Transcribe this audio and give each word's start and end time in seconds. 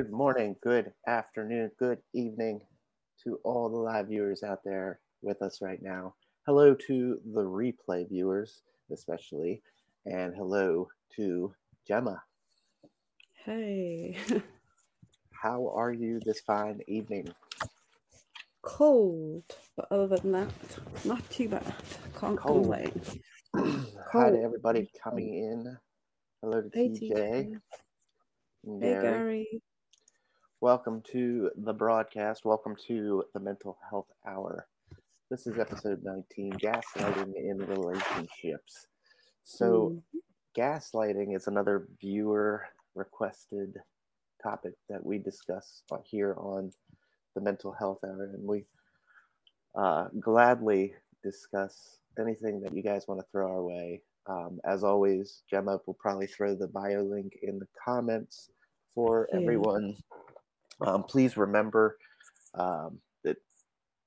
Good 0.00 0.12
morning, 0.12 0.56
good 0.62 0.94
afternoon, 1.06 1.70
good 1.78 1.98
evening 2.14 2.62
to 3.22 3.38
all 3.44 3.68
the 3.68 3.76
live 3.76 4.08
viewers 4.08 4.42
out 4.42 4.60
there 4.64 4.98
with 5.20 5.42
us 5.42 5.60
right 5.60 5.82
now. 5.82 6.14
Hello 6.46 6.74
to 6.86 7.20
the 7.34 7.42
replay 7.42 8.08
viewers, 8.08 8.62
especially, 8.90 9.60
and 10.06 10.34
hello 10.34 10.88
to 11.16 11.52
Gemma. 11.86 12.22
Hey. 13.44 14.16
How 15.32 15.70
are 15.76 15.92
you 15.92 16.18
this 16.24 16.40
fine 16.40 16.80
evening? 16.88 17.28
Cold, 18.62 19.44
but 19.76 19.86
other 19.90 20.16
than 20.16 20.32
that, 20.32 20.48
not 21.04 21.28
too 21.28 21.50
bad. 21.50 21.74
Can't 22.18 22.38
Cold. 22.38 22.74
complain. 22.74 23.02
Hi 24.14 24.30
to 24.30 24.40
everybody 24.40 24.90
coming 25.04 25.34
in. 25.34 25.76
Hello 26.40 26.62
to 26.62 26.70
Hey, 26.72 26.88
TJ. 26.88 27.10
TJ. 27.12 27.60
Hey, 28.80 28.98
Gary. 29.02 29.62
Welcome 30.60 31.02
to 31.12 31.50
the 31.56 31.72
broadcast. 31.72 32.44
Welcome 32.44 32.76
to 32.86 33.24
the 33.32 33.40
Mental 33.40 33.78
Health 33.88 34.08
Hour. 34.26 34.66
This 35.30 35.46
is 35.46 35.58
episode 35.58 36.02
19 36.02 36.52
Gaslighting 36.54 37.34
in 37.34 37.58
Relationships. 37.66 38.88
So, 39.42 39.90
Mm, 40.14 40.20
gaslighting 40.54 41.34
is 41.34 41.46
another 41.46 41.88
viewer 42.00 42.66
requested 42.94 43.80
topic 44.42 44.74
that 44.88 45.04
we 45.04 45.18
discuss 45.18 45.82
here 46.04 46.34
on 46.36 46.72
the 47.34 47.40
Mental 47.40 47.72
Health 47.72 48.00
Hour, 48.04 48.24
and 48.24 48.46
we 48.46 48.66
uh, 49.76 50.08
gladly 50.18 50.94
discuss 51.22 52.00
anything 52.18 52.60
that 52.60 52.72
you 52.74 52.82
guys 52.82 53.06
want 53.08 53.20
to 53.20 53.26
throw 53.30 53.48
our 53.50 53.62
way. 53.62 54.02
Um, 54.26 54.60
as 54.64 54.84
always, 54.84 55.42
Gemma 55.48 55.80
will 55.86 55.94
probably 55.94 56.26
throw 56.26 56.54
the 56.54 56.68
bio 56.68 57.02
link 57.02 57.38
in 57.42 57.58
the 57.58 57.68
comments 57.82 58.50
for 58.94 59.26
Yeah. 59.32 59.38
everyone. 59.40 59.96
Um, 60.82 61.02
please 61.02 61.36
remember 61.36 61.98
um, 62.54 62.98
that 63.24 63.36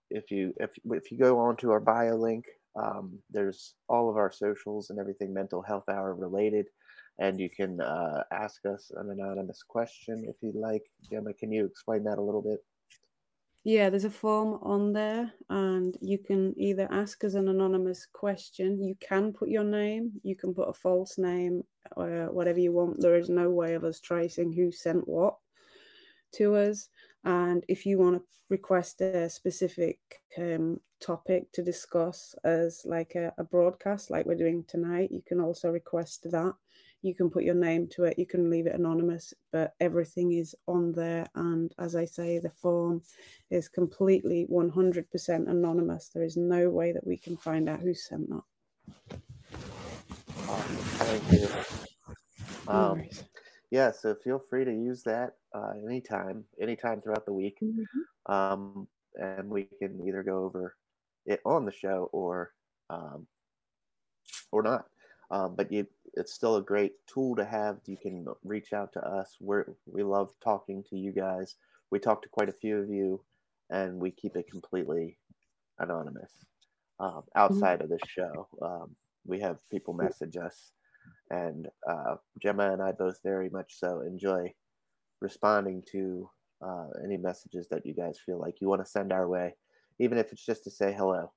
if 0.10 0.32
you 0.32 0.54
if 0.60 0.72
if 0.86 1.12
you 1.12 1.18
go 1.18 1.40
onto 1.40 1.72
our 1.72 1.80
bio 1.80 2.16
link, 2.16 2.46
um, 2.76 3.20
there's 3.32 3.76
all 3.88 4.10
of 4.10 4.18
our 4.18 4.32
socials 4.32 4.90
and 4.90 5.00
everything 5.00 5.34
mental 5.34 5.62
health 5.62 5.88
hour 5.90 6.14
related, 6.14 6.68
and 7.20 7.40
you 7.40 7.50
can 7.50 7.80
uh, 7.82 8.24
ask 8.32 8.66
us 8.66 8.92
an 8.96 9.10
anonymous 9.10 9.64
question 9.64 10.26
if 10.28 10.36
you'd 10.42 10.56
like. 10.56 10.84
Gemma, 11.10 11.34
can 11.34 11.52
you 11.52 11.66
explain 11.66 12.04
that 12.06 12.18
a 12.18 12.22
little 12.22 12.42
bit? 12.42 12.60
Yeah, 13.66 13.90
there's 13.90 14.04
a 14.04 14.10
form 14.10 14.60
on 14.62 14.92
there, 14.92 15.32
and 15.50 15.96
you 16.02 16.18
can 16.18 16.54
either 16.58 16.86
ask 16.92 17.24
us 17.24 17.34
an 17.36 17.48
anonymous 17.48 18.06
question. 18.12 18.84
You 18.84 18.98
can 19.00 19.32
put 19.32 19.48
your 19.48 19.64
name, 19.64 20.12
you 20.22 20.36
can 20.36 20.54
put 20.54 20.68
a 20.68 20.74
false 20.74 21.18
name, 21.18 21.64
or 21.96 22.30
whatever 22.30 22.60
you 22.60 22.74
want. 22.74 23.00
There 23.00 23.16
is 23.16 23.30
no 23.30 23.50
way 23.50 23.76
of 23.76 23.86
us 23.86 24.02
tracing 24.02 24.52
who 24.52 24.70
sent 24.70 25.08
what 25.08 25.36
to 26.34 26.56
us. 26.56 26.90
And 27.24 27.64
if 27.68 27.86
you 27.86 27.98
want 28.00 28.18
to 28.18 28.24
request 28.50 29.02
a 29.02 29.30
specific 29.30 30.00
um, 30.38 30.80
topic 31.00 31.52
to 31.54 31.64
discuss 31.64 32.36
as 32.44 32.82
like 32.86 33.16
a, 33.16 33.34
a 33.38 33.44
broadcast, 33.44 34.12
like 34.12 34.26
we're 34.26 34.36
doing 34.36 34.66
tonight, 34.68 35.12
you 35.12 35.22
can 35.26 35.40
also 35.40 35.70
request 35.72 36.28
that. 36.32 36.54
You 37.02 37.14
can 37.16 37.30
put 37.30 37.44
your 37.44 37.56
name 37.56 37.88
to 37.96 38.06
it, 38.06 38.18
you 38.20 38.26
can 38.26 38.50
leave 38.50 38.68
it 38.68 38.76
anonymous, 38.76 39.34
but 39.52 39.74
everything 39.82 40.34
is 40.34 40.56
on 40.68 40.94
there. 40.94 41.28
And 41.36 41.74
as 41.80 41.96
I 41.96 42.06
say, 42.06 42.40
the 42.40 42.50
form 42.50 43.02
is 43.52 43.68
completely 43.70 44.48
100% 44.50 45.50
anonymous. 45.50 46.10
There 46.14 46.24
is 46.24 46.38
no 46.38 46.70
way 46.70 46.94
that 46.94 47.06
we 47.06 47.18
can 47.18 47.38
find 47.38 47.68
out 47.70 47.82
who 47.82 47.94
sent 47.94 48.30
that. 48.30 48.44
Thank 50.98 51.32
you. 51.32 51.48
No 52.72 52.74
Um, 52.74 52.94
worries. 52.94 53.24
Yeah, 53.74 53.92
so 53.92 54.14
feel 54.14 54.38
free 54.38 54.64
to 54.66 54.72
use 54.72 55.02
that 55.04 55.38
uh, 55.56 55.74
anytime, 55.84 56.46
anytime 56.62 57.02
throughout 57.02 57.26
the 57.26 57.34
week. 57.34 57.58
Mhm. 57.60 57.86
um, 58.28 58.88
and 59.16 59.50
we 59.50 59.64
can 59.80 60.08
either 60.08 60.22
go 60.24 60.44
over 60.44 60.76
it 61.26 61.42
on 61.44 61.66
the 61.66 61.72
show 61.72 62.10
or 62.12 62.54
um, 62.92 63.26
or 64.52 64.62
not. 64.62 64.86
Um, 65.32 65.56
but 65.56 65.72
you, 65.72 65.88
it's 66.14 66.34
still 66.34 66.58
a 66.58 66.62
great 66.62 66.94
tool 67.08 67.36
to 67.36 67.46
have. 67.46 67.80
You 67.88 67.98
can 67.98 68.28
reach 68.44 68.74
out 68.74 68.94
to 68.94 69.02
us. 69.02 69.38
We 69.40 69.58
we 69.88 70.04
love 70.04 70.34
talking 70.40 70.84
to 70.90 70.98
you 70.98 71.12
guys. 71.12 71.56
We 71.90 71.98
talk 72.00 72.22
to 72.22 72.30
quite 72.30 72.50
a 72.50 72.60
few 72.64 72.78
of 72.78 72.90
you, 72.90 73.24
and 73.72 74.00
we 74.00 74.12
keep 74.12 74.36
it 74.36 74.52
completely 74.52 75.18
anonymous. 75.80 76.46
Um, 77.00 77.24
outside 77.36 77.82
of 77.82 77.90
this 77.90 78.08
show, 78.08 78.48
um, 78.62 78.96
we 79.26 79.40
have 79.40 79.58
people 79.70 79.94
message 79.96 80.38
us, 80.38 80.74
and 81.30 81.68
uh, 81.90 82.16
Gemma 82.42 82.72
and 82.72 82.82
I 82.82 82.92
both 82.92 83.20
very 83.24 83.50
much 83.50 83.80
so 83.80 84.02
enjoy 84.02 84.54
responding 85.22 85.84
to 85.92 86.30
uh, 86.62 86.88
any 87.04 87.18
messages 87.18 87.68
that 87.70 87.86
you 87.86 87.94
guys 87.94 88.20
feel 88.26 88.40
like 88.40 88.62
you 88.62 88.68
want 88.68 88.84
to 88.84 88.90
send 88.90 89.12
our 89.12 89.28
way, 89.28 89.56
even 90.00 90.18
if 90.18 90.32
it's 90.32 90.46
just 90.46 90.64
to 90.64 90.72
say 90.72 90.94
hello. 90.94 91.32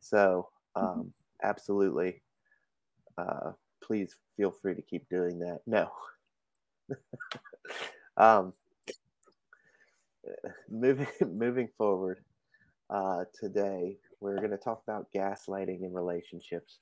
So, 0.00 0.48
um, 0.76 1.12
absolutely, 1.42 2.22
uh, 3.18 3.52
please 3.82 4.14
feel 4.36 4.50
free 4.50 4.74
to 4.74 4.82
keep 4.82 5.08
doing 5.08 5.38
that. 5.40 5.60
No. 5.66 5.90
um, 8.16 8.52
moving 10.68 11.06
moving 11.32 11.68
forward 11.76 12.20
uh, 12.88 13.24
today, 13.38 13.98
we're 14.20 14.38
going 14.38 14.50
to 14.50 14.56
talk 14.56 14.82
about 14.86 15.08
gaslighting 15.14 15.82
in 15.82 15.92
relationships, 15.92 16.78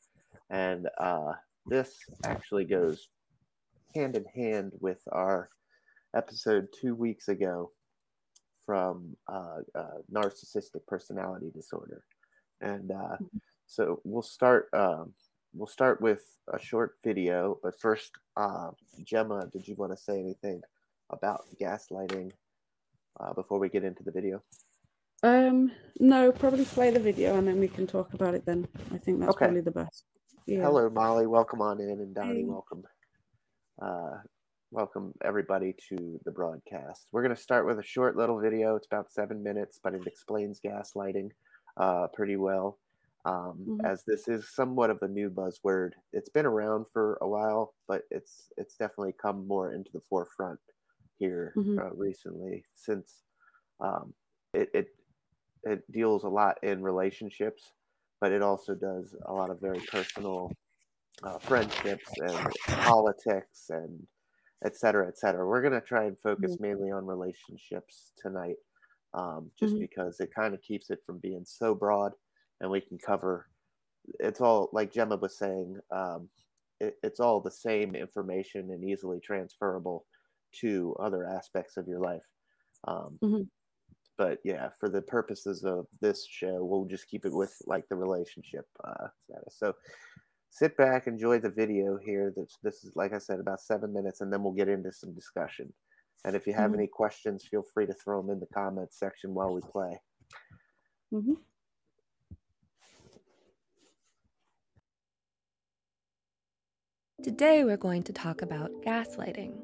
and 0.51 0.89
uh, 0.99 1.33
this 1.69 1.95
actually 2.25 2.65
goes 2.65 3.09
hand 3.95 4.17
in 4.17 4.25
hand 4.35 4.73
with 4.81 5.01
our 5.13 5.51
episode 6.17 6.67
two 6.81 6.95
weeks 6.95 7.29
ago 7.29 7.71
from 8.65 9.17
uh, 9.33 9.59
uh, 9.75 9.99
narcissistic 10.13 10.87
personality 10.87 11.51
disorder, 11.55 12.03
and 12.61 12.91
uh, 12.91 13.17
so 13.67 14.01
we'll 14.05 14.23
start. 14.23 14.69
Um, 14.73 15.13
we'll 15.55 15.67
start 15.67 16.01
with 16.01 16.23
a 16.53 16.59
short 16.59 16.97
video, 17.05 17.59
but 17.63 17.79
first, 17.81 18.13
uh, 18.37 18.71
Gemma, 19.05 19.49
did 19.53 19.67
you 19.67 19.75
want 19.77 19.93
to 19.93 19.97
say 19.97 20.19
anything 20.19 20.61
about 21.11 21.45
gaslighting 21.61 22.31
uh, 23.21 23.33
before 23.33 23.59
we 23.59 23.69
get 23.69 23.85
into 23.85 24.03
the 24.03 24.13
video? 24.13 24.43
Um, 25.23 25.73
no, 25.99 26.31
probably 26.31 26.65
play 26.65 26.91
the 26.91 27.01
video 27.01 27.37
and 27.37 27.49
then 27.49 27.59
we 27.59 27.69
can 27.69 27.87
talk 27.87 28.15
about 28.15 28.35
it 28.35 28.45
then. 28.47 28.69
I 28.93 28.99
think 28.99 29.21
that's 29.21 29.31
Okay. 29.31 29.47
probably 29.47 29.63
the 29.63 29.73
best. 29.73 30.05
Yeah. 30.49 30.63
Hello, 30.63 30.89
Molly. 30.89 31.27
Welcome 31.27 31.61
on 31.61 31.79
in, 31.79 31.91
and 32.01 32.15
Donnie, 32.15 32.39
Hey. 32.41 32.45
welcome. 32.45 32.83
Uh, 33.83 34.23
welcome 34.71 35.13
everybody 35.23 35.75
to 35.91 36.19
the 36.25 36.31
broadcast. 36.31 37.09
We're 37.13 37.21
going 37.23 37.37
to 37.37 37.41
start 37.41 37.67
with 37.67 37.79
a 37.79 37.83
short 37.83 38.17
little 38.17 38.41
video. 38.41 38.75
It's 38.75 38.87
about 38.87 39.13
seven 39.13 39.43
minutes, 39.43 39.79
but 39.83 39.93
it 39.95 40.07
explains 40.07 40.59
gaslighting 40.59 41.33
uh, 41.77 42.09
pretty 42.15 42.37
well. 42.37 42.79
Um, 43.27 43.67
Mhm. 43.69 43.85
As 43.85 44.05
this 44.05 44.27
is 44.27 44.49
somewhat 44.55 44.89
of 44.89 45.03
a 45.03 45.09
new 45.09 45.29
buzzword, 45.29 45.93
it's 46.15 46.31
been 46.31 46.47
around 46.47 46.87
for 46.95 47.19
a 47.21 47.29
while, 47.29 47.75
but 47.87 48.05
it's 48.11 48.51
it's 48.57 48.77
definitely 48.79 49.13
come 49.13 49.47
more 49.47 49.73
into 49.75 49.93
the 49.93 50.01
forefront 50.01 50.61
here 51.19 51.53
Mhm. 51.57 51.79
uh, 51.79 51.95
recently 51.95 52.65
since 52.75 53.23
um, 53.81 54.15
it, 54.55 54.71
it 54.73 54.97
it 55.65 55.93
deals 55.93 56.25
a 56.25 56.29
lot 56.29 56.63
in 56.65 56.83
relationships, 56.83 57.75
but 58.21 58.33
it 58.33 58.43
also 58.43 58.75
does 58.75 59.17
a 59.27 59.33
lot 59.33 59.51
of 59.51 59.61
very 59.61 59.81
personal 59.83 60.57
uh, 61.23 61.39
friendships 61.39 62.19
and 62.19 62.53
politics 62.85 63.71
and 63.71 64.07
et 64.65 64.77
cetera, 64.77 65.09
et 65.09 65.19
cetera. 65.19 65.47
We're 65.47 65.63
going 65.63 65.75
to 65.75 65.81
try 65.81 66.05
and 66.07 66.19
focus 66.19 66.59
mainly 66.61 66.91
on 66.93 67.07
relationships 67.07 68.13
tonight, 68.19 68.57
um, 69.15 69.51
just 69.59 69.79
Mhm. 69.79 69.81
because 69.81 70.21
it 70.21 70.35
kind 70.35 70.55
of 70.55 70.63
keeps 70.63 70.91
it 70.91 71.01
from 71.07 71.19
being 71.19 71.45
so 71.47 71.75
broad 71.75 72.13
and 72.61 72.71
we 72.71 72.81
can 72.81 72.99
cover 72.99 73.49
it's 74.21 74.41
all 74.41 74.71
like 74.73 74.93
Gemma 74.93 75.17
was 75.17 75.37
saying, 75.37 75.79
um, 75.91 76.29
it, 76.81 76.97
it's 77.03 77.21
all 77.21 77.41
the 77.41 77.51
same 77.51 77.95
information 77.95 78.71
and 78.71 78.85
easily 78.85 79.21
transferable 79.21 80.07
to 80.53 80.97
other 81.01 81.27
aspects 81.27 81.77
of 81.77 81.89
your 81.89 82.01
life. 82.01 82.23
Um, 82.87 83.21
Mhm. 83.23 83.49
But 84.19 84.41
yeah, 84.45 84.71
for 84.81 84.89
the 84.89 85.01
purposes 85.01 85.65
of 85.65 85.87
this 86.01 86.27
show, 86.29 86.65
we'll 86.65 86.87
just 86.87 87.07
keep 87.09 87.25
it 87.25 87.33
with 87.33 87.57
like 87.67 87.89
the 87.89 87.95
relationship 87.97 88.67
uh, 88.85 89.07
status. 89.25 89.57
So 89.57 89.75
sit 90.51 90.77
back, 90.77 91.07
enjoy 91.07 91.39
the 91.39 91.51
video 91.51 91.97
here. 92.05 92.33
This, 92.37 92.57
this 92.65 92.83
is, 92.83 92.97
like 92.97 93.15
I 93.15 93.19
said, 93.19 93.39
about 93.39 93.61
seven 93.61 93.93
minutes, 93.93 94.21
and 94.21 94.33
then 94.33 94.43
we'll 94.43 94.53
get 94.53 94.69
into 94.69 94.91
some 94.91 95.15
discussion. 95.15 95.73
And 96.25 96.35
if 96.35 96.49
you 96.49 96.53
have 96.53 96.73
Mhm. 96.73 96.79
any 96.79 96.87
questions, 96.89 97.47
feel 97.47 97.63
free 97.63 97.87
to 97.87 97.95
throw 97.95 98.21
them 98.21 98.31
in 98.31 98.41
the 98.41 98.47
comments 98.53 98.99
section 98.99 99.35
while 99.35 99.55
we 99.55 99.61
play. 99.61 100.01
Mhm. 101.13 101.37
Today 107.23 107.65
we're 107.65 107.77
going 107.77 108.03
to 108.05 108.13
talk 108.13 108.43
about 108.43 108.71
gaslighting. 108.83 109.61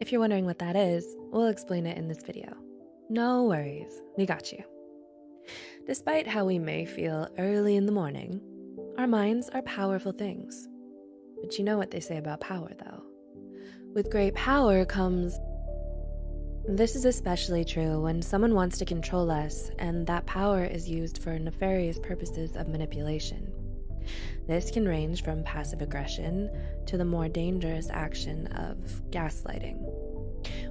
If 0.00 0.12
you're 0.12 0.20
wondering 0.20 0.44
what 0.44 0.60
that 0.60 0.76
is, 0.76 1.04
we'll 1.32 1.48
explain 1.48 1.84
it 1.84 1.98
in 1.98 2.06
this 2.06 2.22
video. 2.22 2.67
No 3.10 3.44
worries, 3.44 4.02
we 4.18 4.26
got 4.26 4.52
you. 4.52 4.62
Despite 5.86 6.26
how 6.26 6.44
we 6.44 6.58
may 6.58 6.84
feel 6.84 7.26
early 7.38 7.76
in 7.76 7.86
the 7.86 7.92
morning, 7.92 8.38
our 8.98 9.06
minds 9.06 9.48
are 9.48 9.62
powerful 9.62 10.12
things. 10.12 10.68
But 11.40 11.56
you 11.56 11.64
know 11.64 11.78
what 11.78 11.90
they 11.90 12.00
say 12.00 12.18
about 12.18 12.40
power, 12.40 12.70
though. 12.78 13.02
With 13.94 14.10
great 14.10 14.34
power 14.34 14.84
comes 14.84 15.38
This 16.68 16.94
is 16.94 17.06
especially 17.06 17.64
true 17.64 18.02
when 18.02 18.20
someone 18.20 18.54
wants 18.54 18.76
to 18.76 18.84
control 18.84 19.30
us 19.30 19.70
and 19.78 20.06
that 20.06 20.26
power 20.26 20.62
is 20.64 20.86
used 20.86 21.22
for 21.22 21.38
nefarious 21.38 21.98
purposes 21.98 22.56
of 22.56 22.68
manipulation. 22.68 23.50
This 24.46 24.70
can 24.70 24.86
range 24.86 25.22
from 25.24 25.42
passive 25.44 25.80
aggression 25.80 26.50
to 26.84 26.98
the 26.98 27.06
more 27.06 27.28
dangerous 27.28 27.88
action 27.90 28.48
of 28.48 28.76
gaslighting. 29.10 29.82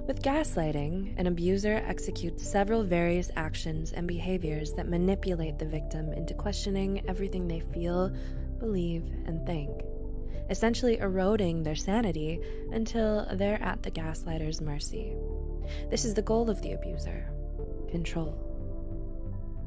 With 0.08 0.22
gaslighting, 0.22 1.18
an 1.18 1.26
abuser 1.26 1.82
executes 1.86 2.48
several 2.48 2.82
various 2.82 3.30
actions 3.36 3.92
and 3.92 4.08
behaviors 4.08 4.72
that 4.72 4.88
manipulate 4.88 5.58
the 5.58 5.66
victim 5.66 6.14
into 6.14 6.32
questioning 6.32 7.06
everything 7.06 7.46
they 7.46 7.60
feel, 7.60 8.10
believe, 8.58 9.04
and 9.26 9.44
think, 9.44 9.68
essentially 10.48 10.96
eroding 10.96 11.62
their 11.62 11.74
sanity 11.74 12.40
until 12.72 13.26
they're 13.34 13.62
at 13.62 13.82
the 13.82 13.90
gaslighter's 13.90 14.62
mercy. 14.62 15.14
This 15.90 16.06
is 16.06 16.14
the 16.14 16.22
goal 16.22 16.48
of 16.48 16.62
the 16.62 16.72
abuser 16.72 17.28
control. 17.90 18.34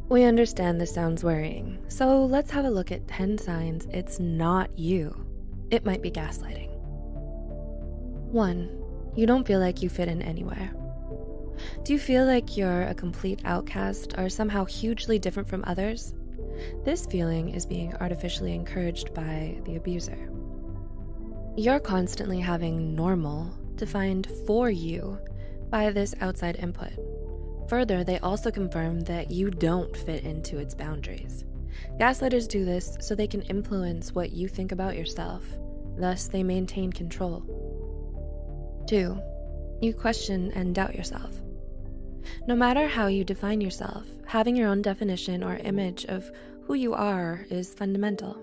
We 0.09 0.23
understand 0.23 0.81
this 0.81 0.91
sounds 0.91 1.23
worrying, 1.23 1.85
so 1.87 2.25
let's 2.25 2.49
have 2.49 2.65
a 2.65 2.71
look 2.71 2.91
at 2.91 3.07
10 3.07 3.37
signs 3.37 3.85
it's 3.91 4.19
not 4.19 4.75
you. 4.75 5.23
It 5.69 5.85
might 5.85 6.01
be 6.01 6.09
gaslighting. 6.09 6.71
1. 8.31 8.80
You 9.15 9.25
don't 9.27 9.45
feel 9.45 9.59
like 9.59 9.81
you 9.81 9.89
fit 9.89 10.07
in 10.07 10.21
anywhere. 10.21 10.71
Do 11.83 11.93
you 11.93 11.99
feel 11.99 12.25
like 12.25 12.55
you're 12.55 12.83
a 12.83 12.93
complete 12.93 13.41
outcast 13.43 14.17
or 14.17 14.29
somehow 14.29 14.65
hugely 14.65 15.19
different 15.19 15.49
from 15.49 15.63
others? 15.67 16.13
This 16.85 17.05
feeling 17.05 17.49
is 17.49 17.65
being 17.65 17.93
artificially 17.95 18.53
encouraged 18.53 19.13
by 19.13 19.59
the 19.65 19.75
abuser. 19.75 20.29
You're 21.57 21.79
constantly 21.79 22.39
having 22.39 22.95
normal 22.95 23.53
defined 23.75 24.27
for 24.45 24.69
you 24.69 25.19
by 25.69 25.91
this 25.91 26.15
outside 26.21 26.55
input. 26.57 26.91
Further, 27.67 28.03
they 28.03 28.19
also 28.19 28.51
confirm 28.51 29.01
that 29.01 29.31
you 29.31 29.49
don't 29.49 29.95
fit 29.95 30.23
into 30.23 30.57
its 30.57 30.73
boundaries. 30.73 31.45
Gaslighters 31.99 32.47
do 32.47 32.63
this 32.63 32.97
so 33.01 33.15
they 33.15 33.27
can 33.27 33.41
influence 33.43 34.13
what 34.13 34.31
you 34.31 34.47
think 34.47 34.71
about 34.71 34.97
yourself, 34.97 35.43
thus, 35.97 36.27
they 36.27 36.43
maintain 36.43 36.91
control. 36.91 37.70
2. 38.87 39.21
You 39.81 39.93
question 39.93 40.51
and 40.53 40.75
doubt 40.75 40.95
yourself. 40.95 41.41
No 42.47 42.55
matter 42.55 42.87
how 42.87 43.07
you 43.07 43.23
define 43.23 43.61
yourself, 43.61 44.05
having 44.25 44.55
your 44.55 44.67
own 44.69 44.81
definition 44.81 45.43
or 45.43 45.55
image 45.57 46.05
of 46.05 46.31
who 46.63 46.73
you 46.73 46.93
are 46.93 47.45
is 47.49 47.73
fundamental. 47.73 48.37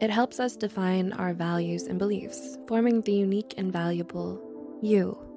It 0.00 0.10
helps 0.10 0.40
us 0.40 0.56
define 0.56 1.12
our 1.12 1.34
values 1.34 1.86
and 1.86 1.98
beliefs, 1.98 2.58
forming 2.66 3.02
the 3.02 3.12
unique 3.12 3.54
and 3.58 3.72
valuable 3.72 4.40
you 4.82 5.30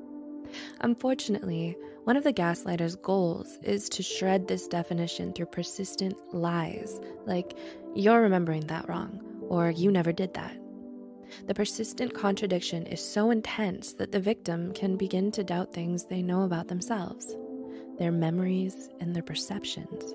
Unfortunately, 0.81 1.77
one 2.03 2.18
of 2.18 2.24
the 2.24 2.33
gaslighter's 2.33 2.95
goals 2.95 3.57
is 3.63 3.89
to 3.89 4.03
shred 4.03 4.47
this 4.47 4.68
definition 4.68 5.33
through 5.33 5.47
persistent 5.47 6.15
lies, 6.33 7.00
like, 7.25 7.57
you're 7.95 8.21
remembering 8.21 8.68
that 8.68 8.88
wrong, 8.89 9.19
or 9.47 9.71
you 9.71 9.91
never 9.91 10.12
did 10.12 10.33
that. 10.33 10.56
The 11.47 11.53
persistent 11.53 12.13
contradiction 12.13 12.85
is 12.85 13.01
so 13.01 13.31
intense 13.31 13.94
that 13.94 14.12
the 14.12 14.19
victim 14.19 14.74
can 14.74 14.97
begin 14.97 15.31
to 15.31 15.44
doubt 15.44 15.74
things 15.74 16.06
they 16.06 16.21
know 16.21 16.44
about 16.44 16.68
themselves, 16.68 17.35
their 17.97 18.12
memories, 18.12 18.89
and 19.00 19.15
their 19.15 19.24
perceptions. 19.24 20.13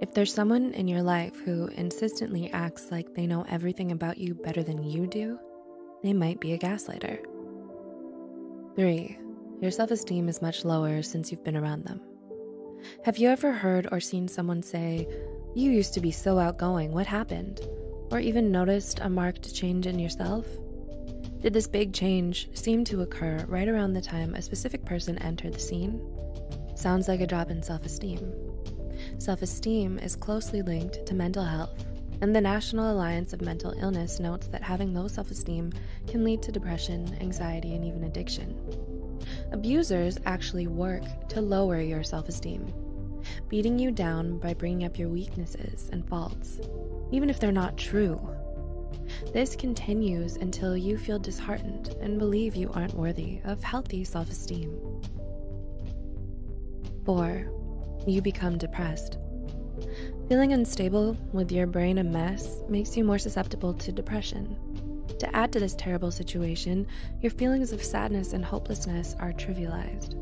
If 0.00 0.12
there's 0.14 0.34
someone 0.34 0.72
in 0.72 0.88
your 0.88 1.02
life 1.02 1.36
who 1.44 1.68
insistently 1.68 2.50
acts 2.52 2.90
like 2.90 3.14
they 3.14 3.26
know 3.26 3.44
everything 3.48 3.92
about 3.92 4.18
you 4.18 4.34
better 4.34 4.62
than 4.62 4.82
you 4.82 5.06
do, 5.06 5.38
they 6.02 6.12
might 6.12 6.40
be 6.40 6.52
a 6.52 6.58
gaslighter. 6.58 7.24
3 8.74 9.18
your 9.62 9.70
self 9.70 9.92
esteem 9.92 10.28
is 10.28 10.42
much 10.42 10.64
lower 10.64 11.02
since 11.02 11.30
you've 11.30 11.44
been 11.44 11.56
around 11.56 11.84
them. 11.84 12.00
Have 13.04 13.16
you 13.16 13.28
ever 13.28 13.52
heard 13.52 13.86
or 13.92 14.00
seen 14.00 14.26
someone 14.26 14.60
say, 14.60 15.06
You 15.54 15.70
used 15.70 15.94
to 15.94 16.00
be 16.00 16.10
so 16.10 16.36
outgoing, 16.36 16.90
what 16.90 17.06
happened? 17.06 17.60
Or 18.12 18.20
even 18.20 18.52
noticed 18.52 19.00
a 19.00 19.08
marked 19.08 19.54
change 19.54 19.86
in 19.86 19.98
yourself? 19.98 20.46
Did 21.40 21.54
this 21.54 21.66
big 21.66 21.94
change 21.94 22.50
seem 22.52 22.84
to 22.84 23.00
occur 23.00 23.42
right 23.48 23.66
around 23.66 23.94
the 23.94 24.02
time 24.02 24.34
a 24.34 24.42
specific 24.42 24.84
person 24.84 25.16
entered 25.16 25.54
the 25.54 25.58
scene? 25.58 25.98
Sounds 26.74 27.08
like 27.08 27.22
a 27.22 27.26
drop 27.26 27.50
in 27.50 27.62
self 27.62 27.86
esteem. 27.86 28.30
Self 29.16 29.40
esteem 29.40 29.98
is 29.98 30.14
closely 30.14 30.60
linked 30.60 31.06
to 31.06 31.14
mental 31.14 31.42
health, 31.42 31.86
and 32.20 32.36
the 32.36 32.40
National 32.42 32.92
Alliance 32.92 33.32
of 33.32 33.40
Mental 33.40 33.72
Illness 33.80 34.20
notes 34.20 34.46
that 34.48 34.62
having 34.62 34.92
low 34.92 35.08
self 35.08 35.30
esteem 35.30 35.72
can 36.06 36.22
lead 36.22 36.42
to 36.42 36.52
depression, 36.52 37.16
anxiety, 37.18 37.74
and 37.74 37.82
even 37.82 38.04
addiction. 38.04 38.54
Abusers 39.52 40.18
actually 40.26 40.66
work 40.66 41.02
to 41.30 41.40
lower 41.40 41.80
your 41.80 42.02
self 42.02 42.28
esteem, 42.28 42.74
beating 43.48 43.78
you 43.78 43.90
down 43.90 44.38
by 44.38 44.52
bringing 44.52 44.84
up 44.84 44.98
your 44.98 45.08
weaknesses 45.08 45.88
and 45.90 46.06
faults, 46.06 46.60
even 47.12 47.30
if 47.30 47.38
they're 47.38 47.52
not 47.52 47.76
true. 47.76 48.18
This 49.32 49.54
continues 49.54 50.36
until 50.36 50.76
you 50.76 50.98
feel 50.98 51.18
disheartened 51.18 51.94
and 52.00 52.18
believe 52.18 52.56
you 52.56 52.70
aren't 52.72 52.94
worthy 52.94 53.40
of 53.44 53.62
healthy 53.62 54.04
self 54.04 54.30
esteem. 54.30 54.76
4. 57.04 57.46
You 58.06 58.22
become 58.22 58.58
depressed. 58.58 59.18
Feeling 60.28 60.52
unstable 60.52 61.16
with 61.32 61.52
your 61.52 61.66
brain 61.66 61.98
a 61.98 62.04
mess 62.04 62.62
makes 62.68 62.96
you 62.96 63.04
more 63.04 63.18
susceptible 63.18 63.74
to 63.74 63.92
depression. 63.92 64.56
To 65.18 65.36
add 65.36 65.52
to 65.52 65.60
this 65.60 65.74
terrible 65.74 66.10
situation, 66.10 66.86
your 67.20 67.30
feelings 67.30 67.72
of 67.72 67.82
sadness 67.82 68.32
and 68.32 68.44
hopelessness 68.44 69.14
are 69.18 69.32
trivialized. 69.32 70.16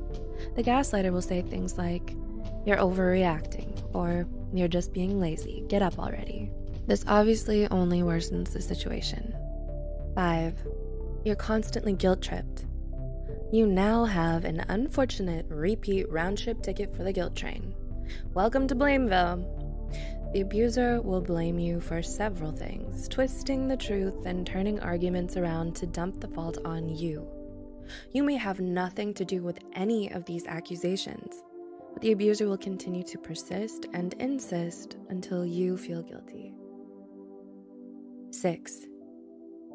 The 0.56 0.62
gaslighter 0.62 1.12
will 1.12 1.22
say 1.22 1.42
things 1.42 1.78
like, 1.78 2.14
You're 2.66 2.78
overreacting, 2.78 3.82
or 3.94 4.26
You're 4.52 4.68
just 4.68 4.92
being 4.92 5.20
lazy, 5.20 5.64
get 5.68 5.82
up 5.82 5.98
already. 5.98 6.50
This 6.86 7.04
obviously 7.06 7.68
only 7.68 8.00
worsens 8.00 8.52
the 8.52 8.60
situation. 8.60 9.34
5. 10.14 10.54
You're 11.24 11.36
constantly 11.36 11.92
guilt 11.92 12.22
tripped. 12.22 12.64
You 13.52 13.66
now 13.66 14.04
have 14.04 14.44
an 14.44 14.64
unfortunate 14.68 15.46
repeat 15.48 16.10
round 16.10 16.38
trip 16.38 16.62
ticket 16.62 16.94
for 16.96 17.04
the 17.04 17.12
guilt 17.12 17.36
train. 17.36 17.74
Welcome 18.34 18.66
to 18.68 18.74
Blameville. 18.74 19.44
The 20.32 20.42
abuser 20.42 21.00
will 21.02 21.20
blame 21.20 21.58
you 21.58 21.80
for 21.80 22.02
several 22.02 22.52
things, 22.52 23.08
twisting 23.08 23.66
the 23.66 23.76
truth 23.76 24.26
and 24.26 24.46
turning 24.46 24.78
arguments 24.80 25.36
around 25.36 25.74
to 25.76 25.86
dump 25.86 26.20
the 26.20 26.28
fault 26.28 26.58
on 26.64 26.88
you. 26.88 27.26
You 28.12 28.22
may 28.22 28.36
have 28.36 28.60
nothing 28.60 29.14
to 29.14 29.24
do 29.24 29.42
with 29.42 29.58
any 29.74 30.12
of 30.12 30.24
these 30.24 30.46
accusations, 30.46 31.42
but 31.92 32.02
the 32.02 32.12
abuser 32.12 32.46
will 32.46 32.56
continue 32.56 33.02
to 33.02 33.18
persist 33.18 33.86
and 33.92 34.12
insist 34.14 34.96
until 35.08 35.44
you 35.44 35.76
feel 35.76 36.02
guilty. 36.02 36.49
6. 38.30 38.86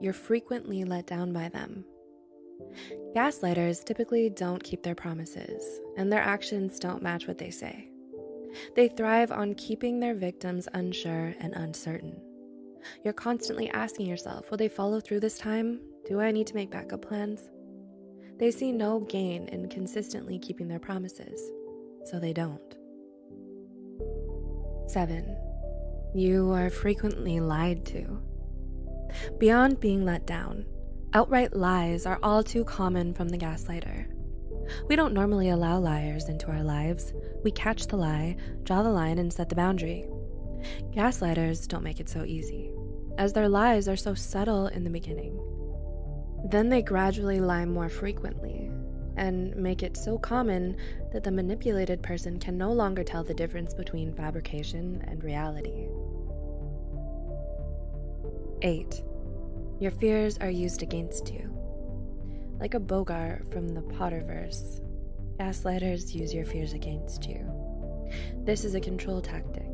You're 0.02 0.14
frequently 0.14 0.84
let 0.84 1.08
down 1.08 1.34
by 1.34 1.50
them. 1.50 1.86
Gaslighters 3.16 3.84
typically 3.84 4.30
don't 4.30 4.64
keep 4.64 4.84
their 4.84 4.96
promises, 4.96 5.82
and 5.98 6.12
their 6.12 6.22
actions 6.22 6.80
don't 6.80 7.04
match 7.04 7.28
what 7.28 7.38
they 7.38 7.50
say. 7.50 7.90
They 8.76 8.88
thrive 8.88 9.32
on 9.32 9.56
keeping 9.56 10.00
their 10.00 10.16
victims 10.16 10.68
unsure 10.74 11.34
and 11.40 11.54
uncertain. 11.54 12.22
You're 13.04 13.14
constantly 13.14 13.70
asking 13.72 14.08
yourself, 14.08 14.50
will 14.50 14.58
they 14.58 14.70
follow 14.70 15.00
through 15.00 15.20
this 15.20 15.38
time? 15.38 15.80
Do 16.08 16.22
I 16.22 16.32
need 16.32 16.48
to 16.48 16.56
make 16.56 16.72
backup 16.72 17.02
plans? 17.02 17.50
They 18.38 18.52
see 18.52 18.72
no 18.72 19.00
gain 19.02 19.48
in 19.50 19.70
consistently 19.70 20.40
keeping 20.40 20.68
their 20.68 20.80
promises, 20.80 21.42
so 22.06 22.20
they 22.20 22.34
don't. 22.34 22.76
7. 24.88 25.38
You 26.14 26.52
are 26.52 26.70
frequently 26.70 27.40
lied 27.40 27.86
to. 27.88 28.22
Beyond 29.38 29.80
being 29.80 30.06
let 30.06 30.26
down, 30.26 30.66
outright 31.14 31.56
lies 31.56 32.06
are 32.06 32.20
all 32.24 32.44
too 32.44 32.64
common 32.64 33.14
from 33.14 33.30
the 33.30 33.38
gaslighter. 33.38 34.08
We 34.88 34.96
don't 34.96 35.14
normally 35.14 35.50
allow 35.50 35.80
liars 35.80 36.30
into 36.30 36.50
our 36.50 36.64
lives. 36.64 37.14
We 37.44 37.52
catch 37.52 37.88
the 37.88 37.98
lie, 37.98 38.38
draw 38.64 38.84
the 38.84 38.92
line, 38.92 39.20
and 39.20 39.32
set 39.32 39.50
the 39.50 39.56
boundary. 39.56 40.08
Gaslighters 40.94 41.68
don't 41.68 41.84
make 41.84 42.00
it 42.00 42.10
so 42.10 42.24
easy, 42.24 42.72
as 43.18 43.34
their 43.34 43.50
lies 43.50 43.88
are 43.88 43.96
so 43.96 44.14
subtle 44.14 44.68
in 44.68 44.84
the 44.84 44.90
beginning. 44.90 45.40
Then 46.50 46.70
they 46.70 46.82
gradually 46.82 47.40
lie 47.40 47.66
more 47.66 47.90
frequently 47.90 48.72
and 49.18 49.56
make 49.56 49.84
it 49.84 49.98
so 49.98 50.18
common 50.18 50.76
that 51.12 51.24
the 51.24 51.32
manipulated 51.32 52.04
person 52.04 52.40
can 52.40 52.58
no 52.58 52.72
longer 52.72 53.04
tell 53.04 53.24
the 53.24 53.34
difference 53.34 53.74
between 53.74 54.14
fabrication 54.14 55.04
and 55.08 55.24
reality. 55.24 55.88
8. 58.62 59.04
Your 59.80 59.92
fears 59.92 60.38
are 60.38 60.50
used 60.50 60.82
against 60.82 61.32
you. 61.32 61.52
Like 62.60 62.74
a 62.74 62.80
Boggart 62.80 63.52
from 63.52 63.68
the 63.70 63.82
Potterverse, 63.82 64.82
gaslighters 65.38 66.14
use 66.14 66.34
your 66.34 66.46
fears 66.46 66.74
against 66.74 67.28
you. 67.28 67.46
This 68.44 68.64
is 68.64 68.76
a 68.76 68.80
control 68.80 69.22
tactic, 69.22 69.68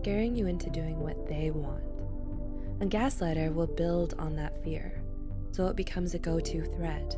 scaring 0.00 0.36
you 0.36 0.46
into 0.46 0.68
doing 0.68 1.00
what 1.00 1.26
they 1.26 1.50
want. 1.50 1.82
A 2.82 2.86
gaslighter 2.86 3.54
will 3.54 3.66
build 3.66 4.14
on 4.18 4.36
that 4.36 4.62
fear, 4.62 5.02
so 5.52 5.66
it 5.66 5.76
becomes 5.76 6.14
a 6.14 6.18
go 6.18 6.38
to 6.40 6.64
threat, 6.76 7.16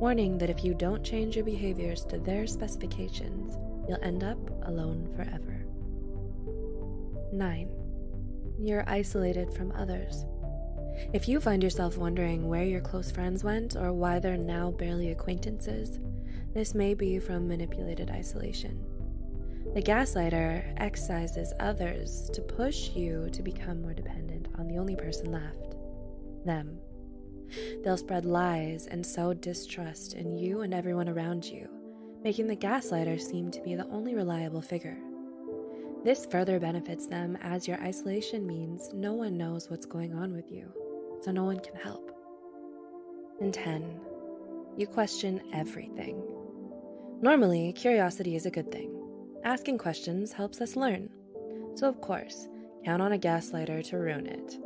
warning 0.00 0.38
that 0.38 0.50
if 0.50 0.64
you 0.64 0.72
don't 0.72 1.04
change 1.04 1.36
your 1.36 1.44
behaviors 1.44 2.04
to 2.06 2.18
their 2.18 2.46
specifications, 2.46 3.58
you'll 3.88 4.02
end 4.02 4.24
up 4.24 4.38
alone 4.66 5.12
forever. 5.14 5.66
9. 7.32 7.68
You're 8.58 8.84
isolated 8.86 9.52
from 9.52 9.72
others. 9.72 10.24
If 11.12 11.28
you 11.28 11.40
find 11.40 11.62
yourself 11.62 11.96
wondering 11.96 12.48
where 12.48 12.64
your 12.64 12.80
close 12.80 13.10
friends 13.10 13.42
went 13.42 13.74
or 13.74 13.92
why 13.92 14.18
they're 14.20 14.36
now 14.36 14.70
barely 14.70 15.10
acquaintances, 15.10 15.98
this 16.54 16.74
may 16.74 16.94
be 16.94 17.18
from 17.18 17.48
manipulated 17.48 18.10
isolation. 18.10 18.84
The 19.74 19.82
gaslighter 19.82 20.80
excises 20.80 21.52
others 21.60 22.30
to 22.32 22.42
push 22.42 22.90
you 22.90 23.28
to 23.32 23.42
become 23.42 23.82
more 23.82 23.92
dependent 23.92 24.48
on 24.56 24.68
the 24.68 24.78
only 24.78 24.96
person 24.96 25.32
left 25.32 25.74
them. 26.44 26.78
They'll 27.82 27.96
spread 27.96 28.24
lies 28.24 28.86
and 28.86 29.04
sow 29.04 29.34
distrust 29.34 30.14
in 30.14 30.36
you 30.38 30.60
and 30.60 30.72
everyone 30.72 31.08
around 31.08 31.44
you, 31.44 31.68
making 32.22 32.46
the 32.46 32.56
gaslighter 32.56 33.20
seem 33.20 33.50
to 33.50 33.60
be 33.62 33.74
the 33.74 33.88
only 33.88 34.14
reliable 34.14 34.62
figure. 34.62 34.98
This 36.04 36.24
further 36.26 36.58
benefits 36.58 37.06
them 37.06 37.36
as 37.42 37.68
your 37.68 37.80
isolation 37.80 38.46
means 38.46 38.90
no 38.94 39.12
one 39.12 39.36
knows 39.36 39.68
what's 39.68 39.86
going 39.86 40.14
on 40.14 40.32
with 40.32 40.50
you, 40.50 40.72
so 41.20 41.30
no 41.30 41.44
one 41.44 41.60
can 41.60 41.76
help. 41.76 42.12
And 43.40 43.52
10. 43.52 44.00
You 44.76 44.86
question 44.86 45.40
everything. 45.52 46.22
Normally, 47.20 47.72
curiosity 47.72 48.36
is 48.36 48.46
a 48.46 48.50
good 48.50 48.70
thing. 48.72 48.96
Asking 49.44 49.78
questions 49.78 50.32
helps 50.32 50.60
us 50.60 50.76
learn. 50.76 51.10
So, 51.74 51.88
of 51.88 52.00
course, 52.00 52.48
count 52.84 53.02
on 53.02 53.12
a 53.12 53.18
gaslighter 53.18 53.86
to 53.88 53.98
ruin 53.98 54.26
it. 54.26 54.58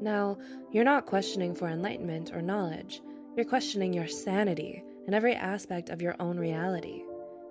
Now, 0.00 0.38
you're 0.72 0.84
not 0.84 1.06
questioning 1.06 1.54
for 1.54 1.68
enlightenment 1.68 2.32
or 2.32 2.42
knowledge, 2.42 3.00
you're 3.36 3.44
questioning 3.44 3.92
your 3.92 4.06
sanity 4.06 4.84
and 5.06 5.14
every 5.14 5.34
aspect 5.34 5.90
of 5.90 6.02
your 6.02 6.14
own 6.20 6.38
reality, 6.38 7.02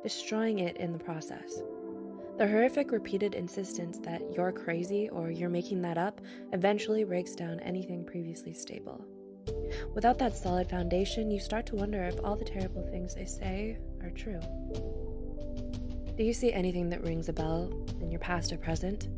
destroying 0.01 0.59
it 0.59 0.77
in 0.77 0.93
the 0.93 1.03
process. 1.03 1.61
The 2.35 2.47
horrific 2.47 2.91
repeated 2.91 3.35
insistence 3.35 3.99
that 3.99 4.21
you're 4.33 4.51
crazy 4.51 5.07
or 5.09 5.29
you're 5.29 5.49
making 5.49 5.83
that 5.83 5.99
up 5.99 6.19
eventually 6.51 7.03
breaks 7.03 7.35
down 7.35 7.59
anything 7.59 8.03
previously 8.03 8.53
stable. 8.53 9.05
Without 9.93 10.17
that 10.17 10.35
solid 10.35 10.67
foundation, 10.67 11.29
you 11.29 11.39
start 11.39 11.67
to 11.67 11.75
wonder 11.75 12.03
if 12.03 12.19
all 12.23 12.35
the 12.35 12.43
terrible 12.43 12.81
things 12.87 13.13
they 13.13 13.25
say 13.25 13.77
are 14.01 14.09
true. 14.09 14.39
Do 16.17 16.23
you 16.23 16.33
see 16.33 16.51
anything 16.51 16.89
that 16.89 17.03
rings 17.03 17.29
a 17.29 17.33
bell 17.33 17.71
in 18.01 18.09
your 18.09 18.19
past 18.19 18.51
or 18.51 18.57
present? 18.57 19.09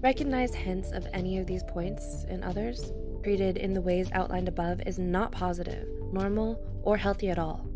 Recognize 0.00 0.52
hints 0.52 0.90
of 0.90 1.06
any 1.12 1.38
of 1.38 1.46
these 1.46 1.62
points 1.62 2.24
in 2.28 2.42
others, 2.42 2.92
treated 3.22 3.58
in 3.58 3.74
the 3.74 3.80
ways 3.80 4.10
outlined 4.12 4.48
above, 4.48 4.80
is 4.86 4.98
not 4.98 5.30
positive, 5.30 5.86
normal, 6.12 6.60
or 6.82 6.96
healthy 6.96 7.28
at 7.28 7.38
all. 7.38 7.69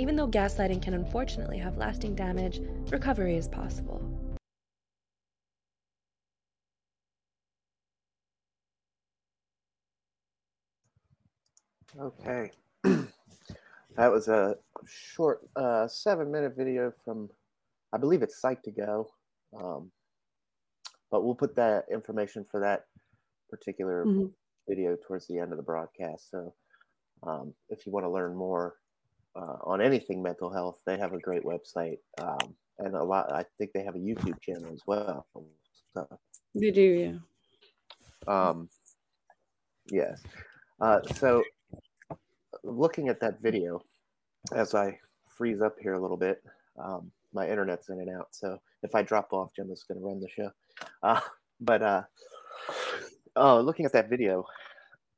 Even 0.00 0.16
though 0.16 0.26
gaslighting 0.26 0.80
can 0.80 0.94
unfortunately 0.94 1.58
have 1.58 1.76
lasting 1.76 2.14
damage, 2.14 2.62
recovery 2.88 3.36
is 3.36 3.46
possible. 3.46 4.00
Okay. 12.00 12.50
that 12.82 14.10
was 14.10 14.28
a 14.28 14.56
short 14.86 15.40
uh, 15.56 15.86
seven 15.86 16.32
minute 16.32 16.56
video 16.56 16.90
from, 17.04 17.28
I 17.92 17.98
believe 17.98 18.22
it's 18.22 18.40
Psych2Go. 18.40 19.04
Um, 19.54 19.90
but 21.10 21.24
we'll 21.24 21.34
put 21.34 21.54
that 21.56 21.84
information 21.92 22.46
for 22.50 22.58
that 22.60 22.86
particular 23.50 24.06
mm-hmm. 24.06 24.28
video 24.66 24.96
towards 25.06 25.26
the 25.26 25.38
end 25.38 25.52
of 25.52 25.58
the 25.58 25.62
broadcast. 25.62 26.30
So 26.30 26.54
um, 27.22 27.52
if 27.68 27.84
you 27.84 27.92
want 27.92 28.06
to 28.06 28.10
learn 28.10 28.34
more 28.34 28.76
uh, 29.36 29.56
on 29.64 29.80
anything 29.80 30.22
mental 30.22 30.52
health, 30.52 30.78
they 30.86 30.98
have 30.98 31.12
a 31.12 31.18
great 31.18 31.44
website. 31.44 31.98
Um, 32.20 32.54
and 32.78 32.94
a 32.94 33.02
lot, 33.02 33.32
I 33.32 33.44
think 33.58 33.72
they 33.72 33.84
have 33.84 33.94
a 33.94 33.98
YouTube 33.98 34.40
channel 34.40 34.72
as 34.72 34.80
well. 34.86 35.26
So, 35.94 36.06
they 36.54 36.70
do, 36.70 36.80
yeah. 36.80 37.18
Um, 38.26 38.68
yes. 39.90 40.22
Uh, 40.80 41.00
so 41.14 41.42
looking 42.64 43.08
at 43.08 43.20
that 43.20 43.40
video, 43.40 43.82
as 44.52 44.74
I 44.74 44.98
freeze 45.28 45.60
up 45.60 45.76
here 45.80 45.94
a 45.94 46.00
little 46.00 46.16
bit, 46.16 46.42
um, 46.78 47.10
my 47.32 47.48
internet's 47.48 47.88
in 47.88 48.00
and 48.00 48.10
out. 48.10 48.28
So 48.30 48.58
if 48.82 48.94
I 48.94 49.02
drop 49.02 49.32
off, 49.32 49.54
Gemma's 49.54 49.84
going 49.84 50.00
to 50.00 50.06
run 50.06 50.20
the 50.20 50.28
show. 50.28 50.50
Uh, 51.02 51.20
but 51.60 51.82
uh, 51.82 52.02
oh, 53.36 53.60
looking 53.60 53.84
at 53.84 53.92
that 53.92 54.08
video, 54.08 54.44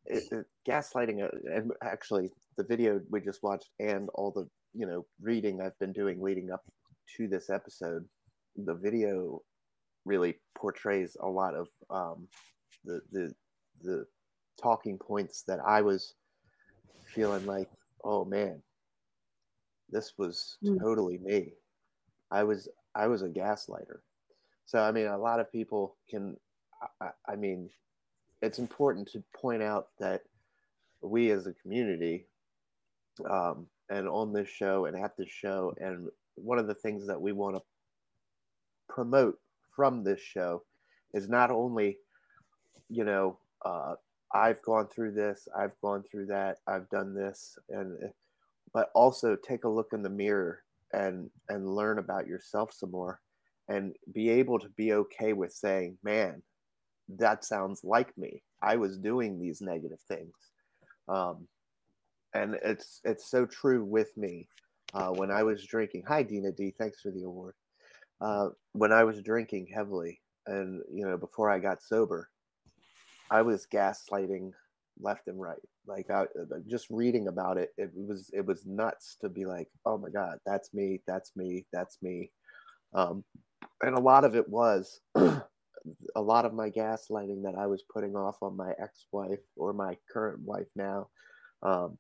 it, 0.07 0.25
it, 0.33 0.47
gaslighting, 0.69 1.23
uh, 1.23 1.29
and 1.55 1.73
actually 1.83 2.31
the 2.57 2.65
video 2.65 3.01
we 3.11 3.21
just 3.21 3.43
watched, 3.43 3.71
and 3.79 4.09
all 4.15 4.31
the 4.31 4.49
you 4.75 4.87
know 4.87 5.05
reading 5.21 5.61
I've 5.61 5.79
been 5.79 5.93
doing 5.93 6.21
leading 6.23 6.51
up 6.51 6.63
to 7.17 7.29
this 7.29 7.51
episode, 7.51 8.05
the 8.57 8.75
video 8.75 9.43
really 10.05 10.35
portrays 10.57 11.17
a 11.21 11.29
lot 11.29 11.55
of 11.55 11.69
um, 11.91 12.29
the 12.85 13.01
the 13.13 13.33
the 13.83 14.07
talking 14.61 14.99
points 14.99 15.45
that 15.47 15.61
I 15.67 15.83
was 15.83 16.15
feeling 17.15 17.47
like, 17.47 17.69
oh 18.05 18.25
man, 18.25 18.63
this 19.91 20.13
was 20.19 20.57
mm. 20.65 20.79
totally 20.81 21.19
me. 21.19 21.53
I 22.31 22.43
was 22.45 22.69
I 22.95 23.07
was 23.07 23.23
a 23.23 23.29
gaslighter. 23.29 24.01
So 24.67 24.81
I 24.81 24.93
mean, 24.93 25.07
a 25.07 25.19
lot 25.19 25.41
of 25.41 25.53
people 25.53 25.97
can. 26.09 26.37
I, 27.01 27.11
I 27.29 27.37
mean, 27.37 27.71
it's 28.41 28.59
important 28.59 29.09
to 29.13 29.23
point 29.37 29.63
out 29.63 29.89
that 30.01 30.23
we 31.01 31.31
as 31.31 31.47
a 31.47 31.55
community, 31.55 32.27
um, 33.29 33.67
and 33.91 34.09
on 34.09 34.33
this 34.33 34.49
show 34.49 34.87
and 34.87 34.97
at 34.97 35.17
this 35.17 35.29
show, 35.29 35.75
and 35.79 36.09
one 36.37 36.59
of 36.59 36.67
the 36.67 36.75
things 36.75 37.07
that 37.07 37.21
we 37.21 37.33
want 37.33 37.57
to 37.57 37.63
promote 38.89 39.39
from 39.75 40.03
this 40.03 40.21
show 40.21 40.63
is 41.15 41.29
not 41.29 41.51
only, 41.51 41.99
you 42.89 43.05
know, 43.05 43.39
uh, 43.65 43.95
I've 44.35 44.63
gone 44.63 44.89
through 44.89 45.13
this, 45.13 45.47
I've 45.57 45.79
gone 45.83 46.03
through 46.03 46.27
that, 46.27 46.59
I've 46.67 46.89
done 46.89 47.15
this, 47.15 47.59
and 47.69 47.99
but 48.73 48.91
also 48.95 49.37
take 49.37 49.65
a 49.65 49.69
look 49.69 49.89
in 49.93 50.03
the 50.03 50.09
mirror 50.09 50.63
and 50.93 51.31
and 51.49 51.75
learn 51.75 51.99
about 51.99 52.27
yourself 52.27 52.73
some 52.73 52.91
more 52.91 53.21
and 53.69 53.95
be 54.13 54.31
able 54.31 54.59
to 54.59 54.69
be 54.71 54.95
okay 54.95 55.33
with 55.35 55.53
saying 55.53 55.97
man 56.03 56.43
that 57.19 57.45
sounds 57.45 57.83
like 57.85 58.17
me. 58.17 58.43
I 58.63 58.77
was 58.77 58.99
doing 58.99 59.39
these 59.39 59.61
negative 59.61 60.01
things. 60.09 60.35
Um, 61.09 61.47
and 62.35 62.57
it's 62.63 63.01
it's 63.05 63.31
so 63.31 63.47
true 63.47 63.85
with 63.85 64.17
me 64.17 64.49
uh, 64.95 65.09
when 65.09 65.31
i 65.31 65.43
was 65.43 65.67
drinking. 65.67 66.03
Hi 66.09 66.23
dina 66.23 66.53
d. 66.53 66.75
Thanks 66.79 67.01
for 67.01 67.11
the 67.11 67.25
award. 67.25 67.55
Uh, 68.21 68.49
when 68.73 68.93
i 68.93 69.05
was 69.05 69.23
drinking 69.23 69.67
heavily 69.75 70.21
and 70.47 70.83
you 70.93 71.05
know 71.07 71.17
before 71.17 71.51
i 71.51 71.59
got 71.59 71.83
sober 71.83 72.29
i 73.31 73.43
was 73.43 73.67
gaslighting 73.73 74.53
left 75.01 75.29
and 75.29 75.41
right. 75.41 75.61
Like 75.87 76.11
I, 76.11 76.23
uh, 76.23 76.59
just 76.69 76.87
reading 76.91 77.29
about 77.29 77.59
it, 77.59 77.71
it 77.77 77.91
was 77.95 78.31
it 78.33 78.47
was 78.47 78.65
nuts 78.67 79.17
to 79.21 79.29
be 79.29 79.45
like, 79.45 79.69
oh 79.85 79.99
my 79.99 80.11
god, 80.11 80.39
that's 80.47 80.73
me, 80.73 81.03
that's 81.07 81.33
me, 81.37 81.67
that's 81.73 81.99
me, 82.03 82.31
um, 82.95 83.25
and 83.83 83.97
a 83.97 84.01
lot 84.01 84.25
of 84.25 84.37
it 84.37 84.49
was 84.49 85.01
a 85.17 85.43
lot 86.17 86.45
of 86.45 86.55
my 86.55 86.71
gaslighting 86.71 87.43
that 87.43 87.57
I 87.59 87.67
was 87.67 87.83
putting 87.93 88.15
off 88.15 88.37
on 88.43 88.57
my 88.57 88.73
ex-wife 88.81 89.41
or 89.57 89.73
my 89.73 89.97
current 90.13 90.41
wife 90.45 90.69
now, 90.77 91.09
um, 91.65 91.99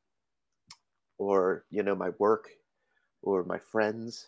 or 1.22 1.64
you 1.70 1.82
know 1.82 1.94
my 1.94 2.10
work 2.18 2.48
or 3.22 3.44
my 3.44 3.58
friends, 3.58 4.26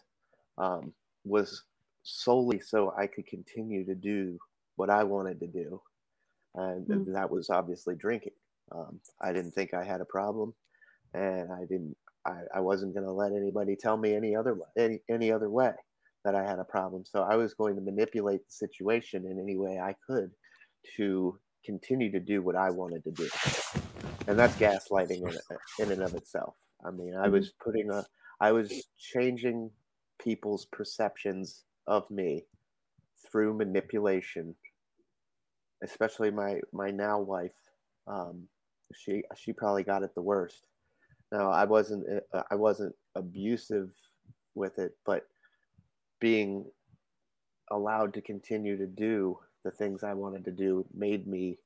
um, 0.59 0.93
was 1.25 1.63
solely 2.05 2.61
so 2.61 2.95
I 2.97 3.07
could 3.09 3.27
continue 3.27 3.85
to 3.85 3.95
do 3.95 4.39
what 4.77 4.91
I 4.91 5.03
wanted 5.03 5.41
to 5.41 5.47
do, 5.47 5.81
and 6.55 6.87
mm. 6.87 7.13
that 7.15 7.31
was 7.31 7.51
obviously 7.51 7.97
drinking. 7.97 8.33
Um, 8.73 9.01
I 9.21 9.33
didn't 9.33 9.53
think 9.53 9.75
I 9.75 9.85
had 9.85 10.01
a 10.01 10.05
problem, 10.05 10.55
and 11.13 11.53
I 11.53 11.61
didn't. 11.61 11.97
I, 12.27 12.41
I 12.55 12.61
wasn't 12.61 12.95
going 12.95 13.07
to 13.07 13.13
let 13.13 13.33
anybody 13.33 13.77
tell 13.77 13.97
me 13.97 14.15
any 14.15 14.37
other 14.37 14.57
any 14.79 15.01
any 15.11 15.33
other 15.33 15.51
way 15.51 15.73
that 16.25 16.35
I 16.35 16.43
had 16.45 16.59
a 16.59 16.65
problem. 16.65 17.05
So 17.05 17.23
I 17.23 17.37
was 17.37 17.55
going 17.55 17.75
to 17.75 17.83
manipulate 17.83 18.47
the 18.47 18.53
situation 18.53 19.27
in 19.27 19.39
any 19.39 19.57
way 19.57 19.79
I 19.79 19.95
could 20.07 20.31
to 20.97 21.39
continue 21.65 22.11
to 22.13 22.21
do 22.21 22.41
what 22.43 22.57
I 22.57 22.71
wanted 22.71 23.03
to 23.05 23.11
do, 23.11 23.29
and 24.29 24.39
that's 24.39 24.57
gaslighting 24.57 25.23
in, 25.29 25.85
in 25.85 25.93
and 25.93 26.03
of 26.03 26.15
itself. 26.15 26.55
I 26.85 26.91
mean, 26.91 27.15
I 27.15 27.29
was 27.29 27.49
mm-hmm. 27.49 27.65
putting 27.65 27.91
a, 27.91 28.05
I 28.41 28.53
was 28.53 28.73
changing 28.99 29.71
people's 30.19 30.67
perceptions 30.67 31.65
of 31.87 32.11
me 32.11 32.45
through 33.31 33.55
manipulation, 33.55 34.55
especially 35.83 36.31
my 36.31 36.61
my 36.73 36.91
now 36.91 37.21
wife. 37.21 37.55
Um, 38.07 38.49
she 38.95 39.23
she 39.37 39.53
probably 39.53 39.83
got 39.83 40.03
it 40.03 40.15
the 40.15 40.23
worst. 40.23 40.67
Now 41.33 41.51
I 41.51 41.65
wasn't 41.65 42.07
uh, 42.33 42.43
I 42.51 42.55
wasn't 42.55 42.95
abusive 43.15 43.91
with 44.55 44.79
it, 44.79 44.93
but 45.05 45.27
being 46.21 46.65
allowed 47.71 48.15
to 48.15 48.21
continue 48.21 48.77
to 48.77 48.87
do 48.87 49.39
the 49.65 49.71
things 49.71 50.05
I 50.05 50.15
wanted 50.15 50.45
to 50.45 50.53
do 50.53 50.87
made 50.95 51.27
me 51.27 51.59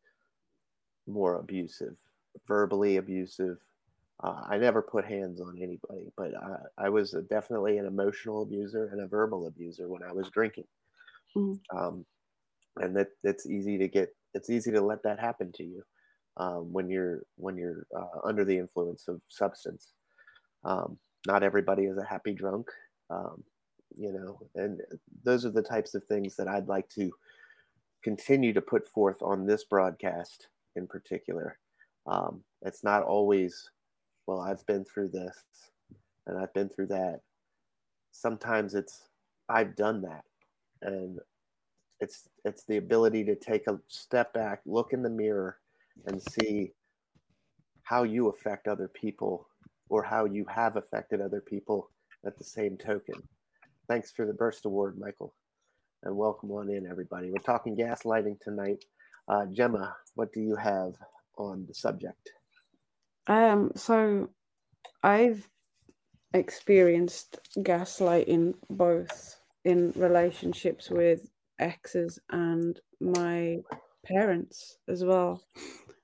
more 1.06 1.36
abusive, 1.36 1.96
verbally 2.46 2.96
abusive, 2.96 3.58
Uh, 4.22 4.42
I 4.48 4.58
never 4.58 4.82
put 4.82 5.04
hands 5.04 5.40
on 5.40 5.56
anybody, 5.58 6.10
but 6.16 6.32
I, 6.34 6.86
I, 6.86 6.88
was 6.88 7.14
definitely 7.30 7.78
an 7.78 7.86
emotional 7.86 8.42
abuser 8.42 8.88
and 8.88 9.00
a 9.00 9.06
verbal 9.06 9.46
abuser 9.46 9.88
when 9.88 10.02
I 10.02 10.12
was 10.12 10.28
drinking. 10.30 10.64
Mm-hmm. 11.36 11.78
Um, 11.78 12.04
and 12.78 12.96
that 12.96 13.08
it's 13.22 13.46
easy 13.46 13.78
to 13.78 13.86
get 13.86 14.08
it's 14.34 14.50
easy 14.50 14.72
to 14.72 14.80
let 14.80 15.04
that 15.04 15.20
happen 15.20 15.52
to 15.52 15.64
you 15.64 15.82
um, 16.36 16.72
when 16.72 16.88
you're 16.90 17.22
when 17.36 17.56
you're 17.56 17.86
uh, 17.96 18.20
under 18.24 18.44
the 18.44 18.58
influence 18.58 19.06
of 19.06 19.20
substance. 19.28 19.92
Um, 20.64 20.98
not 21.26 21.42
everybody 21.42 21.84
is 21.84 21.98
a 21.98 22.04
happy 22.04 22.32
drunk, 22.32 22.68
um, 23.10 23.44
you 23.96 24.12
know, 24.12 24.40
and 24.54 24.80
those 25.24 25.44
are 25.44 25.50
the 25.50 25.62
types 25.62 25.94
of 25.94 26.04
things 26.04 26.36
that 26.36 26.48
I'd 26.48 26.68
like 26.68 26.88
to 26.90 27.10
continue 28.02 28.52
to 28.52 28.60
put 28.60 28.86
forth 28.86 29.20
on 29.22 29.46
this 29.46 29.64
broadcast 29.64 30.48
in 30.76 30.86
particular. 30.86 31.58
Um, 32.06 32.42
it's 32.62 32.84
not 32.84 33.02
always, 33.02 33.70
well, 34.28 34.42
I've 34.42 34.66
been 34.68 34.84
through 34.86 35.10
this 35.10 35.36
and 36.28 36.38
I've 36.38 36.54
been 36.54 36.70
through 36.70 36.88
that. 36.88 37.22
Sometimes 38.12 38.74
it's, 38.74 39.08
I've 39.50 39.76
done 39.76 40.02
that. 40.02 40.24
And 40.82 41.20
it's 42.00 42.28
it's 42.46 42.64
the 42.64 42.78
ability 42.78 43.24
to 43.26 43.36
take 43.36 43.68
a 43.68 43.80
step 43.88 44.34
back, 44.34 44.62
look 44.66 44.92
in 44.94 45.02
the 45.02 45.10
mirror, 45.10 45.58
and 46.06 46.22
see 46.22 46.72
how 47.84 48.04
you 48.04 48.28
affect 48.28 48.68
other 48.68 48.88
people 48.88 49.48
or 49.90 50.02
how 50.04 50.26
you 50.26 50.46
have 50.46 50.76
affected 50.76 51.20
other 51.22 51.42
people 51.42 51.90
at 52.26 52.38
the 52.38 52.44
same 52.44 52.76
token. 52.78 53.16
Thanks 53.88 54.12
for 54.12 54.26
the 54.26 54.34
burst 54.34 54.66
award, 54.66 54.98
Michael 54.98 55.34
and 56.04 56.16
welcome 56.16 56.50
on 56.52 56.70
in, 56.70 56.86
everybody. 56.86 57.30
We're 57.30 57.38
talking 57.40 57.76
gaslighting 57.76 58.40
tonight. 58.40 58.84
Uh, 59.28 59.46
Gemma, 59.46 59.96
what 60.16 60.32
do 60.32 60.40
you 60.40 60.56
have 60.56 60.94
on 61.38 61.66
the 61.68 61.74
subject? 61.74 62.32
Um, 63.28 63.72
so 63.76 64.30
I've 65.02 65.46
experienced 66.32 67.38
gaslighting 67.58 68.54
both 68.70 69.36
in 69.64 69.92
relationships 69.96 70.90
with 70.90 71.28
exes 71.58 72.18
and 72.30 72.80
my 73.00 73.58
parents 74.04 74.78
as 74.88 75.04
well. 75.04 75.42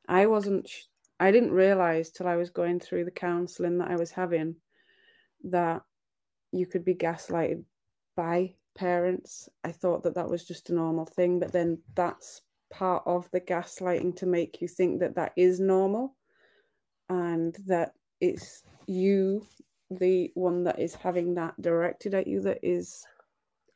I 0.06 0.26
wasn't, 0.26 0.70
I 1.18 1.30
didn't 1.30 1.52
realize 1.52 2.10
till 2.10 2.28
I 2.28 2.36
was 2.36 2.50
going 2.50 2.78
through 2.78 3.06
the 3.06 3.10
counseling 3.10 3.78
that 3.78 3.90
I 3.90 3.96
was 3.96 4.10
having 4.10 4.56
that 5.44 5.82
you 6.52 6.66
could 6.66 6.84
be 6.84 6.94
gaslighted 6.94 7.64
by 8.16 8.54
parents. 8.76 9.48
I 9.62 9.72
thought 9.72 10.02
that 10.02 10.14
that 10.16 10.28
was 10.28 10.44
just 10.44 10.68
a 10.68 10.74
normal 10.74 11.06
thing, 11.06 11.38
but 11.38 11.52
then 11.52 11.78
that's 11.94 12.42
part 12.70 13.02
of 13.06 13.30
the 13.30 13.40
gaslighting 13.40 14.16
to 14.16 14.26
make 14.26 14.60
you 14.60 14.68
think 14.68 15.00
that 15.00 15.14
that 15.14 15.32
is 15.36 15.58
normal 15.58 16.16
and 17.08 17.56
that 17.66 17.92
it's 18.20 18.62
you, 18.86 19.46
the 19.90 20.30
one 20.34 20.64
that 20.64 20.78
is 20.78 20.94
having 20.94 21.34
that 21.34 21.60
directed 21.60 22.14
at 22.14 22.26
you, 22.26 22.40
that 22.42 22.58
is 22.62 23.04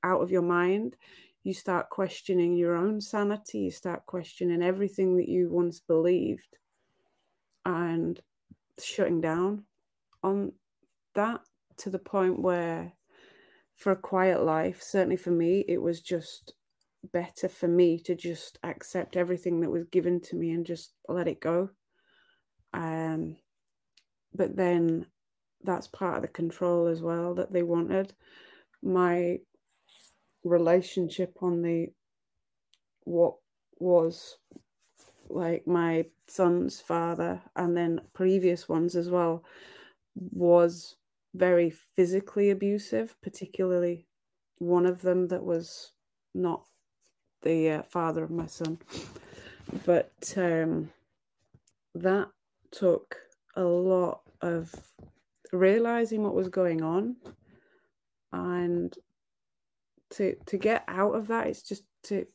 out 0.03 0.21
of 0.21 0.31
your 0.31 0.43
mind. 0.43 0.97
You 1.45 1.55
start 1.55 1.91
questioning 1.91 2.57
your 2.57 2.75
own 2.75 3.01
sanity, 3.01 3.61
you 3.61 3.71
start 3.71 4.07
questioning 4.07 4.63
everything 4.63 5.17
that 5.17 5.29
you 5.29 5.49
once 5.51 5.81
believed 5.81 6.57
and 7.65 8.21
shutting 8.83 9.21
down 9.21 9.65
on 10.23 10.53
that 11.15 11.41
to 11.79 11.91
the 11.91 11.99
point 11.99 12.41
where 12.41 12.93
for 13.75 13.93
a 13.93 13.97
quiet 13.97 14.43
life, 14.43 14.83
certainly 14.83 15.17
for 15.17 15.31
me, 15.31 15.65
it 15.69 15.81
was 15.81 16.01
just 16.01 16.55
better 17.13 17.49
for 17.49 17.69
me 17.69 17.99
to 18.01 18.15
just 18.15 18.59
accept 18.65 19.17
everything 19.17 19.61
that 19.61 19.71
was 19.71 19.85
given 19.85 20.21
to 20.21 20.37
me 20.37 20.51
and 20.51 20.67
just 20.67 20.93
let 21.09 21.29
it 21.29 21.41
go. 21.41 21.71
Um, 22.73 23.37
but 24.35 24.57
then 24.57 25.07
that's 25.63 25.89
part 25.89 26.17
of 26.17 26.23
the 26.23 26.29
control 26.29 26.87
as 26.87 27.03
well 27.03 27.35
that 27.35 27.53
they 27.53 27.63
wanted. 27.63 28.13
My 28.83 29.39
relationship 30.45 31.35
on 31.43 31.63
the 31.63 31.89
what 33.05 33.35
was 33.79 34.39
like 35.29 35.67
my 35.67 36.07
son's 36.27 36.81
father 36.81 37.41
and 37.57 37.77
then 37.77 38.01
previous 38.13 38.69
ones 38.69 38.95
as 38.97 39.09
well 39.09 39.45
was 40.15 40.97
very 41.35 41.71
physically 41.71 42.51
abusive, 42.51 43.17
particularly 43.23 44.07
one 44.59 44.87
of 44.87 45.03
them 45.03 45.29
that 45.29 45.45
was 45.45 45.93
not 46.35 46.65
the 47.43 47.71
uh, 47.71 47.83
father 47.83 48.25
of 48.25 48.31
my 48.31 48.47
son. 48.47 48.79
But 49.85 50.35
um, 50.37 50.91
that 51.95 52.29
took 52.71 53.17
a 53.57 53.63
lot 53.63 54.21
of 54.41 54.75
realizing 55.53 56.23
what 56.23 56.35
was 56.35 56.49
going 56.49 56.83
on 56.83 57.17
and 58.33 58.95
to 60.11 60.37
to 60.47 60.59
get 60.59 60.85
out 60.87 61.15
of 61.15 61.29
that 61.29 61.47
it's 61.47 61.63
just 61.63 61.85
to 62.03 62.27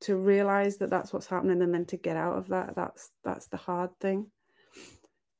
to 0.00 0.16
realize 0.16 0.76
that 0.76 0.90
that's 0.90 1.12
what's 1.12 1.26
happening 1.26 1.60
and 1.62 1.74
then 1.74 1.84
to 1.84 1.96
get 1.96 2.16
out 2.16 2.36
of 2.36 2.48
that 2.48 2.74
that's 2.76 3.10
that's 3.24 3.46
the 3.46 3.56
hard 3.56 3.90
thing. 4.00 4.26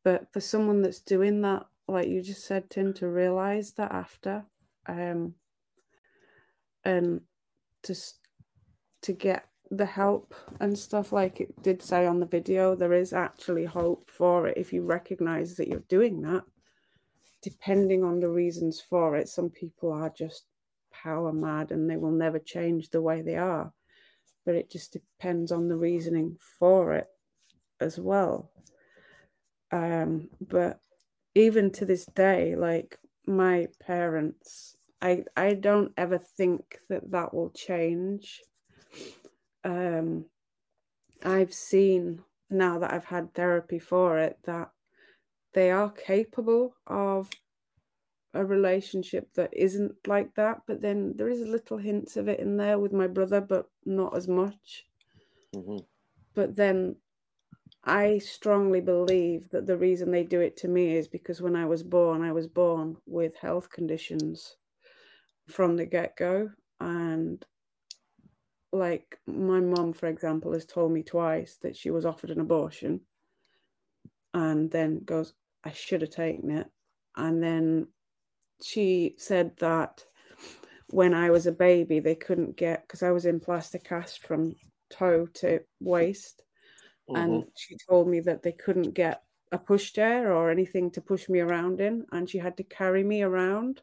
But 0.04 0.32
for 0.32 0.40
someone 0.40 0.82
that's 0.82 1.00
doing 1.00 1.42
that 1.42 1.66
like 1.88 2.08
you 2.08 2.22
just 2.22 2.44
said, 2.44 2.68
Tim, 2.68 2.92
to 2.94 3.08
realize 3.08 3.72
that 3.72 3.90
after, 3.90 4.44
um, 4.86 5.34
and 6.84 7.22
to 7.82 7.94
to 9.02 9.12
get 9.12 9.47
the 9.70 9.86
help 9.86 10.34
and 10.60 10.78
stuff 10.78 11.12
like 11.12 11.40
it 11.40 11.62
did 11.62 11.82
say 11.82 12.06
on 12.06 12.20
the 12.20 12.26
video, 12.26 12.74
there 12.74 12.92
is 12.92 13.12
actually 13.12 13.64
hope 13.64 14.10
for 14.10 14.46
it 14.46 14.56
if 14.56 14.72
you 14.72 14.82
recognize 14.82 15.56
that 15.56 15.68
you're 15.68 15.80
doing 15.88 16.22
that. 16.22 16.44
Depending 17.42 18.02
on 18.02 18.20
the 18.20 18.28
reasons 18.28 18.80
for 18.80 19.16
it, 19.16 19.28
some 19.28 19.50
people 19.50 19.92
are 19.92 20.10
just 20.10 20.44
power 20.92 21.32
mad 21.32 21.70
and 21.70 21.88
they 21.88 21.96
will 21.96 22.10
never 22.10 22.38
change 22.38 22.90
the 22.90 23.02
way 23.02 23.22
they 23.22 23.36
are. 23.36 23.72
But 24.44 24.54
it 24.54 24.70
just 24.70 24.92
depends 24.92 25.52
on 25.52 25.68
the 25.68 25.76
reasoning 25.76 26.36
for 26.58 26.94
it 26.94 27.06
as 27.80 27.98
well. 27.98 28.50
Um, 29.70 30.30
but 30.40 30.80
even 31.34 31.70
to 31.72 31.84
this 31.84 32.06
day, 32.06 32.56
like 32.56 32.98
my 33.26 33.68
parents, 33.80 34.76
I 35.00 35.24
I 35.36 35.54
don't 35.54 35.92
ever 35.96 36.18
think 36.18 36.78
that 36.88 37.10
that 37.10 37.34
will 37.34 37.50
change. 37.50 38.40
Um, 39.64 40.26
I've 41.24 41.52
seen 41.52 42.22
now 42.50 42.78
that 42.78 42.92
I've 42.92 43.04
had 43.04 43.34
therapy 43.34 43.78
for 43.78 44.18
it 44.18 44.38
that 44.44 44.70
they 45.54 45.70
are 45.70 45.90
capable 45.90 46.74
of 46.86 47.28
a 48.34 48.44
relationship 48.44 49.32
that 49.34 49.50
isn't 49.52 49.92
like 50.06 50.34
that 50.34 50.62
but 50.66 50.80
then 50.80 51.14
there 51.16 51.28
is 51.28 51.40
a 51.40 51.46
little 51.46 51.78
hints 51.78 52.16
of 52.16 52.28
it 52.28 52.38
in 52.38 52.56
there 52.56 52.78
with 52.78 52.92
my 52.92 53.06
brother 53.06 53.40
but 53.40 53.68
not 53.84 54.14
as 54.14 54.28
much 54.28 54.84
mm-hmm. 55.54 55.78
but 56.34 56.54
then 56.54 56.94
I 57.84 58.18
strongly 58.18 58.80
believe 58.80 59.48
that 59.50 59.66
the 59.66 59.76
reason 59.76 60.10
they 60.10 60.24
do 60.24 60.40
it 60.40 60.56
to 60.58 60.68
me 60.68 60.96
is 60.96 61.08
because 61.08 61.40
when 61.40 61.56
I 61.56 61.64
was 61.64 61.82
born, 61.82 62.22
I 62.22 62.32
was 62.32 62.46
born 62.46 62.98
with 63.06 63.36
health 63.36 63.70
conditions 63.70 64.56
from 65.46 65.76
the 65.76 65.86
get 65.86 66.16
go. 66.16 66.50
And 66.80 67.44
like 68.72 69.18
my 69.26 69.60
mom, 69.60 69.92
for 69.92 70.06
example, 70.06 70.52
has 70.52 70.66
told 70.66 70.92
me 70.92 71.02
twice 71.02 71.58
that 71.62 71.76
she 71.76 71.90
was 71.90 72.04
offered 72.04 72.30
an 72.30 72.40
abortion 72.40 73.00
and 74.34 74.70
then 74.70 75.00
goes, 75.04 75.32
I 75.64 75.72
should 75.72 76.02
have 76.02 76.10
taken 76.10 76.50
it. 76.50 76.68
And 77.16 77.42
then 77.42 77.88
she 78.62 79.14
said 79.18 79.56
that 79.58 80.04
when 80.90 81.14
I 81.14 81.30
was 81.30 81.46
a 81.46 81.52
baby, 81.52 82.00
they 82.00 82.14
couldn't 82.14 82.56
get, 82.56 82.82
because 82.82 83.02
I 83.02 83.10
was 83.10 83.26
in 83.26 83.40
plaster 83.40 83.78
cast 83.78 84.26
from 84.26 84.54
toe 84.90 85.26
to 85.34 85.60
waist 85.80 86.42
Mm-hmm. 87.10 87.20
And 87.20 87.44
she 87.56 87.76
told 87.88 88.08
me 88.08 88.20
that 88.20 88.42
they 88.42 88.52
couldn't 88.52 88.92
get 88.94 89.22
a 89.50 89.58
pushchair 89.58 90.26
or 90.26 90.50
anything 90.50 90.90
to 90.92 91.00
push 91.00 91.28
me 91.28 91.40
around 91.40 91.80
in, 91.80 92.04
and 92.12 92.28
she 92.28 92.38
had 92.38 92.56
to 92.58 92.62
carry 92.62 93.02
me 93.02 93.22
around, 93.22 93.80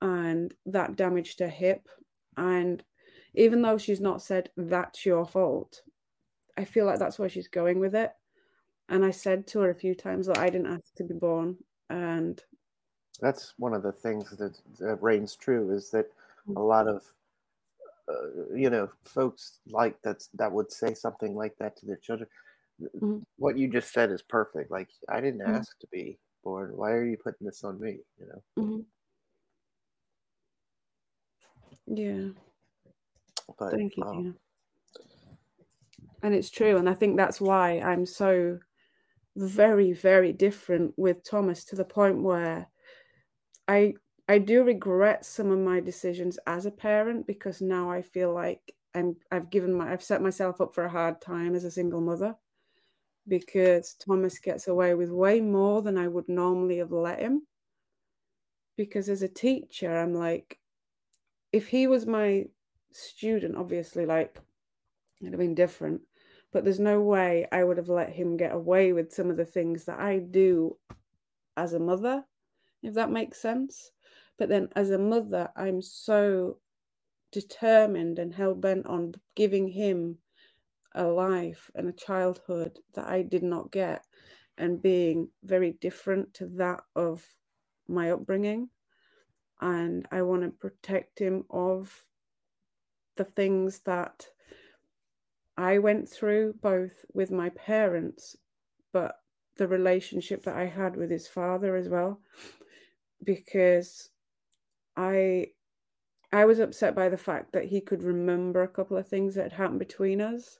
and 0.00 0.52
that 0.66 0.96
damaged 0.96 1.40
her 1.40 1.48
hip. 1.48 1.88
And 2.36 2.82
even 3.38 3.62
though 3.62 3.78
she's 3.78 4.00
not 4.00 4.20
said 4.20 4.50
that's 4.56 5.06
your 5.06 5.24
fault, 5.24 5.82
I 6.56 6.64
feel 6.64 6.86
like 6.86 6.98
that's 6.98 7.18
where 7.18 7.28
she's 7.28 7.48
going 7.48 7.78
with 7.78 7.94
it. 7.94 8.12
And 8.88 9.04
I 9.04 9.10
said 9.10 9.46
to 9.48 9.60
her 9.60 9.70
a 9.70 9.74
few 9.74 9.94
times 9.94 10.26
that 10.26 10.38
I 10.38 10.50
didn't 10.50 10.72
ask 10.72 10.94
to 10.96 11.04
be 11.04 11.14
born, 11.14 11.56
and 11.88 12.42
that's 13.20 13.54
one 13.58 13.74
of 13.74 13.82
the 13.82 13.92
things 13.92 14.30
that, 14.30 14.58
that 14.78 15.02
reigns 15.02 15.36
true 15.36 15.72
is 15.72 15.90
that 15.90 16.06
mm. 16.48 16.56
a 16.56 16.60
lot 16.60 16.88
of 16.88 17.02
uh, 18.08 18.54
you 18.54 18.70
know, 18.70 18.88
folks 19.04 19.60
like 19.68 19.96
that's 20.02 20.28
that 20.34 20.50
would 20.50 20.72
say 20.72 20.94
something 20.94 21.34
like 21.34 21.54
that 21.58 21.76
to 21.76 21.86
their 21.86 21.96
children. 21.96 22.28
Mm-hmm. 22.80 23.18
What 23.36 23.58
you 23.58 23.68
just 23.68 23.92
said 23.92 24.10
is 24.10 24.22
perfect. 24.22 24.70
Like 24.70 24.88
I 25.08 25.20
didn't 25.20 25.40
mm-hmm. 25.40 25.56
ask 25.56 25.78
to 25.80 25.86
be 25.92 26.18
born. 26.42 26.72
Why 26.74 26.92
are 26.92 27.04
you 27.04 27.18
putting 27.22 27.46
this 27.46 27.64
on 27.64 27.78
me? 27.80 27.98
You 28.18 28.26
know. 28.26 28.42
Mm-hmm. 28.64 28.80
Yeah. 31.94 32.28
Thank 33.70 33.96
you. 33.96 34.04
Um, 34.04 34.38
and 36.22 36.34
it's 36.34 36.50
true, 36.50 36.76
and 36.76 36.88
I 36.88 36.94
think 36.94 37.16
that's 37.16 37.40
why 37.40 37.80
I'm 37.80 38.06
so 38.06 38.58
very, 39.36 39.92
very 39.92 40.32
different 40.32 40.94
with 40.98 41.24
Thomas 41.24 41.64
to 41.66 41.76
the 41.76 41.84
point 41.84 42.22
where 42.22 42.68
I 43.68 43.94
I 44.28 44.38
do 44.38 44.64
regret 44.64 45.24
some 45.24 45.50
of 45.50 45.58
my 45.58 45.80
decisions 45.80 46.38
as 46.46 46.66
a 46.66 46.70
parent 46.70 47.26
because 47.26 47.62
now 47.62 47.90
I 47.90 48.02
feel 48.02 48.32
like 48.34 48.74
I'm 48.94 49.16
I've 49.30 49.50
given 49.50 49.72
my 49.72 49.92
I've 49.92 50.02
set 50.02 50.22
myself 50.22 50.60
up 50.60 50.74
for 50.74 50.84
a 50.84 50.90
hard 50.90 51.20
time 51.20 51.54
as 51.54 51.64
a 51.64 51.70
single 51.70 52.00
mother 52.00 52.36
because 53.28 53.94
Thomas 53.94 54.38
gets 54.40 54.68
away 54.68 54.94
with 54.94 55.10
way 55.10 55.40
more 55.40 55.82
than 55.82 55.98
I 55.98 56.08
would 56.08 56.28
normally 56.28 56.78
have 56.78 56.92
let 56.92 57.20
him. 57.20 57.46
Because 58.76 59.10
as 59.10 59.20
a 59.22 59.28
teacher, 59.28 59.94
I'm 59.94 60.14
like, 60.14 60.58
if 61.52 61.68
he 61.68 61.86
was 61.86 62.06
my 62.06 62.48
student, 62.92 63.56
obviously, 63.56 64.06
like 64.06 64.38
it'd 65.20 65.32
have 65.32 65.40
been 65.40 65.54
different. 65.54 66.02
But 66.52 66.64
there's 66.64 66.80
no 66.80 67.00
way 67.00 67.46
I 67.52 67.62
would 67.62 67.76
have 67.76 67.90
let 67.90 68.10
him 68.10 68.36
get 68.36 68.54
away 68.54 68.92
with 68.92 69.12
some 69.12 69.30
of 69.30 69.36
the 69.36 69.44
things 69.44 69.84
that 69.84 70.00
I 70.00 70.18
do 70.18 70.78
as 71.56 71.74
a 71.74 71.78
mother, 71.78 72.24
if 72.82 72.94
that 72.94 73.10
makes 73.10 73.40
sense. 73.40 73.90
But 74.38 74.48
then 74.48 74.68
as 74.74 74.90
a 74.90 74.98
mother, 74.98 75.50
I'm 75.56 75.82
so 75.82 76.58
determined 77.32 78.18
and 78.18 78.32
hell 78.32 78.54
bent 78.54 78.86
on 78.86 79.14
giving 79.34 79.68
him 79.68 80.18
a 80.94 81.04
life 81.04 81.70
and 81.74 81.88
a 81.88 81.92
childhood 81.92 82.78
that 82.94 83.06
I 83.06 83.22
did 83.22 83.42
not 83.42 83.70
get 83.70 84.02
and 84.56 84.82
being 84.82 85.28
very 85.44 85.72
different 85.72 86.32
to 86.34 86.46
that 86.46 86.80
of 86.96 87.24
my 87.86 88.10
upbringing. 88.10 88.70
And 89.60 90.06
I 90.10 90.22
want 90.22 90.42
to 90.42 90.50
protect 90.50 91.18
him 91.18 91.44
of 91.50 92.06
the 93.18 93.24
things 93.24 93.80
that 93.80 94.26
I 95.58 95.78
went 95.78 96.08
through, 96.08 96.54
both 96.62 97.04
with 97.12 97.30
my 97.30 97.50
parents, 97.50 98.36
but 98.92 99.16
the 99.56 99.68
relationship 99.68 100.44
that 100.44 100.56
I 100.56 100.66
had 100.66 100.96
with 100.96 101.10
his 101.10 101.28
father 101.28 101.76
as 101.76 101.88
well. 101.88 102.20
Because 103.22 104.08
I 104.96 105.48
I 106.32 106.44
was 106.44 106.60
upset 106.60 106.94
by 106.94 107.08
the 107.08 107.16
fact 107.16 107.52
that 107.52 107.66
he 107.66 107.80
could 107.80 108.02
remember 108.02 108.62
a 108.62 108.68
couple 108.68 108.96
of 108.96 109.08
things 109.08 109.34
that 109.34 109.44
had 109.44 109.52
happened 109.52 109.80
between 109.80 110.20
us. 110.20 110.58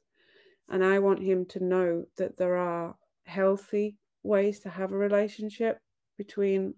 And 0.69 0.85
I 0.85 0.99
want 0.99 1.23
him 1.23 1.47
to 1.47 1.65
know 1.65 2.05
that 2.17 2.37
there 2.37 2.57
are 2.57 2.97
healthy 3.25 3.97
ways 4.23 4.61
to 4.61 4.71
have 4.71 4.93
a 4.93 4.97
relationship 4.97 5.79
between 6.17 6.75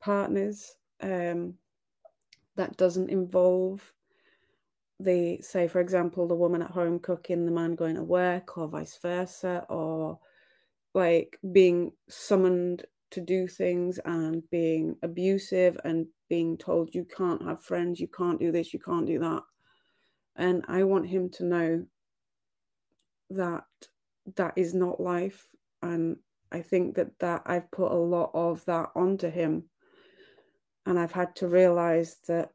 partners 0.00 0.76
um, 1.00 1.54
that 2.56 2.76
doesn't 2.76 3.10
involve 3.10 3.93
the, 5.00 5.38
say, 5.40 5.68
for 5.68 5.80
example, 5.80 6.26
the 6.26 6.34
woman 6.34 6.62
at 6.62 6.70
home 6.70 6.98
cooking, 6.98 7.44
the 7.44 7.52
man 7.52 7.74
going 7.74 7.96
to 7.96 8.02
work, 8.02 8.56
or 8.56 8.68
vice 8.68 8.98
versa, 9.02 9.66
or 9.68 10.18
like 10.94 11.38
being 11.52 11.92
summoned 12.08 12.84
to 13.10 13.20
do 13.20 13.46
things 13.46 13.98
and 14.04 14.42
being 14.50 14.96
abusive 15.02 15.78
and 15.84 16.06
being 16.28 16.56
told 16.56 16.94
you 16.94 17.06
can't 17.16 17.42
have 17.42 17.62
friends, 17.62 18.00
you 18.00 18.08
can't 18.08 18.40
do 18.40 18.50
this, 18.50 18.72
you 18.72 18.80
can't 18.80 19.06
do 19.06 19.18
that. 19.18 19.42
And 20.36 20.64
I 20.68 20.84
want 20.84 21.06
him 21.06 21.30
to 21.30 21.44
know 21.44 21.86
that 23.30 23.64
that 24.36 24.54
is 24.56 24.74
not 24.74 25.00
life. 25.00 25.46
And 25.82 26.16
I 26.50 26.62
think 26.62 26.96
that 26.96 27.18
that 27.20 27.42
I've 27.46 27.70
put 27.70 27.92
a 27.92 27.94
lot 27.94 28.30
of 28.34 28.64
that 28.64 28.90
onto 28.94 29.30
him. 29.30 29.64
And 30.86 30.98
I've 30.98 31.12
had 31.12 31.34
to 31.36 31.48
realize 31.48 32.16
that 32.26 32.50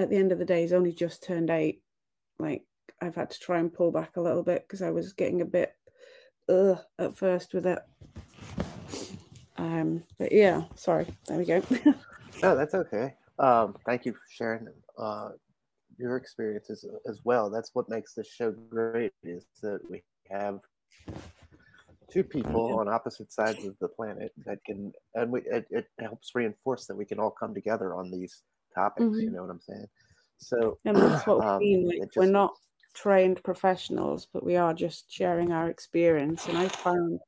at 0.00 0.08
the 0.08 0.16
end 0.16 0.32
of 0.32 0.38
the 0.38 0.44
day, 0.44 0.62
he's 0.62 0.72
only 0.72 0.92
just 0.92 1.22
turned 1.22 1.50
eight. 1.50 1.82
Like 2.38 2.64
I've 3.02 3.14
had 3.14 3.30
to 3.30 3.38
try 3.38 3.58
and 3.58 3.72
pull 3.72 3.92
back 3.92 4.16
a 4.16 4.20
little 4.20 4.42
bit 4.42 4.62
because 4.62 4.82
I 4.82 4.90
was 4.90 5.12
getting 5.12 5.42
a 5.42 5.46
bit 5.46 5.74
ugh 6.48 6.78
at 6.98 7.16
first 7.16 7.52
with 7.52 7.66
it. 7.66 7.78
Um, 9.58 10.02
but 10.18 10.32
yeah, 10.32 10.62
sorry. 10.74 11.06
There 11.26 11.36
we 11.36 11.44
go. 11.44 11.62
oh, 12.42 12.56
that's 12.56 12.74
okay. 12.74 13.14
Um, 13.38 13.76
thank 13.84 14.06
you 14.06 14.12
for 14.12 14.20
sharing 14.30 14.68
uh, 14.98 15.30
your 15.98 16.16
experiences 16.16 16.86
as 17.06 17.20
well. 17.24 17.50
That's 17.50 17.70
what 17.74 17.90
makes 17.90 18.14
this 18.14 18.26
show 18.26 18.52
great 18.52 19.12
is 19.22 19.44
that 19.62 19.80
we 19.90 20.02
have 20.30 20.60
two 22.10 22.24
people 22.24 22.78
on 22.78 22.88
opposite 22.88 23.32
sides 23.32 23.64
of 23.66 23.76
the 23.80 23.88
planet 23.88 24.32
that 24.46 24.58
can, 24.64 24.92
and 25.14 25.30
we, 25.30 25.42
it, 25.42 25.66
it 25.70 25.86
helps 25.98 26.32
reinforce 26.34 26.86
that 26.86 26.96
we 26.96 27.04
can 27.04 27.20
all 27.20 27.30
come 27.30 27.54
together 27.54 27.94
on 27.94 28.10
these 28.10 28.42
topics. 28.74 29.06
Mm-hmm. 29.06 29.20
You 29.20 29.30
know 29.30 29.42
what 29.42 29.50
I'm 29.50 29.60
saying? 29.60 29.86
So, 30.38 30.78
and 30.84 30.96
that's 30.96 31.26
what 31.26 31.44
um, 31.44 31.58
we 31.58 31.84
like. 31.86 32.08
Just, 32.08 32.16
we're 32.16 32.26
not 32.26 32.54
trained 32.94 33.42
professionals, 33.42 34.26
but 34.32 34.44
we 34.44 34.56
are 34.56 34.74
just 34.74 35.12
sharing 35.12 35.52
our 35.52 35.68
experience. 35.68 36.46
And 36.46 36.58
I 36.58 36.68
found 36.68 37.20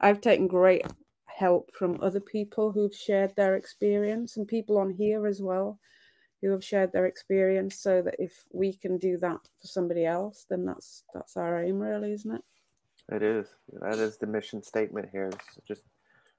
I've 0.00 0.20
taken 0.20 0.46
great 0.46 0.86
help 1.26 1.70
from 1.74 1.98
other 2.02 2.20
people 2.20 2.70
who've 2.70 2.94
shared 2.94 3.34
their 3.34 3.56
experience 3.56 4.36
and 4.36 4.46
people 4.46 4.76
on 4.78 4.90
here 4.90 5.26
as 5.26 5.40
well 5.40 5.78
who 6.42 6.50
have 6.50 6.64
shared 6.64 6.92
their 6.92 7.06
experience 7.06 7.76
so 7.76 8.02
that 8.02 8.16
if 8.18 8.44
we 8.52 8.72
can 8.72 8.98
do 8.98 9.16
that 9.18 9.40
for 9.60 9.66
somebody 9.66 10.04
else 10.04 10.44
then 10.50 10.66
that's 10.66 11.04
that's 11.14 11.36
our 11.36 11.62
aim 11.62 11.78
really 11.78 12.12
isn't 12.12 12.34
it 12.34 12.42
it 13.12 13.22
is 13.22 13.46
that 13.80 13.98
is 13.98 14.18
the 14.18 14.26
mission 14.26 14.62
statement 14.62 15.08
here 15.12 15.30
it's 15.32 15.58
just 15.66 15.84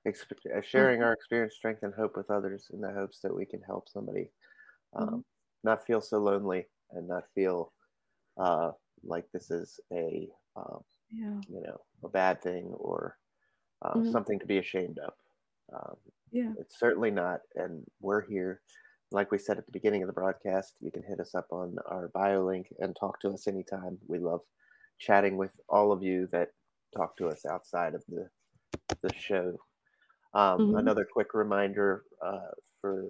uh, 0.05 0.61
sharing 0.61 0.99
mm-hmm. 0.99 1.05
our 1.05 1.13
experience 1.13 1.55
strength 1.55 1.81
and 1.83 1.93
hope 1.95 2.15
with 2.15 2.29
others 2.29 2.69
in 2.73 2.81
the 2.81 2.91
hopes 2.91 3.21
that 3.21 3.35
we 3.35 3.45
can 3.45 3.61
help 3.61 3.89
somebody 3.89 4.29
um, 4.95 5.07
mm-hmm. 5.07 5.19
not 5.63 5.85
feel 5.85 6.01
so 6.01 6.17
lonely 6.19 6.65
and 6.91 7.07
not 7.07 7.23
feel 7.33 7.71
uh, 8.37 8.71
like 9.03 9.25
this 9.33 9.51
is 9.51 9.79
a 9.91 10.27
um, 10.55 10.81
yeah. 11.11 11.39
you 11.49 11.61
know 11.61 11.79
a 12.03 12.09
bad 12.09 12.41
thing 12.41 12.65
or 12.73 13.17
uh, 13.81 13.93
mm-hmm. 13.93 14.11
something 14.11 14.39
to 14.39 14.45
be 14.45 14.57
ashamed 14.57 14.99
of. 14.99 15.13
Um, 15.73 15.95
yeah, 16.31 16.51
it's 16.59 16.79
certainly 16.79 17.11
not, 17.11 17.41
and 17.55 17.83
we're 18.01 18.25
here. 18.27 18.61
Like 19.13 19.31
we 19.31 19.37
said 19.37 19.57
at 19.57 19.65
the 19.65 19.73
beginning 19.73 20.03
of 20.03 20.07
the 20.07 20.13
broadcast, 20.13 20.75
you 20.79 20.89
can 20.89 21.03
hit 21.03 21.19
us 21.19 21.35
up 21.35 21.47
on 21.51 21.75
our 21.87 22.09
bio 22.13 22.45
link 22.45 22.67
and 22.79 22.95
talk 22.95 23.19
to 23.21 23.29
us 23.29 23.47
anytime. 23.47 23.97
We 24.07 24.19
love 24.19 24.39
chatting 24.99 25.35
with 25.35 25.51
all 25.67 25.91
of 25.91 26.01
you 26.01 26.27
that 26.31 26.49
talk 26.95 27.17
to 27.17 27.27
us 27.27 27.45
outside 27.45 27.93
of 27.93 28.03
the 28.07 28.29
the 29.01 29.13
show. 29.15 29.57
Um, 30.33 30.59
mm-hmm. 30.59 30.77
Another 30.77 31.05
quick 31.11 31.33
reminder 31.33 32.03
uh, 32.25 32.51
for 32.79 33.07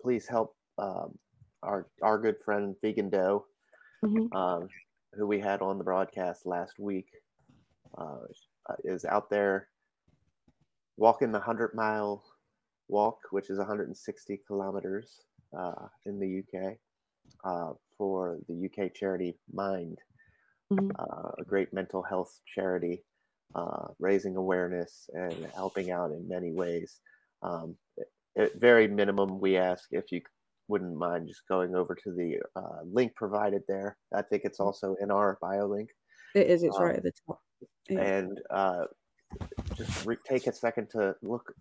please 0.00 0.26
help 0.26 0.54
um, 0.78 1.18
our 1.62 1.86
our 2.02 2.18
good 2.18 2.36
friend 2.44 2.74
Vegan 2.82 3.10
Doe, 3.10 3.46
mm-hmm. 4.04 4.34
um, 4.36 4.68
who 5.14 5.26
we 5.26 5.40
had 5.40 5.62
on 5.62 5.78
the 5.78 5.84
broadcast 5.84 6.46
last 6.46 6.78
week. 6.78 7.08
Uh, 7.96 8.20
is 8.84 9.04
out 9.04 9.28
there 9.28 9.68
walking 10.96 11.32
the 11.32 11.38
100 11.38 11.74
mile 11.74 12.22
walk, 12.88 13.18
which 13.30 13.50
is 13.50 13.58
160 13.58 14.40
kilometers 14.46 15.24
uh, 15.56 15.88
in 16.06 16.18
the 16.18 16.42
UK, 16.42 16.76
uh, 17.44 17.72
for 17.96 18.38
the 18.48 18.66
UK 18.66 18.94
charity 18.94 19.36
Mind, 19.52 19.98
mm-hmm. 20.72 20.90
Uh, 20.98 21.30
a 21.38 21.44
great 21.44 21.72
mental 21.72 22.02
health 22.02 22.40
charity, 22.54 23.02
uh, 23.54 23.88
raising 23.98 24.36
awareness 24.36 25.08
and 25.12 25.46
helping 25.54 25.90
out 25.90 26.10
in 26.12 26.28
many 26.28 26.52
ways. 26.52 27.00
Um, 27.42 27.76
at 28.36 28.54
very 28.54 28.88
minimum, 28.88 29.40
we 29.40 29.56
ask 29.56 29.88
if 29.90 30.10
you 30.10 30.22
wouldn't 30.68 30.96
mind 30.96 31.28
just 31.28 31.46
going 31.48 31.74
over 31.74 31.94
to 31.94 32.12
the 32.12 32.38
uh, 32.56 32.82
link 32.84 33.14
provided 33.14 33.62
there. 33.68 33.96
I 34.14 34.22
think 34.22 34.44
it's 34.44 34.58
mm-hmm. 34.58 34.66
also 34.66 34.96
in 35.00 35.10
our 35.10 35.38
bio 35.40 35.66
link. 35.66 35.90
It 36.34 36.46
is. 36.46 36.62
It's 36.62 36.76
um, 36.76 36.82
right 36.82 36.96
at 36.96 37.02
the 37.02 37.12
top 37.26 37.40
yeah. 37.88 38.00
and 38.00 38.40
uh, 38.50 38.84
just 39.76 40.04
re- 40.06 40.16
take 40.26 40.46
a 40.46 40.52
second 40.52 40.88
to 40.90 41.14
look 41.22 41.54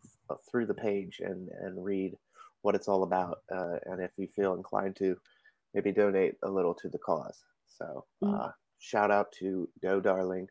through 0.50 0.66
the 0.66 0.74
page 0.74 1.22
and 1.24 1.50
and 1.62 1.84
read 1.84 2.16
what 2.62 2.76
it's 2.76 2.88
all 2.88 3.04
about 3.04 3.40
uh, 3.54 3.78
and 3.86 4.02
if 4.02 4.12
you 4.18 4.28
feel 4.28 4.54
inclined 4.54 4.96
to 4.96 5.16
maybe 5.74 5.92
donate 5.92 6.36
a 6.44 6.50
little 6.50 6.74
to 6.74 6.90
the 6.90 6.98
cause 7.00 7.44
so 7.68 8.06
mm. 8.24 8.40
uh, 8.40 8.52
shout 8.80 9.12
out 9.12 9.32
to 9.32 9.68
doe 9.82 10.00
darling 10.00 10.48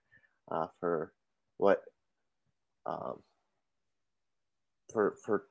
uh, 0.51 0.67
for 0.79 1.13
what 1.59 1.83
um, 2.87 3.21
for 4.93 5.17
for 5.25 5.45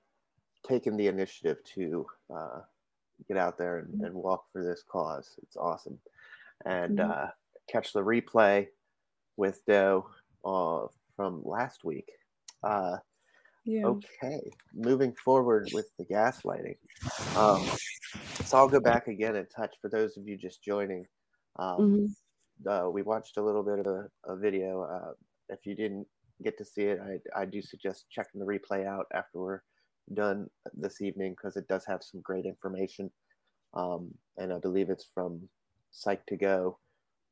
taking 0.67 0.97
the 0.97 1.07
initiative 1.07 1.57
to 1.63 2.05
uh, 2.35 2.59
get 3.27 3.38
out 3.38 3.58
there 3.58 3.79
and, 3.79 4.01
and, 4.01 4.13
walk 4.13 4.45
for 4.51 4.63
this 4.63 4.84
cause 4.89 5.36
it's 5.43 5.58
awesome 5.58 5.99
and 6.65 6.99
mm. 6.99 7.32
catch 7.67 7.93
the 7.93 8.01
replay 8.01 8.67
with 9.38 9.62
doe 9.65 10.05
uh, 10.45 10.88
from 11.15 11.41
last 11.45 11.84
week. 11.84 12.10
Uh, 12.63 12.97
yeah. 13.65 13.86
Okay, 13.86 14.51
moving 14.73 15.13
forward 15.13 15.69
with 15.73 15.89
the 15.97 16.05
gaslighting. 16.05 16.77
Um, 17.38 17.65
so 18.45 18.58
I'll 18.58 18.67
go 18.67 18.79
back 18.79 19.08
again 19.08 19.36
and 19.36 19.47
touch 19.55 19.75
for 19.82 19.89
those 19.89 20.17
of 20.17 20.27
you 20.27 20.38
just 20.38 20.63
joining. 20.63 21.05
Um, 21.58 21.77
mm-hmm. 22.65 22.69
uh, 22.69 22.89
we 22.89 23.01
watched 23.01 23.38
a 23.38 23.43
little 23.43 23.63
bit 23.63 23.79
of 23.79 23.86
a, 23.86 24.08
a 24.25 24.36
video. 24.36 24.84
Uh, 24.84 25.12
if 25.49 25.65
you 25.65 25.75
didn't 25.75 26.08
get 26.43 26.58
to 26.58 26.65
see 26.65 26.84
it, 26.84 26.99
I, 26.99 27.41
I 27.41 27.45
do 27.45 27.62
suggest 27.62 28.05
checking 28.10 28.39
the 28.39 28.47
replay 28.47 28.88
out 28.88 29.08
after 29.13 29.39
we're 29.39 29.62
done 30.13 30.50
this 30.74 31.02
evening 31.02 31.32
because 31.32 31.56
it 31.56 31.67
does 31.67 31.86
have 31.86 32.04
some 32.04 32.22
great 32.22 32.45
information. 32.45 33.12
Um, 33.74 34.12
and 34.38 34.52
I 34.52 34.60
believe 34.60 34.89
it's 34.89 35.08
from 35.13 35.48
Psych2Go, 35.93 36.76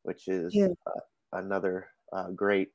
which 0.03 0.27
is 0.27 0.53
yeah. 0.53 0.67
uh, 0.85 0.99
another 1.33 1.87
uh, 2.13 2.29
great 2.31 2.69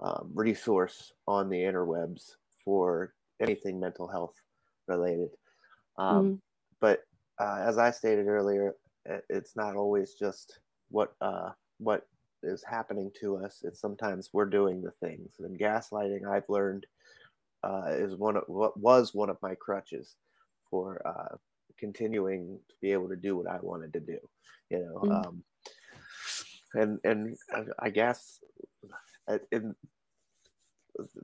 um, 0.00 0.30
resource 0.34 1.12
on 1.26 1.48
the 1.48 1.58
interwebs 1.58 2.32
for 2.64 3.14
anything 3.40 3.80
mental 3.80 4.08
health 4.08 4.34
related. 4.86 5.30
Um, 5.98 6.24
mm. 6.24 6.38
But 6.80 7.00
uh, 7.38 7.58
as 7.60 7.78
I 7.78 7.90
stated 7.90 8.26
earlier, 8.26 8.74
it's 9.28 9.56
not 9.56 9.76
always 9.76 10.14
just 10.14 10.60
what 10.90 11.14
uh, 11.20 11.50
what 11.78 12.06
is 12.42 12.64
happening 12.64 13.10
to 13.20 13.36
us. 13.36 13.62
It's 13.64 13.80
sometimes 13.80 14.30
we're 14.32 14.46
doing 14.46 14.82
the 14.82 14.92
things. 15.04 15.34
And 15.38 15.58
gaslighting, 15.58 16.26
I've 16.28 16.48
learned, 16.48 16.86
uh, 17.64 17.86
is 17.88 18.16
one 18.16 18.36
of 18.36 18.44
what 18.46 18.76
was 18.78 19.14
one 19.14 19.30
of 19.30 19.36
my 19.42 19.54
crutches 19.54 20.16
for 20.70 21.00
uh, 21.06 21.36
continuing 21.78 22.58
to 22.68 22.74
be 22.80 22.92
able 22.92 23.08
to 23.08 23.16
do 23.16 23.36
what 23.36 23.46
I 23.46 23.58
wanted 23.60 23.92
to 23.92 24.00
do. 24.00 24.18
You 24.70 24.78
know, 24.78 25.00
mm. 25.02 25.26
um, 25.26 25.44
and 26.74 26.98
and 27.04 27.36
I 27.78 27.90
guess 27.90 28.38
in 29.50 29.74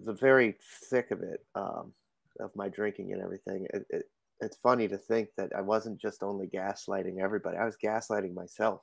the 0.04 0.12
very 0.12 0.56
thick 0.90 1.10
of 1.10 1.22
it, 1.22 1.44
um, 1.54 1.92
of 2.40 2.50
my 2.54 2.68
drinking 2.68 3.12
and 3.12 3.22
everything, 3.22 3.66
it, 3.74 3.86
it, 3.90 4.04
it's 4.40 4.56
funny 4.58 4.88
to 4.88 4.98
think 4.98 5.28
that 5.36 5.50
I 5.56 5.60
wasn't 5.60 6.00
just 6.00 6.22
only 6.22 6.46
gaslighting 6.46 7.20
everybody; 7.20 7.56
I 7.56 7.64
was 7.64 7.76
gaslighting 7.82 8.34
myself 8.34 8.82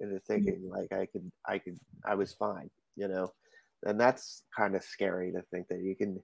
into 0.00 0.16
mm. 0.16 0.24
thinking 0.24 0.68
like 0.68 0.92
I 0.92 1.06
could, 1.06 1.30
I 1.46 1.58
could, 1.58 1.78
I 2.04 2.14
was 2.14 2.32
fine. 2.32 2.70
You 2.96 3.08
know, 3.08 3.32
and 3.84 4.00
that's 4.00 4.42
kind 4.56 4.74
of 4.74 4.82
scary 4.82 5.32
to 5.32 5.42
think 5.50 5.68
that 5.68 5.82
you 5.82 5.94
can 5.96 6.22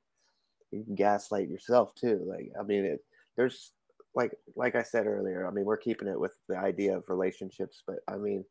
you 0.70 0.84
can 0.84 0.94
gaslight 0.94 1.48
yourself 1.48 1.94
too. 1.94 2.24
Like, 2.26 2.50
I 2.58 2.62
mean, 2.62 2.84
it, 2.84 3.04
there's 3.36 3.72
like 4.14 4.32
like 4.56 4.74
I 4.74 4.82
said 4.82 5.06
earlier. 5.06 5.46
I 5.46 5.50
mean, 5.50 5.64
we're 5.64 5.76
keeping 5.76 6.08
it 6.08 6.18
with 6.18 6.32
the 6.48 6.58
idea 6.58 6.96
of 6.96 7.04
relationships, 7.08 7.82
but 7.86 7.96
I 8.08 8.16
mean, 8.16 8.44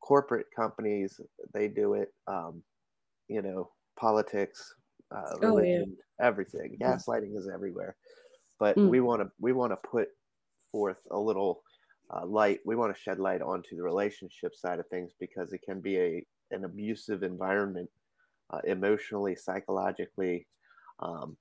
corporate 0.00 0.46
companies 0.54 1.20
they 1.52 1.68
do 1.68 1.94
it. 1.94 2.12
Um, 2.26 2.62
you 3.28 3.42
know, 3.42 3.70
politics, 3.98 4.74
uh, 5.14 5.36
religion, 5.40 5.84
oh, 5.88 6.04
yeah. 6.20 6.26
everything. 6.26 6.76
Gaslighting 6.80 7.36
is 7.36 7.48
everywhere, 7.52 7.96
but 8.58 8.76
mm. 8.76 8.88
we 8.88 9.00
want 9.00 9.22
to 9.22 9.30
we 9.40 9.52
want 9.52 9.72
to 9.72 9.88
put 9.88 10.08
forth 10.70 10.98
a 11.10 11.18
little 11.18 11.62
uh, 12.10 12.26
light. 12.26 12.60
We 12.64 12.76
want 12.76 12.94
to 12.94 13.00
shed 13.00 13.18
light 13.18 13.42
onto 13.42 13.76
the 13.76 13.82
relationship 13.82 14.54
side 14.54 14.78
of 14.78 14.86
things 14.88 15.12
because 15.18 15.52
it 15.52 15.62
can 15.62 15.80
be 15.80 15.98
a 15.98 16.26
an 16.50 16.64
abusive 16.64 17.22
environment, 17.22 17.90
uh, 18.50 18.60
emotionally, 18.64 19.34
psychologically. 19.34 20.46
Um, 21.00 21.36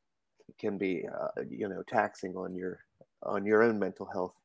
can 0.60 0.77
be 0.77 1.06
uh, 1.08 1.41
you 1.49 1.67
know 1.67 1.84
taxing 1.88 2.36
on 2.36 2.56
your 2.56 2.79
on 3.23 3.45
your 3.45 3.63
own 3.63 3.79
mental 3.79 4.06
health. 4.06 4.36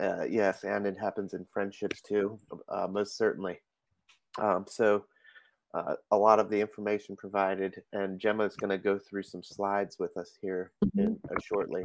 Uh, 0.00 0.24
yes, 0.24 0.64
and 0.64 0.86
it 0.86 0.96
happens 0.98 1.32
in 1.34 1.46
friendships 1.52 2.02
too, 2.02 2.38
uh, 2.68 2.86
most 2.86 3.16
certainly. 3.16 3.58
Um, 4.38 4.66
so 4.68 5.04
uh, 5.74 5.94
a 6.10 6.16
lot 6.16 6.38
of 6.38 6.50
the 6.50 6.60
information 6.60 7.16
provided, 7.16 7.82
and 7.92 8.20
Gemma 8.20 8.44
is 8.44 8.56
going 8.56 8.70
to 8.70 8.78
go 8.78 8.98
through 8.98 9.22
some 9.22 9.42
slides 9.42 9.98
with 9.98 10.16
us 10.16 10.32
here 10.40 10.72
in, 10.98 11.18
uh, 11.30 11.40
shortly. 11.42 11.84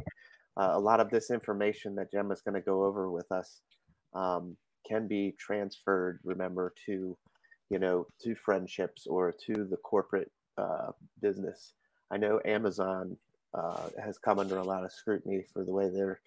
Uh, 0.58 0.72
a 0.72 0.78
lot 0.78 1.00
of 1.00 1.08
this 1.08 1.30
information 1.30 1.94
that 1.94 2.12
Gemma 2.12 2.34
is 2.34 2.42
going 2.42 2.54
to 2.54 2.60
go 2.60 2.84
over 2.84 3.10
with 3.10 3.30
us 3.32 3.62
um, 4.14 4.56
can 4.86 5.08
be 5.08 5.34
transferred, 5.38 6.20
remember, 6.22 6.74
to 6.86 7.16
you 7.70 7.78
know, 7.78 8.06
to 8.20 8.34
friendships 8.34 9.06
or 9.06 9.32
to 9.46 9.64
the 9.64 9.78
corporate 9.78 10.30
business. 11.22 11.72
I 12.10 12.18
know 12.18 12.38
Amazon 12.44 13.16
uh, 13.54 13.88
has 14.02 14.18
come 14.18 14.38
under 14.38 14.58
a 14.58 14.64
lot 14.64 14.84
of 14.84 14.92
scrutiny 14.92 15.44
for 15.52 15.64
the 15.64 15.72
way 15.72 15.88
they're 15.88 16.20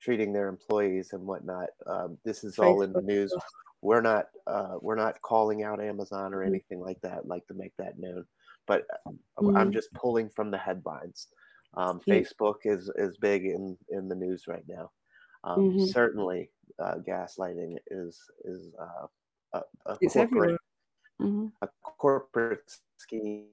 treating 0.00 0.32
their 0.32 0.48
employees 0.48 1.12
and 1.12 1.26
whatnot. 1.26 1.68
Um, 1.86 2.18
this 2.24 2.44
is 2.44 2.58
all 2.58 2.82
in 2.82 2.92
the 2.92 3.02
news 3.02 3.34
we're 3.82 4.00
not 4.00 4.26
uh, 4.46 4.76
we're 4.80 4.96
not 4.96 5.20
calling 5.22 5.62
out 5.62 5.80
Amazon 5.80 6.34
or 6.34 6.42
anything 6.42 6.80
like 6.80 7.00
that. 7.02 7.18
I'd 7.18 7.26
like 7.26 7.46
to 7.46 7.54
make 7.54 7.72
that 7.78 7.98
known, 7.98 8.26
but 8.66 8.86
mm-hmm. 9.06 9.56
I'm 9.56 9.72
just 9.72 9.92
pulling 9.94 10.28
from 10.28 10.50
the 10.50 10.58
headlines. 10.58 11.28
Um, 11.74 12.00
Facebook 12.06 12.56
is 12.64 12.90
is 12.96 13.16
big 13.18 13.44
in 13.44 13.76
in 13.90 14.08
the 14.08 14.14
news 14.14 14.44
right 14.46 14.64
now. 14.68 14.90
Um, 15.44 15.60
mm-hmm. 15.60 15.86
Certainly, 15.86 16.50
uh, 16.78 16.96
gaslighting 17.06 17.76
is 17.90 18.18
is 18.44 18.68
uh, 18.78 19.06
a, 19.54 19.62
a 19.86 19.96
corporate 19.96 20.60
mm-hmm. 21.20 21.46
a 21.62 21.68
corporate 21.82 22.70
scheme 22.98 23.46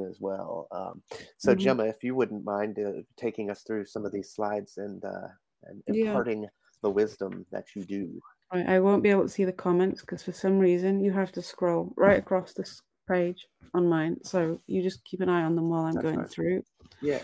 as 0.00 0.18
well. 0.20 0.68
Um, 0.70 1.02
so, 1.36 1.52
mm-hmm. 1.52 1.60
Gemma, 1.60 1.84
if 1.84 2.02
you 2.02 2.14
wouldn't 2.14 2.44
mind 2.44 2.78
uh, 2.78 3.02
taking 3.16 3.50
us 3.50 3.62
through 3.62 3.86
some 3.86 4.04
of 4.04 4.12
these 4.12 4.32
slides 4.34 4.78
and 4.78 5.04
uh, 5.04 5.28
and 5.64 5.82
imparting 5.86 6.42
yeah. 6.42 6.48
the 6.82 6.90
wisdom 6.90 7.44
that 7.52 7.64
you 7.74 7.84
do. 7.84 8.20
I 8.50 8.80
won't 8.80 9.02
be 9.02 9.10
able 9.10 9.24
to 9.24 9.28
see 9.28 9.44
the 9.44 9.52
comments 9.52 10.00
because 10.00 10.22
for 10.22 10.32
some 10.32 10.58
reason 10.58 11.04
you 11.04 11.12
have 11.12 11.32
to 11.32 11.42
scroll 11.42 11.92
right 11.98 12.18
across 12.18 12.54
this 12.54 12.80
page 13.06 13.46
on 13.74 13.86
mine. 13.88 14.16
So 14.22 14.60
you 14.66 14.82
just 14.82 15.04
keep 15.04 15.20
an 15.20 15.28
eye 15.28 15.42
on 15.42 15.54
them 15.54 15.68
while 15.68 15.84
I'm 15.84 15.94
That's 15.94 16.02
going 16.02 16.18
right. 16.20 16.30
through. 16.30 16.62
Yeah. 17.02 17.20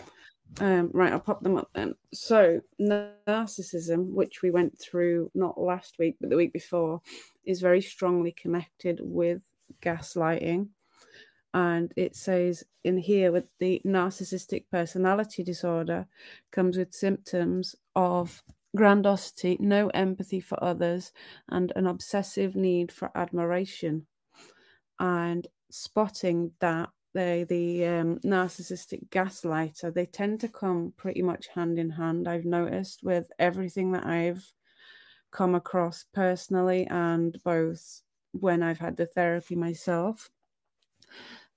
Um, 0.60 0.90
right, 0.92 1.12
I'll 1.12 1.20
pop 1.20 1.42
them 1.42 1.56
up 1.56 1.70
then. 1.74 1.94
So, 2.12 2.60
narcissism, 2.80 4.12
which 4.12 4.42
we 4.42 4.50
went 4.50 4.78
through 4.78 5.30
not 5.34 5.58
last 5.58 5.96
week, 5.98 6.16
but 6.20 6.30
the 6.30 6.36
week 6.36 6.52
before, 6.52 7.00
is 7.44 7.60
very 7.60 7.80
strongly 7.80 8.32
connected 8.32 9.00
with 9.02 9.42
gaslighting. 9.82 10.68
And 11.54 11.92
it 11.96 12.16
says 12.16 12.64
in 12.82 12.98
here 12.98 13.30
with 13.30 13.46
the 13.60 13.80
narcissistic 13.86 14.64
personality 14.72 15.44
disorder 15.44 16.06
comes 16.50 16.76
with 16.76 16.92
symptoms 16.92 17.76
of 17.94 18.42
grandiosity, 18.76 19.56
no 19.60 19.88
empathy 19.90 20.40
for 20.40 20.62
others, 20.62 21.12
and 21.48 21.72
an 21.76 21.86
obsessive 21.86 22.56
need 22.56 22.90
for 22.90 23.12
admiration. 23.16 24.06
And 24.98 25.46
spotting 25.70 26.52
that 26.60 26.90
they 27.14 27.44
the 27.44 27.86
um, 27.86 28.18
narcissistic 28.24 29.08
gaslighter 29.10 29.94
they 29.94 30.06
tend 30.06 30.40
to 30.40 30.48
come 30.48 30.92
pretty 30.96 31.22
much 31.22 31.46
hand 31.54 31.78
in 31.78 31.90
hand 31.90 32.28
i've 32.28 32.44
noticed 32.44 33.02
with 33.04 33.30
everything 33.38 33.92
that 33.92 34.04
i've 34.04 34.52
come 35.30 35.54
across 35.54 36.04
personally 36.12 36.86
and 36.88 37.38
both 37.44 38.02
when 38.32 38.62
i've 38.62 38.78
had 38.78 38.96
the 38.96 39.06
therapy 39.06 39.54
myself 39.54 40.30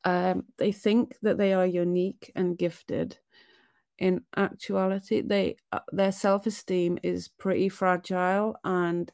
um, 0.07 0.45
they 0.57 0.71
think 0.71 1.17
that 1.21 1.37
they 1.37 1.53
are 1.53 1.65
unique 1.65 2.31
and 2.33 2.57
gifted. 2.57 3.19
In 3.99 4.21
actuality 4.37 5.21
they 5.21 5.57
uh, 5.71 5.79
their 5.91 6.11
self-esteem 6.11 6.99
is 7.03 7.29
pretty 7.29 7.67
fragile 7.67 8.55
and 8.63 9.11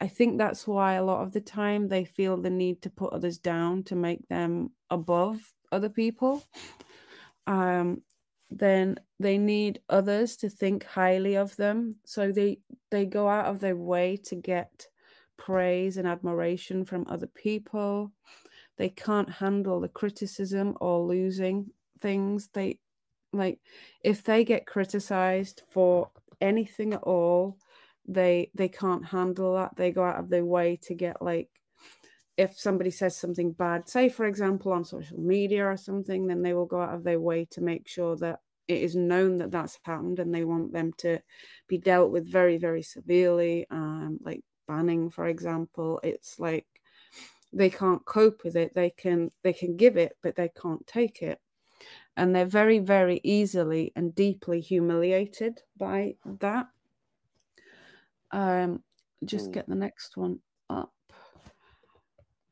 i 0.00 0.06
think 0.06 0.38
that's 0.38 0.68
why 0.68 0.94
a 0.94 1.04
lot 1.04 1.22
of 1.22 1.32
the 1.32 1.40
time 1.40 1.88
they 1.88 2.04
feel 2.04 2.36
the 2.36 2.50
need 2.50 2.80
to 2.82 2.90
put 2.90 3.12
others 3.12 3.38
down 3.38 3.82
to 3.84 3.96
make 3.96 4.28
them 4.28 4.70
above 4.90 5.52
other 5.72 5.88
people. 5.88 6.44
Um 7.46 8.02
then 8.50 8.98
they 9.20 9.38
need 9.38 9.80
others 9.88 10.36
to 10.38 10.48
think 10.48 10.84
highly 10.84 11.36
of 11.36 11.56
them. 11.56 11.96
So 12.04 12.32
they 12.32 12.60
they 12.90 13.06
go 13.06 13.28
out 13.28 13.46
of 13.46 13.60
their 13.60 13.76
way 13.76 14.16
to 14.26 14.36
get 14.36 14.86
praise 15.36 15.96
and 15.96 16.06
admiration 16.08 16.84
from 16.84 17.06
other 17.08 17.28
people 17.28 18.12
they 18.80 18.88
can't 18.88 19.28
handle 19.28 19.78
the 19.78 19.88
criticism 19.88 20.74
or 20.80 21.06
losing 21.06 21.66
things. 22.00 22.48
They 22.54 22.80
like 23.30 23.60
if 24.02 24.24
they 24.24 24.42
get 24.42 24.66
criticized 24.66 25.60
for 25.70 26.10
anything 26.40 26.94
at 26.94 27.02
all 27.02 27.58
they 28.08 28.50
they 28.54 28.70
can't 28.70 29.04
handle 29.04 29.54
that. 29.56 29.76
They 29.76 29.92
go 29.92 30.02
out 30.04 30.18
of 30.18 30.30
their 30.30 30.46
way 30.46 30.78
to 30.84 30.94
get 30.94 31.20
like 31.20 31.50
if 32.38 32.58
somebody 32.58 32.90
says 32.90 33.14
something 33.18 33.52
bad 33.52 33.86
say 33.86 34.08
for 34.08 34.24
example 34.24 34.72
on 34.72 34.82
social 34.86 35.20
media 35.20 35.66
or 35.66 35.76
something 35.76 36.26
then 36.26 36.40
they 36.40 36.54
will 36.54 36.64
go 36.64 36.80
out 36.80 36.94
of 36.94 37.04
their 37.04 37.20
way 37.20 37.46
to 37.50 37.60
make 37.60 37.86
sure 37.86 38.16
that 38.16 38.40
it 38.66 38.80
is 38.80 38.96
known 38.96 39.36
that 39.36 39.50
that's 39.50 39.78
happened 39.82 40.18
and 40.20 40.34
they 40.34 40.44
want 40.44 40.72
them 40.72 40.90
to 40.96 41.20
be 41.68 41.76
dealt 41.76 42.10
with 42.10 42.26
very 42.26 42.56
very 42.56 42.82
severely. 42.82 43.66
Um 43.70 44.18
like 44.22 44.40
banning 44.66 45.10
for 45.10 45.26
example 45.26 46.00
it's 46.02 46.38
like 46.38 46.66
they 47.52 47.70
can't 47.70 48.04
cope 48.04 48.44
with 48.44 48.56
it 48.56 48.72
they 48.74 48.90
can 48.90 49.30
they 49.42 49.52
can 49.52 49.76
give 49.76 49.96
it 49.96 50.12
but 50.22 50.36
they 50.36 50.50
can't 50.60 50.86
take 50.86 51.22
it 51.22 51.40
and 52.16 52.34
they're 52.34 52.44
very, 52.44 52.78
very 52.78 53.20
easily 53.24 53.92
and 53.96 54.14
deeply 54.14 54.60
humiliated 54.60 55.62
by 55.76 56.16
that. 56.40 56.66
Um, 58.30 58.82
just 59.24 59.52
get 59.52 59.68
the 59.68 59.74
next 59.74 60.16
one 60.16 60.40
up. 60.68 60.92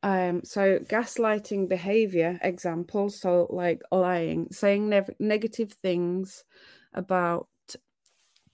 Um, 0.01 0.41
so 0.43 0.79
gaslighting 0.79 1.67
behavior 1.67 2.39
examples, 2.41 3.19
so 3.19 3.47
like 3.49 3.81
lying, 3.91 4.47
saying 4.51 4.89
ne- 4.89 5.15
negative 5.19 5.73
things 5.73 6.45
about 6.93 7.47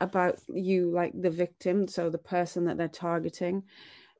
about 0.01 0.39
you, 0.49 0.91
like 0.91 1.13
the 1.15 1.29
victim, 1.29 1.87
so 1.87 2.09
the 2.09 2.17
person 2.17 2.65
that 2.65 2.77
they're 2.77 2.89
targeting, 2.89 3.63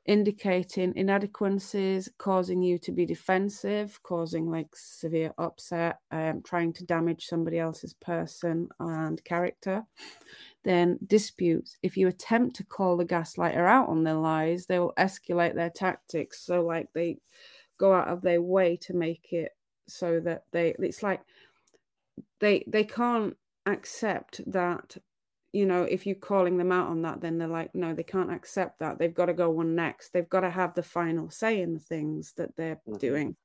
indicating 0.05 0.93
inadequacies, 0.95 2.09
causing 2.17 2.61
you 2.61 2.77
to 2.79 2.91
be 2.91 3.05
defensive, 3.05 3.99
causing 4.03 4.49
like 4.49 4.67
severe 4.75 5.33
upset, 5.37 5.99
um, 6.11 6.41
trying 6.43 6.73
to 6.73 6.85
damage 6.85 7.25
somebody 7.25 7.59
else's 7.59 7.93
person 7.93 8.69
and 8.79 9.23
character. 9.23 9.83
Then 10.63 10.99
disputes. 11.05 11.77
If 11.83 11.97
you 11.97 12.07
attempt 12.07 12.55
to 12.57 12.65
call 12.65 12.97
the 12.97 13.05
gaslighter 13.05 13.67
out 13.67 13.89
on 13.89 14.03
their 14.03 14.15
lies, 14.15 14.65
they 14.65 14.79
will 14.79 14.93
escalate 14.97 15.55
their 15.55 15.69
tactics. 15.69 16.43
So, 16.43 16.61
like, 16.61 16.87
they 16.93 17.17
go 17.77 17.93
out 17.93 18.07
of 18.07 18.21
their 18.21 18.41
way 18.41 18.77
to 18.77 18.93
make 18.93 19.27
it 19.31 19.51
so 19.87 20.19
that 20.19 20.43
they 20.51 20.75
it's 20.79 21.03
like 21.03 21.21
they 22.39 22.63
they 22.67 22.83
can't 22.83 23.35
accept 23.65 24.41
that 24.51 24.97
you 25.55 25.65
know 25.65 25.83
if 25.83 26.05
you're 26.05 26.15
calling 26.15 26.57
them 26.57 26.71
out 26.71 26.89
on 26.89 27.01
that 27.03 27.21
then 27.21 27.37
they're 27.37 27.47
like 27.47 27.73
no 27.73 27.93
they 27.93 28.03
can't 28.03 28.31
accept 28.31 28.79
that. 28.79 28.99
They've 28.99 29.13
got 29.13 29.27
to 29.27 29.33
go 29.33 29.49
one 29.49 29.73
next. 29.73 30.09
They've 30.09 30.29
got 30.29 30.41
to 30.41 30.49
have 30.49 30.73
the 30.73 30.83
final 30.83 31.29
say 31.29 31.61
in 31.61 31.73
the 31.73 31.79
things 31.79 32.33
that 32.35 32.57
they're 32.57 32.81
mm-hmm. 32.87 32.97
doing. 32.97 33.35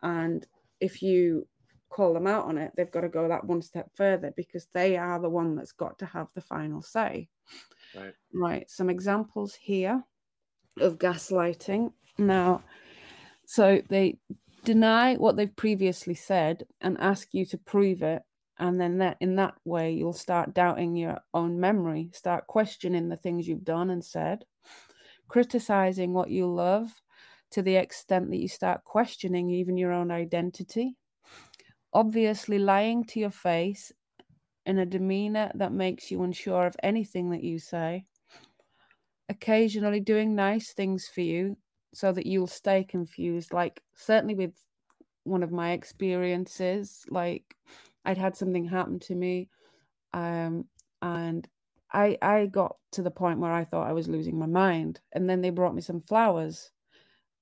And 0.00 0.46
if 0.80 1.02
you 1.02 1.48
call 1.90 2.14
them 2.14 2.26
out 2.26 2.44
on 2.44 2.58
it 2.58 2.70
they've 2.76 2.90
got 2.90 3.00
to 3.00 3.08
go 3.08 3.28
that 3.28 3.44
one 3.44 3.62
step 3.62 3.88
further 3.94 4.32
because 4.36 4.68
they 4.74 4.96
are 4.96 5.18
the 5.18 5.28
one 5.28 5.56
that's 5.56 5.72
got 5.72 5.98
to 5.98 6.06
have 6.06 6.28
the 6.34 6.40
final 6.40 6.80
say. 6.80 7.28
Right. 7.96 8.14
Right 8.32 8.70
some 8.70 8.88
examples 8.88 9.54
here 9.54 10.04
of 10.78 10.98
gaslighting. 10.98 11.92
Now 12.18 12.62
so 13.46 13.82
they 13.88 14.18
deny 14.64 15.16
what 15.16 15.36
they've 15.36 15.56
previously 15.56 16.14
said 16.14 16.66
and 16.80 16.96
ask 17.00 17.32
you 17.32 17.46
to 17.46 17.58
prove 17.58 18.02
it 18.02 18.22
and 18.58 18.80
then 18.80 18.98
that 18.98 19.16
in 19.20 19.36
that 19.36 19.54
way 19.64 19.92
you'll 19.92 20.12
start 20.12 20.54
doubting 20.54 20.96
your 20.96 21.18
own 21.34 21.58
memory 21.58 22.10
start 22.12 22.46
questioning 22.46 23.08
the 23.08 23.16
things 23.16 23.46
you've 23.46 23.64
done 23.64 23.90
and 23.90 24.04
said 24.04 24.44
criticizing 25.28 26.12
what 26.12 26.30
you 26.30 26.46
love 26.46 26.90
to 27.50 27.62
the 27.62 27.76
extent 27.76 28.30
that 28.30 28.38
you 28.38 28.48
start 28.48 28.84
questioning 28.84 29.50
even 29.50 29.76
your 29.76 29.92
own 29.92 30.10
identity 30.10 30.96
obviously 31.92 32.58
lying 32.58 33.04
to 33.04 33.20
your 33.20 33.30
face 33.30 33.92
in 34.66 34.78
a 34.78 34.86
demeanor 34.86 35.50
that 35.54 35.72
makes 35.72 36.10
you 36.10 36.22
unsure 36.22 36.66
of 36.66 36.76
anything 36.82 37.30
that 37.30 37.42
you 37.42 37.58
say 37.58 38.04
occasionally 39.28 40.00
doing 40.00 40.34
nice 40.34 40.72
things 40.72 41.08
for 41.08 41.20
you 41.20 41.56
so 41.94 42.12
that 42.12 42.26
you'll 42.26 42.46
stay 42.46 42.84
confused. 42.84 43.52
Like 43.52 43.82
certainly 43.94 44.34
with 44.34 44.54
one 45.24 45.42
of 45.42 45.52
my 45.52 45.72
experiences, 45.72 47.04
like 47.10 47.56
I'd 48.04 48.18
had 48.18 48.36
something 48.36 48.64
happen 48.64 48.98
to 49.00 49.14
me, 49.14 49.48
um, 50.12 50.64
and 51.02 51.46
I 51.92 52.18
I 52.22 52.46
got 52.46 52.76
to 52.92 53.02
the 53.02 53.10
point 53.10 53.40
where 53.40 53.52
I 53.52 53.64
thought 53.64 53.88
I 53.88 53.92
was 53.92 54.08
losing 54.08 54.38
my 54.38 54.46
mind, 54.46 55.00
and 55.12 55.28
then 55.28 55.40
they 55.40 55.50
brought 55.50 55.74
me 55.74 55.82
some 55.82 56.00
flowers, 56.02 56.70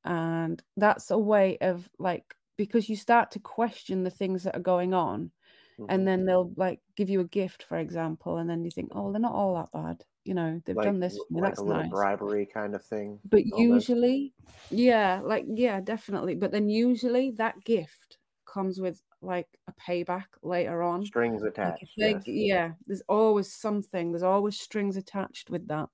and 0.04 0.62
that's 0.76 1.10
a 1.10 1.18
way 1.18 1.58
of 1.60 1.88
like 1.98 2.34
because 2.56 2.88
you 2.88 2.96
start 2.96 3.30
to 3.32 3.38
question 3.38 4.02
the 4.02 4.10
things 4.10 4.44
that 4.44 4.56
are 4.56 4.60
going 4.60 4.94
on. 4.94 5.30
Mm-hmm. 5.78 5.90
And 5.90 6.08
then 6.08 6.24
they'll 6.24 6.50
like 6.56 6.80
give 6.96 7.10
you 7.10 7.20
a 7.20 7.24
gift, 7.24 7.62
for 7.62 7.76
example, 7.76 8.38
and 8.38 8.48
then 8.48 8.64
you 8.64 8.70
think, 8.70 8.92
oh, 8.94 9.12
they're 9.12 9.20
not 9.20 9.34
all 9.34 9.56
that 9.56 9.70
bad 9.72 10.02
you 10.26 10.34
know 10.34 10.60
they've 10.64 10.76
like, 10.76 10.84
done 10.84 10.98
this 10.98 11.18
like 11.30 11.44
that's 11.44 11.60
a 11.60 11.62
little 11.62 11.82
nice. 11.82 11.90
bribery 11.90 12.46
kind 12.52 12.74
of 12.74 12.84
thing 12.84 13.18
but 13.28 13.44
usually 13.44 14.34
yeah 14.70 15.20
like 15.22 15.44
yeah 15.54 15.80
definitely 15.80 16.34
but 16.34 16.50
then 16.50 16.68
usually 16.68 17.30
that 17.30 17.54
gift 17.64 18.18
comes 18.44 18.80
with 18.80 19.00
like 19.26 19.48
a 19.68 19.72
payback 19.72 20.24
later 20.42 20.82
on 20.82 21.04
strings 21.04 21.42
attached 21.42 21.84
like 21.98 22.24
they, 22.24 22.32
yes. 22.32 22.46
yeah 22.48 22.72
there's 22.86 23.02
always 23.08 23.52
something 23.52 24.10
there's 24.12 24.22
always 24.22 24.58
strings 24.58 24.96
attached 24.96 25.50
with 25.50 25.66
that 25.68 25.88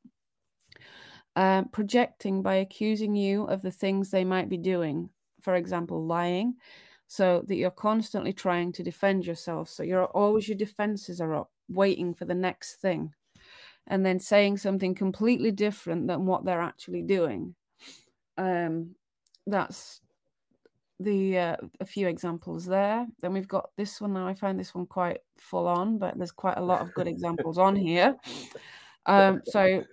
um, 1.34 1.68
projecting 1.72 2.42
by 2.42 2.56
accusing 2.56 3.16
you 3.16 3.44
of 3.44 3.62
the 3.62 3.70
things 3.70 4.10
they 4.10 4.24
might 4.24 4.48
be 4.48 4.58
doing 4.58 5.08
for 5.40 5.54
example 5.54 6.04
lying 6.04 6.54
so 7.06 7.42
that 7.46 7.56
you're 7.56 7.70
constantly 7.70 8.32
trying 8.32 8.70
to 8.72 8.82
defend 8.82 9.26
yourself 9.26 9.68
so 9.68 9.82
you're 9.82 10.04
always 10.06 10.46
your 10.46 10.56
defenses 10.56 11.20
are 11.20 11.34
up 11.34 11.50
waiting 11.68 12.14
for 12.14 12.26
the 12.26 12.34
next 12.34 12.74
thing 12.76 13.12
and 13.86 14.04
then 14.06 14.18
saying 14.18 14.56
something 14.56 14.94
completely 14.94 15.50
different 15.50 16.06
than 16.06 16.26
what 16.26 16.44
they're 16.44 16.60
actually 16.60 17.02
doing. 17.02 17.54
Um, 18.38 18.94
that's 19.46 20.00
the 21.02 21.38
uh, 21.38 21.56
a 21.80 21.86
few 21.86 22.08
examples 22.08 22.64
there. 22.64 23.06
Then 23.20 23.32
we've 23.32 23.48
got 23.48 23.70
this 23.76 24.00
one 24.00 24.14
now. 24.14 24.26
I 24.26 24.34
find 24.34 24.58
this 24.58 24.74
one 24.74 24.86
quite 24.86 25.20
full 25.36 25.66
on, 25.66 25.98
but 25.98 26.16
there's 26.16 26.32
quite 26.32 26.58
a 26.58 26.64
lot 26.64 26.80
of 26.80 26.94
good 26.94 27.08
examples 27.08 27.58
on 27.58 27.76
here. 27.76 28.16
Um, 29.06 29.42
so 29.44 29.84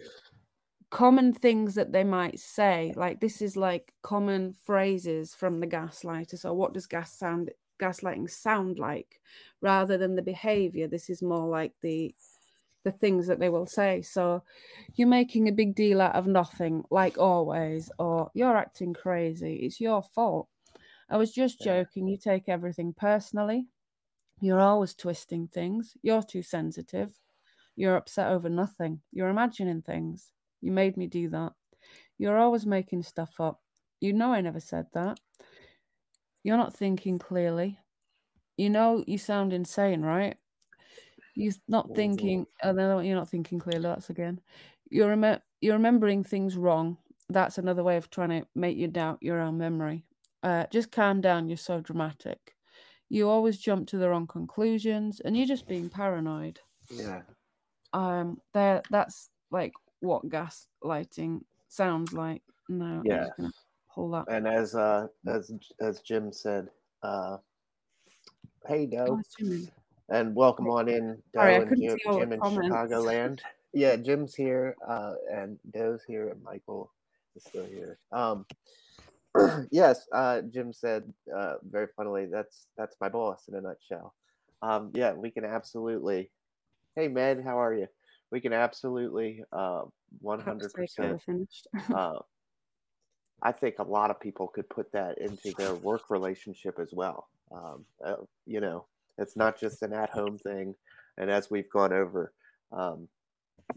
common 0.90 1.34
things 1.34 1.76
that 1.76 1.92
they 1.92 2.04
might 2.04 2.40
say, 2.40 2.94
like 2.96 3.20
this 3.20 3.42
is 3.42 3.56
like 3.58 3.94
common 4.02 4.54
phrases 4.54 5.34
from 5.34 5.60
the 5.60 5.68
gaslighter. 5.68 6.38
So 6.38 6.54
what 6.54 6.74
does 6.74 6.88
gas 6.88 7.18
sound 7.18 7.52
gaslighting 7.80 8.30
sound 8.30 8.80
like 8.80 9.22
rather 9.62 9.98
than 9.98 10.16
the 10.16 10.22
behavior? 10.22 10.88
This 10.88 11.10
is 11.10 11.22
more 11.22 11.48
like 11.48 11.74
the 11.82 12.14
the 12.84 12.92
things 12.92 13.28
that 13.28 13.40
they 13.40 13.50
will 13.50 13.66
say. 13.66 14.02
So 14.02 14.44
you're 14.96 15.08
making 15.08 15.48
a 15.48 15.54
big 15.54 15.76
deal 15.76 16.02
out 16.02 16.16
of 16.16 16.28
nothing, 16.28 16.84
like 16.90 17.18
always, 17.18 17.92
or 18.00 18.32
you're 18.34 18.58
acting 18.58 18.94
crazy. 18.94 19.56
It's 19.58 19.82
your 19.82 20.02
fault. 20.02 20.48
I 21.10 21.18
was 21.18 21.32
just 21.32 21.62
joking. 21.62 22.08
You 22.08 22.18
take 22.18 22.48
everything 22.48 22.94
personally. 22.96 23.68
You're 24.42 24.60
always 24.62 24.94
twisting 24.94 25.48
things. 25.48 25.96
You're 26.02 26.24
too 26.24 26.44
sensitive. 26.44 27.12
You're 27.76 27.96
upset 27.96 28.32
over 28.32 28.50
nothing. 28.50 29.02
You're 29.12 29.30
imagining 29.30 29.82
things. 29.82 30.32
You 30.62 30.72
made 30.72 30.98
me 30.98 31.08
do 31.08 31.30
that. 31.30 31.54
You're 32.18 32.38
always 32.38 32.66
making 32.66 33.04
stuff 33.04 33.40
up. 33.40 33.62
You 34.00 34.14
know 34.14 34.34
I 34.34 34.42
never 34.42 34.60
said 34.60 34.88
that. 34.94 35.20
You're 36.44 36.58
not 36.58 36.76
thinking 36.76 37.20
clearly. 37.20 37.80
You 38.58 38.70
know 38.70 39.04
you 39.08 39.18
sound 39.18 39.54
insane, 39.54 40.02
right? 40.02 40.36
You're 41.36 41.54
not 41.68 41.88
oh, 41.90 41.96
thinking. 41.96 42.46
Oh, 42.64 42.72
no, 42.72 43.00
you're 43.00 43.16
not 43.16 43.30
thinking 43.30 43.60
clearly. 43.60 43.84
That's 43.84 44.10
again. 44.10 44.42
You're 44.90 45.16
rem- 45.16 45.42
you're 45.62 45.76
remembering 45.76 46.24
things 46.24 46.58
wrong. 46.58 46.98
That's 47.30 47.58
another 47.58 47.84
way 47.84 47.98
of 47.98 48.10
trying 48.10 48.30
to 48.30 48.48
make 48.56 48.78
you 48.78 48.88
doubt 48.88 49.20
your 49.22 49.40
own 49.40 49.58
memory. 49.58 50.06
Uh, 50.44 50.66
just 50.72 50.92
calm 50.92 51.22
down. 51.22 51.50
You're 51.50 51.58
so 51.58 51.82
dramatic. 51.82 52.56
You 53.10 53.30
always 53.30 53.58
jump 53.58 53.88
to 53.90 53.98
the 53.98 54.10
wrong 54.10 54.28
conclusions, 54.28 55.20
and 55.20 55.36
you're 55.36 55.48
just 55.48 55.68
being 55.68 55.90
paranoid. 55.90 56.60
Yeah. 56.90 57.22
Um. 57.94 58.40
There. 58.54 58.82
That's 58.90 59.30
like 59.52 59.74
what 60.00 60.30
gaslighting 60.30 61.42
sounds 61.68 62.14
like. 62.14 62.44
No. 62.68 63.02
Yeah. 63.04 63.28
Pull 63.94 64.12
that. 64.12 64.26
And 64.30 64.48
as 64.48 64.76
uh 64.76 65.08
as 65.28 65.52
as 65.82 66.02
Jim 66.02 66.32
said, 66.32 66.70
uh, 67.04 67.38
hey 68.68 68.86
Doe. 68.86 69.20
Oh, 69.42 69.58
and 70.10 70.36
welcome 70.36 70.70
on 70.70 70.88
in, 70.88 71.16
Doe 71.34 71.40
Sorry, 71.40 71.56
and 71.56 71.78
Jim, 71.78 71.98
Jim 72.14 72.34
in 72.34 72.40
Chicagoland. 72.40 73.40
Yeah, 73.74 73.96
Jim's 73.96 74.34
here, 74.34 74.76
uh, 74.88 75.14
and 75.32 75.60
Doe's 75.72 76.04
here, 76.04 76.30
and 76.30 76.42
Michael 76.44 76.92
is 77.36 77.44
still 77.44 77.66
here. 77.66 78.00
Um, 78.12 78.46
yes, 79.72 80.08
uh, 80.14 80.42
Jim 80.42 80.74
said 80.74 81.04
uh, 81.36 81.56
very 81.70 81.88
funnily, 81.96 82.26
"That's 82.26 82.68
that's 82.78 82.96
my 83.02 83.10
boss 83.10 83.48
in 83.48 83.56
a 83.56 83.62
nutshell." 83.62 84.14
Um, 84.62 84.92
yeah, 84.94 85.14
we 85.14 85.32
can 85.32 85.46
absolutely. 85.46 86.32
Hey, 86.96 87.08
Med, 87.08 87.44
how 87.44 87.60
are 87.60 87.74
you? 87.74 87.88
We 88.32 88.42
can 88.42 88.54
absolutely, 88.54 89.44
uh, 89.52 89.84
one 90.20 90.40
hundred 90.40 90.74
percent. 90.74 91.22
Uh, 91.94 92.20
I 93.42 93.52
think 93.54 93.80
a 93.80 93.84
lot 93.84 94.12
of 94.12 94.20
people 94.20 94.48
could 94.48 94.70
put 94.70 94.92
that 94.92 95.18
into 95.20 95.54
their 95.58 95.74
work 95.76 96.10
relationship 96.10 96.78
as 96.80 96.90
well. 96.92 97.30
Um, 97.52 97.86
uh, 98.06 98.16
you 98.46 98.60
know, 98.60 98.86
it's 99.18 99.38
not 99.38 99.60
just 99.60 99.82
an 99.82 99.94
at-home 99.94 100.38
thing. 100.38 100.76
And 101.18 101.32
as 101.32 101.50
we've 101.50 101.70
gone 101.70 101.94
over, 101.94 102.34
um, 102.72 103.08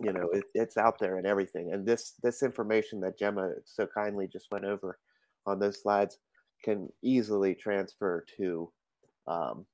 you 0.01 0.13
know, 0.13 0.29
it, 0.33 0.45
it's 0.55 0.77
out 0.77 0.99
there 0.99 1.17
and 1.17 1.27
everything. 1.27 1.73
And 1.73 1.87
this 1.87 2.15
this 2.23 2.43
information 2.43 3.01
that 3.01 3.19
Gemma 3.19 3.53
so 3.65 3.87
kindly 3.87 4.27
just 4.27 4.51
went 4.51 4.65
over 4.65 4.99
on 5.47 5.59
those 5.59 5.83
slides 5.83 6.19
can 6.65 6.89
easily 7.03 7.55
transfer 7.55 8.25
to 8.37 8.71
um, 9.27 9.67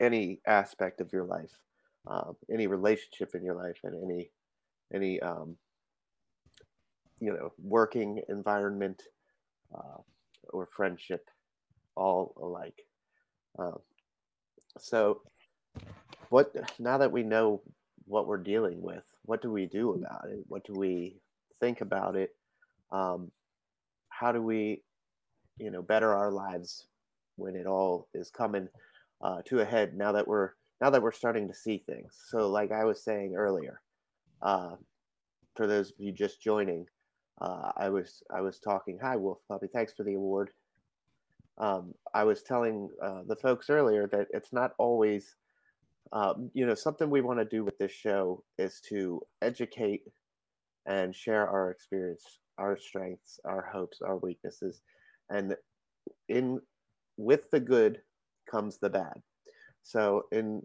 any 0.00 0.40
aspect 0.46 1.00
of 1.00 1.12
your 1.12 1.24
life, 1.24 1.58
um, 2.06 2.36
any 2.52 2.66
relationship 2.66 3.34
in 3.34 3.44
your 3.44 3.54
life, 3.54 3.78
and 3.84 3.94
any 4.02 4.30
any 4.92 5.20
um, 5.20 5.56
you 7.20 7.32
know 7.32 7.52
working 7.58 8.20
environment 8.28 9.02
uh, 9.74 10.00
or 10.50 10.66
friendship, 10.66 11.28
all 11.94 12.34
alike. 12.40 12.80
Um, 13.58 13.78
so, 14.78 15.22
what 16.28 16.54
now 16.78 16.98
that 16.98 17.12
we 17.12 17.22
know 17.22 17.62
what 18.06 18.26
we're 18.26 18.36
dealing 18.38 18.80
with, 18.80 19.04
what 19.24 19.42
do 19.42 19.50
we 19.50 19.66
do 19.66 19.94
about 19.94 20.28
it? 20.30 20.38
What 20.48 20.64
do 20.64 20.74
we 20.74 21.16
think 21.58 21.80
about 21.80 22.16
it? 22.16 22.30
Um, 22.92 23.30
how 24.08 24.32
do 24.32 24.40
we, 24.40 24.82
you 25.58 25.70
know, 25.70 25.82
better 25.82 26.14
our 26.14 26.30
lives 26.30 26.88
when 27.36 27.56
it 27.56 27.66
all 27.66 28.08
is 28.14 28.30
coming 28.30 28.68
uh, 29.22 29.42
to 29.46 29.60
a 29.60 29.64
head? 29.64 29.96
Now 29.96 30.12
that 30.12 30.26
we're 30.26 30.50
now 30.80 30.90
that 30.90 31.02
we're 31.02 31.12
starting 31.12 31.48
to 31.48 31.54
see 31.54 31.82
things. 31.86 32.12
So, 32.28 32.48
like 32.48 32.72
I 32.72 32.84
was 32.84 33.02
saying 33.02 33.34
earlier, 33.34 33.80
uh, 34.42 34.76
for 35.54 35.66
those 35.66 35.90
of 35.90 35.96
you 35.98 36.12
just 36.12 36.42
joining, 36.42 36.86
uh, 37.40 37.72
I 37.76 37.88
was 37.88 38.22
I 38.34 38.40
was 38.40 38.58
talking. 38.58 38.98
Hi, 39.02 39.16
Wolf 39.16 39.38
Puppy. 39.48 39.68
Thanks 39.72 39.92
for 39.92 40.04
the 40.04 40.14
award 40.14 40.50
um, 41.58 41.94
I 42.12 42.24
was 42.24 42.42
telling 42.42 42.90
uh, 43.02 43.22
the 43.26 43.36
folks 43.36 43.70
earlier 43.70 44.06
that 44.08 44.28
it's 44.32 44.52
not 44.52 44.72
always, 44.78 45.36
um, 46.12 46.50
you 46.52 46.66
know, 46.66 46.74
something 46.74 47.08
we 47.08 47.22
want 47.22 47.38
to 47.38 47.44
do 47.44 47.64
with 47.64 47.78
this 47.78 47.92
show 47.92 48.42
is 48.58 48.80
to 48.88 49.22
educate 49.42 50.02
and 50.86 51.14
share 51.14 51.48
our 51.48 51.70
experience, 51.70 52.38
our 52.58 52.76
strengths, 52.76 53.40
our 53.44 53.62
hopes, 53.72 54.02
our 54.02 54.18
weaknesses, 54.18 54.82
and 55.30 55.56
in 56.28 56.60
with 57.16 57.50
the 57.50 57.60
good 57.60 58.02
comes 58.50 58.78
the 58.78 58.90
bad. 58.90 59.22
So 59.82 60.24
in 60.32 60.62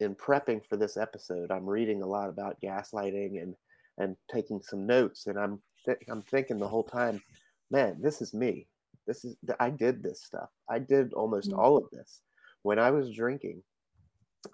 in 0.00 0.14
prepping 0.14 0.64
for 0.66 0.76
this 0.76 0.96
episode, 0.96 1.50
I'm 1.50 1.68
reading 1.68 2.02
a 2.02 2.06
lot 2.06 2.28
about 2.30 2.60
gaslighting 2.60 3.42
and 3.42 3.54
and 3.98 4.16
taking 4.32 4.62
some 4.62 4.86
notes, 4.86 5.26
and 5.26 5.38
I'm 5.38 5.62
th- 5.84 5.98
I'm 6.08 6.22
thinking 6.22 6.58
the 6.58 6.68
whole 6.68 6.84
time, 6.84 7.22
man, 7.70 8.00
this 8.00 8.22
is 8.22 8.34
me. 8.34 8.68
This 9.06 9.24
is 9.24 9.36
I 9.58 9.70
did 9.70 10.02
this 10.02 10.24
stuff. 10.24 10.50
I 10.68 10.78
did 10.78 11.12
almost 11.14 11.50
Mm. 11.50 11.58
all 11.58 11.76
of 11.76 11.90
this 11.90 12.22
when 12.62 12.78
I 12.78 12.90
was 12.90 13.12
drinking. 13.14 13.62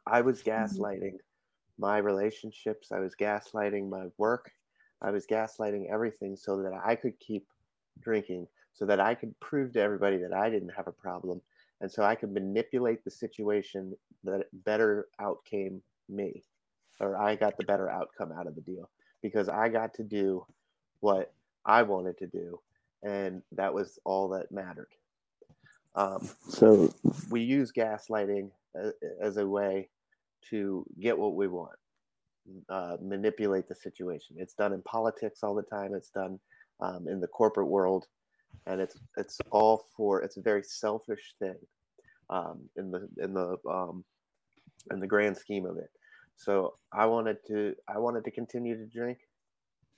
I 0.06 0.20
was 0.22 0.42
Mm-hmm. 0.56 0.82
gaslighting 0.82 1.18
my 1.78 1.98
relationships. 1.98 2.92
I 2.92 3.00
was 3.00 3.14
gaslighting 3.16 3.88
my 3.88 4.06
work. 4.18 4.50
I 5.02 5.10
was 5.10 5.26
gaslighting 5.26 5.90
everything 5.90 6.36
so 6.36 6.62
that 6.62 6.72
I 6.74 6.96
could 6.96 7.18
keep 7.20 7.46
drinking, 8.00 8.48
so 8.76 8.84
that 8.86 9.00
I 9.00 9.14
could 9.14 9.38
prove 9.40 9.72
to 9.72 9.80
everybody 9.80 10.18
that 10.18 10.34
I 10.34 10.50
didn't 10.50 10.68
have 10.76 10.86
a 10.86 10.92
problem, 10.92 11.40
and 11.80 11.90
so 11.90 12.02
I 12.02 12.14
could 12.14 12.32
manipulate 12.32 13.04
the 13.04 13.10
situation 13.10 13.96
that 14.24 14.46
better 14.64 15.08
outcame 15.18 15.82
me, 16.08 16.42
or 17.00 17.16
I 17.16 17.36
got 17.36 17.56
the 17.56 17.64
better 17.64 17.88
outcome 17.90 18.32
out 18.32 18.46
of 18.46 18.54
the 18.54 18.60
deal 18.60 18.88
because 19.22 19.48
I 19.48 19.68
got 19.68 19.94
to 19.94 20.04
do 20.04 20.44
what 21.00 21.32
I 21.64 21.82
wanted 21.82 22.18
to 22.18 22.26
do, 22.26 22.60
and 23.02 23.42
that 23.52 23.72
was 23.72 23.98
all 24.04 24.28
that 24.30 24.52
mattered. 24.52 24.90
Um, 25.94 26.28
so 26.48 26.94
we 27.30 27.40
use 27.40 27.72
gaslighting 27.72 28.50
as, 28.74 28.92
as 29.20 29.36
a 29.38 29.46
way 29.46 29.88
to 30.50 30.84
get 31.00 31.18
what 31.18 31.34
we 31.34 31.48
want, 31.48 31.76
uh, 32.68 32.98
manipulate 33.00 33.68
the 33.68 33.74
situation. 33.74 34.36
It's 34.38 34.54
done 34.54 34.72
in 34.74 34.82
politics 34.82 35.42
all 35.42 35.54
the 35.54 35.62
time. 35.62 35.94
It's 35.94 36.10
done 36.10 36.38
um, 36.80 37.08
in 37.08 37.20
the 37.20 37.26
corporate 37.26 37.68
world, 37.68 38.06
and 38.66 38.80
it's 38.80 38.98
it's 39.16 39.38
all 39.50 39.84
for 39.96 40.22
it's 40.22 40.36
a 40.36 40.42
very 40.42 40.62
selfish 40.62 41.34
thing 41.38 41.56
um, 42.30 42.68
in 42.76 42.90
the 42.90 43.08
in 43.18 43.34
the 43.34 43.56
um, 43.68 44.04
in 44.90 45.00
the 45.00 45.06
grand 45.06 45.36
scheme 45.36 45.66
of 45.66 45.76
it. 45.76 45.90
So 46.36 46.74
I 46.92 47.06
wanted 47.06 47.38
to 47.48 47.74
I 47.88 47.98
wanted 47.98 48.24
to 48.24 48.30
continue 48.30 48.76
to 48.76 48.86
drink, 48.86 49.18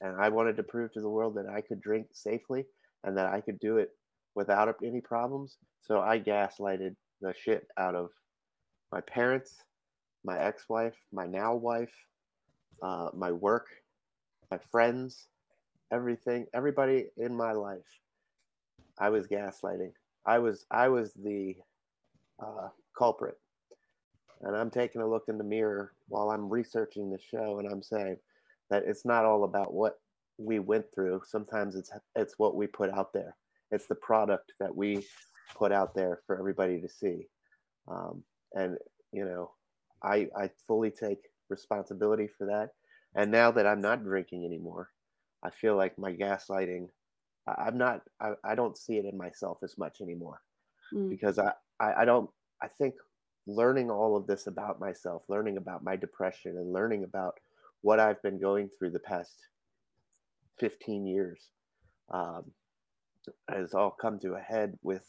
and 0.00 0.20
I 0.20 0.28
wanted 0.28 0.56
to 0.56 0.62
prove 0.62 0.92
to 0.92 1.00
the 1.00 1.08
world 1.08 1.34
that 1.36 1.46
I 1.46 1.60
could 1.60 1.80
drink 1.80 2.08
safely 2.12 2.66
and 3.04 3.16
that 3.16 3.32
I 3.32 3.40
could 3.40 3.58
do 3.60 3.78
it 3.78 3.90
without 4.34 4.74
any 4.84 5.00
problems. 5.00 5.56
So 5.82 6.00
I 6.00 6.18
gaslighted 6.18 6.94
the 7.20 7.34
shit 7.34 7.66
out 7.76 7.94
of 7.94 8.10
my 8.92 9.00
parents, 9.00 9.56
my 10.24 10.38
ex-wife, 10.38 10.96
my 11.12 11.26
now 11.26 11.54
wife, 11.54 11.92
uh, 12.82 13.08
my 13.14 13.32
work, 13.32 13.66
my 14.50 14.58
friends, 14.70 15.28
everything, 15.92 16.46
everybody 16.54 17.06
in 17.16 17.34
my 17.34 17.52
life. 17.52 17.88
I 19.00 19.10
was 19.10 19.26
gaslighting. 19.26 19.92
I 20.26 20.38
was 20.38 20.66
I 20.70 20.88
was 20.88 21.12
the 21.14 21.56
uh, 22.42 22.68
culprit, 22.96 23.38
and 24.42 24.56
I'm 24.56 24.70
taking 24.70 25.00
a 25.00 25.08
look 25.08 25.24
in 25.28 25.38
the 25.38 25.44
mirror 25.44 25.92
while 26.08 26.30
I'm 26.30 26.48
researching 26.48 27.10
the 27.10 27.18
show, 27.18 27.58
and 27.58 27.68
I'm 27.68 27.82
saying 27.82 28.16
that 28.70 28.84
it's 28.86 29.04
not 29.04 29.24
all 29.24 29.44
about 29.44 29.72
what 29.72 30.00
we 30.38 30.58
went 30.58 30.86
through. 30.94 31.22
Sometimes 31.26 31.74
it's 31.74 31.90
it's 32.16 32.38
what 32.38 32.56
we 32.56 32.66
put 32.66 32.90
out 32.90 33.12
there. 33.12 33.36
It's 33.70 33.86
the 33.86 33.94
product 33.94 34.52
that 34.60 34.74
we 34.74 35.06
put 35.56 35.72
out 35.72 35.94
there 35.94 36.20
for 36.26 36.38
everybody 36.38 36.80
to 36.80 36.88
see, 36.88 37.28
um, 37.88 38.22
and 38.54 38.76
you 39.12 39.24
know, 39.24 39.52
I 40.02 40.28
I 40.36 40.50
fully 40.66 40.90
take 40.90 41.20
responsibility 41.48 42.28
for 42.38 42.46
that. 42.46 42.70
And 43.14 43.30
now 43.30 43.50
that 43.52 43.66
I'm 43.66 43.80
not 43.80 44.04
drinking 44.04 44.44
anymore, 44.44 44.90
I 45.42 45.50
feel 45.50 45.76
like 45.76 45.98
my 45.98 46.12
gaslighting. 46.12 46.88
I- 47.48 47.64
I'm 47.66 47.78
not. 47.78 48.02
I, 48.20 48.32
I 48.44 48.54
don't 48.54 48.76
see 48.76 48.96
it 48.98 49.04
in 49.04 49.16
myself 49.16 49.58
as 49.62 49.76
much 49.78 50.00
anymore 50.00 50.40
Mm. 50.94 51.10
because 51.10 51.38
I, 51.38 51.52
I 51.80 52.02
I 52.02 52.04
don't. 52.04 52.30
I 52.62 52.68
think 52.68 52.94
learning 53.46 53.90
all 53.90 54.16
of 54.16 54.26
this 54.26 54.46
about 54.46 54.80
myself, 54.80 55.22
learning 55.28 55.56
about 55.58 55.82
my 55.84 55.96
depression, 55.96 56.56
and 56.56 56.72
learning 56.72 57.04
about 57.04 57.34
what 57.82 58.00
I've 58.00 58.22
been 58.22 58.40
going 58.40 58.68
through 58.70 58.90
the 58.90 58.98
past 58.98 59.34
15 60.58 61.06
years 61.06 61.50
um, 62.10 62.44
has 63.48 63.74
all 63.74 63.90
come 63.90 64.18
to 64.20 64.34
a 64.34 64.40
head 64.40 64.78
with 64.82 65.06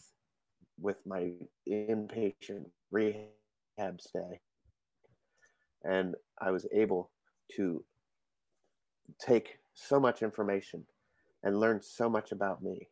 with 0.82 0.98
my 1.06 1.32
inpatient 1.68 2.66
rehab 2.92 4.00
stay 4.00 4.40
and 5.84 6.16
i 6.42 6.52
was 6.52 6.66
able 6.74 7.10
to 7.56 7.84
take 9.20 9.60
so 9.74 10.00
much 10.00 10.22
information 10.22 10.86
and 11.44 11.60
learned 11.60 11.84
so 11.84 12.10
much 12.10 12.32
about 12.32 12.64
me 12.64 12.88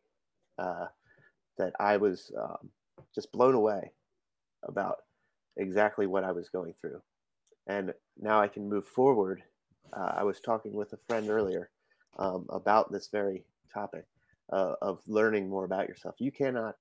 uh, 0.58 0.86
that 1.56 1.72
i 1.80 1.96
was 1.96 2.32
um, 2.38 2.70
just 3.14 3.32
blown 3.32 3.54
away 3.54 3.92
about 4.64 4.98
exactly 5.56 6.06
what 6.06 6.24
i 6.24 6.32
was 6.32 6.48
going 6.48 6.74
through 6.80 7.00
and 7.66 7.92
now 8.20 8.40
i 8.40 8.48
can 8.48 8.68
move 8.68 8.84
forward 8.84 9.42
uh, 9.96 10.12
i 10.16 10.22
was 10.22 10.40
talking 10.40 10.72
with 10.74 10.92
a 10.92 10.98
friend 11.08 11.28
earlier 11.28 11.70
um, 12.18 12.46
about 12.50 12.90
this 12.90 13.08
very 13.08 13.44
topic 13.72 14.04
uh, 14.52 14.74
of 14.82 15.00
learning 15.06 15.48
more 15.48 15.64
about 15.64 15.88
yourself. 15.88 16.14
You 16.18 16.32
cannot 16.32 16.76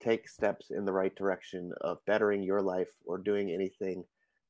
take 0.00 0.28
steps 0.28 0.70
in 0.70 0.84
the 0.84 0.92
right 0.92 1.14
direction 1.16 1.72
of 1.80 2.04
bettering 2.06 2.42
your 2.42 2.62
life 2.62 2.88
or 3.04 3.18
doing 3.18 3.50
anything 3.50 4.04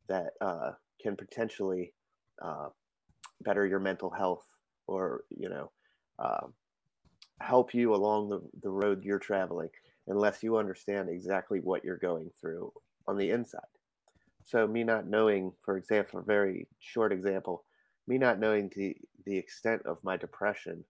that 0.09 0.33
uh, 0.41 0.73
can 1.01 1.17
potentially 1.17 1.93
uh, 2.43 2.69
better 3.43 3.67
your 3.67 3.79
mental 3.79 4.11
health 4.11 4.47
or 4.87 5.23
you 5.31 5.49
know 5.49 5.71
um 6.19 6.53
help 7.41 7.73
you 7.73 7.95
along 7.95 8.29
the, 8.29 8.41
the 8.63 8.69
road 8.69 9.05
you're 9.05 9.19
traveling 9.19 9.71
unless 10.09 10.43
you 10.43 10.57
understand 10.57 11.09
exactly 11.09 11.61
what 11.61 11.85
you're 11.85 11.97
going 11.97 12.31
through 12.41 12.73
on 13.07 13.17
the 13.17 13.31
inside 13.31 13.61
so 14.45 14.67
me 14.67 14.83
not 14.83 15.07
knowing 15.07 15.53
for 15.65 15.77
example 15.77 16.19
a 16.19 16.23
very 16.23 16.67
short 16.81 17.13
example 17.13 17.65
me 18.07 18.19
not 18.19 18.41
knowing 18.41 18.71
the 18.75 18.97
the 19.25 19.37
extent 19.37 19.83
of 19.85 20.03
my 20.03 20.17
depression 20.17 20.85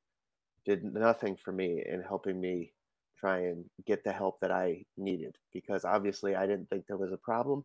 did 0.64 0.84
nothing 0.84 1.36
for 1.36 1.50
me 1.50 1.82
in 1.90 2.02
helping 2.02 2.40
me 2.40 2.72
try 3.18 3.38
and 3.38 3.64
get 3.86 4.04
the 4.04 4.12
help 4.12 4.38
that 4.40 4.50
I 4.50 4.84
needed 4.96 5.36
because 5.52 5.84
obviously 5.84 6.36
I 6.36 6.46
didn't 6.46 6.70
think 6.70 6.86
there 6.86 6.96
was 6.96 7.12
a 7.12 7.16
problem. 7.16 7.64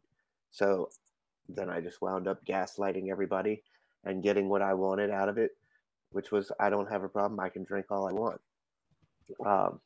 So 0.51 0.89
then 1.49 1.70
I 1.70 1.82
just 1.82 2.01
wound 2.01 2.28
up 2.28 2.43
gaslighting 2.45 3.11
everybody 3.11 3.61
and 4.03 4.24
getting 4.24 4.49
what 4.49 4.61
I 4.61 4.74
wanted 4.74 5.11
out 5.11 5.30
of 5.30 5.38
it, 5.38 5.51
which 6.14 6.32
was 6.32 6.51
I 6.59 6.70
don't 6.70 6.89
have 6.89 7.03
a 7.03 7.09
problem. 7.09 7.39
I 7.39 7.49
can 7.49 7.64
drink 7.64 7.88
all 7.89 8.07
I 8.07 8.14
want. 8.14 8.41
Um, 9.45 9.80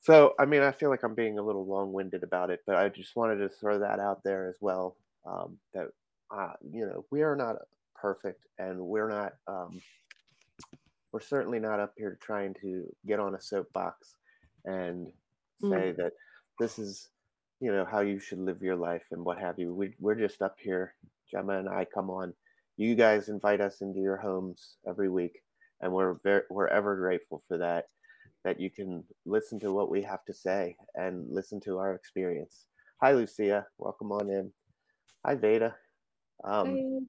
so, 0.00 0.34
I 0.38 0.46
mean, 0.46 0.62
I 0.62 0.72
feel 0.72 0.88
like 0.88 1.02
I'm 1.02 1.14
being 1.14 1.38
a 1.38 1.42
little 1.42 1.66
long 1.66 1.92
winded 1.92 2.22
about 2.22 2.50
it, 2.50 2.60
but 2.66 2.76
I 2.76 2.88
just 2.88 3.16
wanted 3.16 3.36
to 3.36 3.48
throw 3.50 3.78
that 3.80 4.00
out 4.00 4.22
there 4.24 4.48
as 4.48 4.56
well. 4.60 4.96
Um, 5.26 5.58
that, 5.74 5.88
uh, 6.34 6.52
you 6.72 6.86
know, 6.86 7.04
we 7.10 7.22
are 7.22 7.36
not 7.36 7.56
perfect 7.94 8.46
and 8.58 8.80
we're 8.80 9.08
not, 9.08 9.34
um, 9.46 9.82
we're 11.12 11.20
certainly 11.20 11.58
not 11.58 11.80
up 11.80 11.92
here 11.98 12.18
trying 12.22 12.54
to 12.62 12.86
get 13.06 13.20
on 13.20 13.34
a 13.34 13.40
soapbox 13.40 14.14
and 14.64 15.12
say 15.60 15.92
that 15.92 16.12
this 16.58 16.78
is, 16.78 17.08
you 17.60 17.70
know, 17.70 17.84
how 17.84 18.00
you 18.00 18.18
should 18.18 18.38
live 18.38 18.62
your 18.62 18.76
life 18.76 19.04
and 19.10 19.22
what 19.22 19.38
have 19.38 19.58
you. 19.58 19.74
We, 19.74 19.92
we're 19.98 20.14
just 20.14 20.40
up 20.40 20.56
here. 20.58 20.94
Gemma 21.30 21.58
and 21.58 21.68
I 21.68 21.84
come 21.84 22.08
on. 22.08 22.32
You 22.80 22.96
guys 22.96 23.28
invite 23.30 23.62
us 23.62 23.82
into 23.82 24.00
your 24.00 24.18
homes 24.18 24.76
every 24.88 25.10
week, 25.10 25.42
and 25.82 25.92
we're 25.92 26.14
very, 26.24 26.42
we're 26.50 26.68
ever 26.68 26.96
grateful 26.96 27.42
for 27.48 27.58
that. 27.58 27.86
That 28.44 28.60
you 28.60 28.70
can 28.70 29.04
listen 29.26 29.60
to 29.60 29.72
what 29.72 29.90
we 29.90 30.02
have 30.02 30.24
to 30.26 30.34
say 30.34 30.76
and 30.96 31.26
listen 31.30 31.60
to 31.62 31.78
our 31.78 31.94
experience. 31.94 32.66
Hi, 33.02 33.12
Lucia. 33.12 33.66
Welcome 33.78 34.12
on 34.12 34.30
in. 34.30 34.52
Hi, 35.26 35.36
Veda. 35.36 35.76
Um, 36.44 36.78
Hey. 36.78 37.00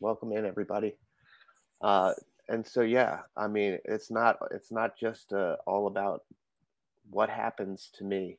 welcome 0.00 0.32
in 0.32 0.46
everybody 0.46 0.94
uh 1.82 2.12
and 2.48 2.66
so 2.66 2.82
yeah 2.82 3.20
i 3.36 3.48
mean 3.48 3.78
it's 3.86 4.10
not 4.10 4.36
it's 4.52 4.72
not 4.72 4.98
just 4.98 5.32
uh, 5.32 5.56
all 5.66 5.86
about 5.88 6.22
what 7.10 7.30
happens 7.30 7.90
to 7.94 8.04
me 8.04 8.38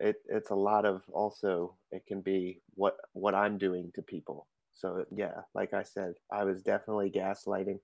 it 0.00 0.16
it's 0.28 0.50
a 0.50 0.56
lot 0.56 0.86
of 0.86 1.02
also 1.12 1.76
it 1.92 2.04
can 2.06 2.20
be 2.22 2.60
what 2.76 2.96
what 3.14 3.34
i'm 3.34 3.58
doing 3.58 3.92
to 3.94 4.02
people 4.02 4.46
so 4.80 5.04
yeah 5.14 5.42
like 5.54 5.74
i 5.74 5.82
said 5.82 6.14
i 6.32 6.44
was 6.44 6.62
definitely 6.62 7.10
gaslighting 7.10 7.78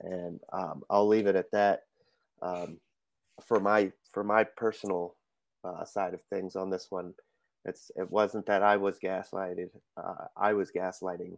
and 0.00 0.40
um, 0.52 0.82
i'll 0.90 1.08
leave 1.08 1.26
it 1.26 1.36
at 1.36 1.50
that 1.52 1.84
um, 2.42 2.78
for 3.46 3.60
my 3.60 3.90
for 4.12 4.22
my 4.22 4.44
personal 4.44 5.16
uh, 5.64 5.84
side 5.84 6.14
of 6.14 6.20
things 6.30 6.56
on 6.56 6.70
this 6.70 6.86
one 6.90 7.14
it's 7.64 7.90
it 7.96 8.10
wasn't 8.10 8.44
that 8.46 8.62
i 8.62 8.76
was 8.76 8.98
gaslighted 8.98 9.70
uh, 9.96 10.26
i 10.36 10.52
was 10.52 10.70
gaslighting 10.70 11.36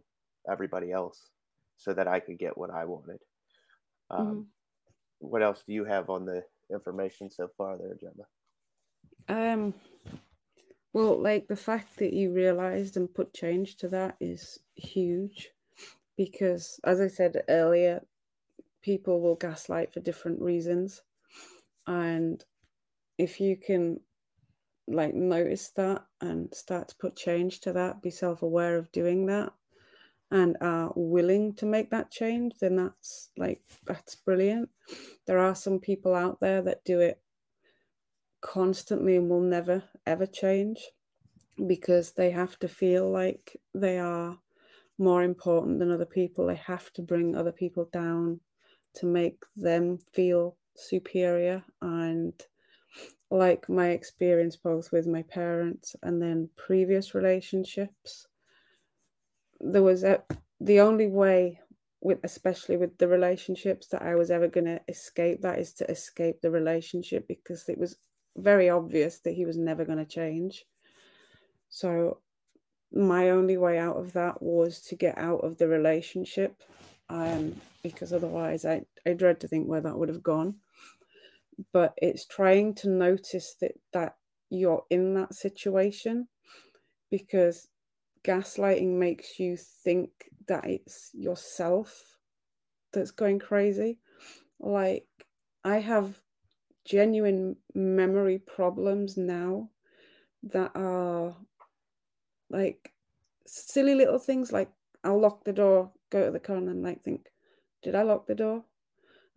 everybody 0.49 0.91
else 0.91 1.29
so 1.79 1.93
that 1.93 2.07
I 2.07 2.19
could 2.19 2.37
get 2.37 2.57
what 2.57 2.69
I 2.69 2.85
wanted. 2.85 3.19
Um, 4.11 4.41
Mhm. 4.41 4.45
What 5.19 5.41
else 5.41 5.63
do 5.65 5.73
you 5.73 5.85
have 5.85 6.09
on 6.09 6.25
the 6.25 6.45
information 6.69 7.29
so 7.29 7.47
far 7.57 7.77
there, 7.77 7.95
Gemma? 7.95 8.25
Um, 9.27 9.73
well, 10.93 11.21
like 11.21 11.47
the 11.47 11.55
fact 11.55 11.97
that 11.97 12.13
you 12.13 12.31
realized 12.33 12.97
and 12.97 13.13
put 13.13 13.33
change 13.33 13.77
to 13.77 13.87
that 13.89 14.15
is 14.19 14.59
huge 14.75 15.49
because, 16.17 16.79
as 16.83 16.99
I 16.99 17.07
said 17.07 17.43
earlier, 17.47 18.01
people 18.81 19.21
will 19.21 19.35
gaslight 19.35 19.93
for 19.93 19.99
different 19.99 20.41
reasons. 20.41 21.01
And 21.85 22.43
if 23.17 23.39
you 23.39 23.55
can 23.55 23.99
like 24.87 25.13
notice 25.13 25.69
that 25.75 26.03
and 26.21 26.53
start 26.53 26.87
to 26.89 26.95
put 26.95 27.15
change 27.15 27.59
to 27.61 27.73
that, 27.73 28.01
be 28.01 28.09
self 28.09 28.41
aware 28.41 28.77
of 28.77 28.91
doing 28.91 29.27
that, 29.27 29.53
and 30.31 30.57
are 30.61 30.91
willing 30.95 31.53
to 31.55 31.65
make 31.65 31.91
that 31.91 32.11
change, 32.11 32.55
then 32.59 32.75
that's 32.75 33.29
like 33.37 33.61
that's 33.85 34.15
brilliant. 34.15 34.69
There 35.27 35.39
are 35.39 35.55
some 35.55 35.79
people 35.79 36.15
out 36.15 36.39
there 36.39 36.61
that 36.63 36.83
do 36.83 36.99
it 36.99 37.21
constantly 38.41 39.15
and 39.15 39.29
will 39.29 39.41
never 39.41 39.83
ever 40.05 40.25
change 40.25 40.91
because 41.67 42.13
they 42.13 42.31
have 42.31 42.57
to 42.59 42.67
feel 42.67 43.09
like 43.09 43.57
they 43.73 43.99
are 43.99 44.39
more 44.97 45.23
important 45.23 45.79
than 45.79 45.91
other 45.91 46.05
people. 46.05 46.47
They 46.47 46.55
have 46.55 46.91
to 46.93 47.01
bring 47.01 47.35
other 47.35 47.51
people 47.51 47.89
down 47.91 48.39
to 48.95 49.05
make 49.05 49.43
them 49.55 49.99
feel 50.13 50.57
superior 50.75 51.63
and 51.81 52.33
like 53.31 53.69
my 53.69 53.89
experience 53.89 54.55
both 54.55 54.91
with 54.91 55.05
my 55.05 55.21
parents 55.23 55.95
and 56.01 56.21
then 56.21 56.49
previous 56.55 57.13
relationships 57.13 58.27
there 59.59 59.83
was 59.83 60.03
a, 60.03 60.23
the 60.59 60.79
only 60.79 61.07
way 61.07 61.59
with 62.01 62.19
especially 62.23 62.77
with 62.77 62.97
the 62.97 63.07
relationships 63.07 63.87
that 63.87 64.01
I 64.01 64.15
was 64.15 64.31
ever 64.31 64.47
going 64.47 64.65
to 64.65 64.81
escape 64.87 65.41
that 65.41 65.59
is 65.59 65.73
to 65.73 65.91
escape 65.91 66.41
the 66.41 66.51
relationship 66.51 67.27
because 67.27 67.67
it 67.67 67.77
was 67.77 67.97
very 68.39 68.69
obvious 68.69 69.19
that 69.19 69.33
he 69.33 69.45
was 69.45 69.57
never 69.57 69.85
going 69.85 69.97
to 69.99 70.05
change. 70.05 70.65
So 71.69 72.19
my 72.91 73.29
only 73.29 73.57
way 73.57 73.77
out 73.77 73.97
of 73.97 74.13
that 74.13 74.41
was 74.41 74.81
to 74.81 74.95
get 74.95 75.17
out 75.17 75.41
of 75.43 75.57
the 75.57 75.67
relationship 75.67 76.63
um 77.09 77.59
because 77.83 78.13
otherwise 78.13 78.65
I 78.65 78.85
I 79.05 79.13
dread 79.13 79.39
to 79.41 79.47
think 79.47 79.67
where 79.67 79.81
that 79.81 79.97
would 79.97 80.09
have 80.09 80.23
gone. 80.23 80.55
But 81.71 81.93
it's 81.97 82.25
trying 82.25 82.75
to 82.75 82.89
notice 82.89 83.55
that 83.61 83.73
that 83.93 84.17
you're 84.49 84.85
in 84.89 85.13
that 85.15 85.33
situation 85.35 86.27
because 87.09 87.69
gaslighting 88.23 88.97
makes 88.97 89.39
you 89.39 89.57
think 89.57 90.11
that 90.47 90.65
it's 90.65 91.11
yourself 91.13 92.17
that's 92.93 93.11
going 93.11 93.39
crazy. 93.39 93.99
Like 94.59 95.07
i 95.65 95.77
have 95.79 96.21
genuine 96.85 97.55
memory 97.73 98.37
problems 98.39 99.17
now 99.17 99.69
that 100.43 100.71
are 100.75 101.35
like 102.49 102.93
silly 103.45 103.93
little 103.95 104.19
things 104.19 104.51
like 104.51 104.71
i'll 105.03 105.19
lock 105.19 105.43
the 105.43 105.53
door 105.53 105.91
go 106.09 106.25
to 106.25 106.31
the 106.31 106.39
car 106.39 106.55
and 106.55 106.67
then 106.67 106.81
like 106.81 107.01
think 107.03 107.27
did 107.81 107.95
i 107.95 108.01
lock 108.01 108.25
the 108.27 108.35
door 108.35 108.63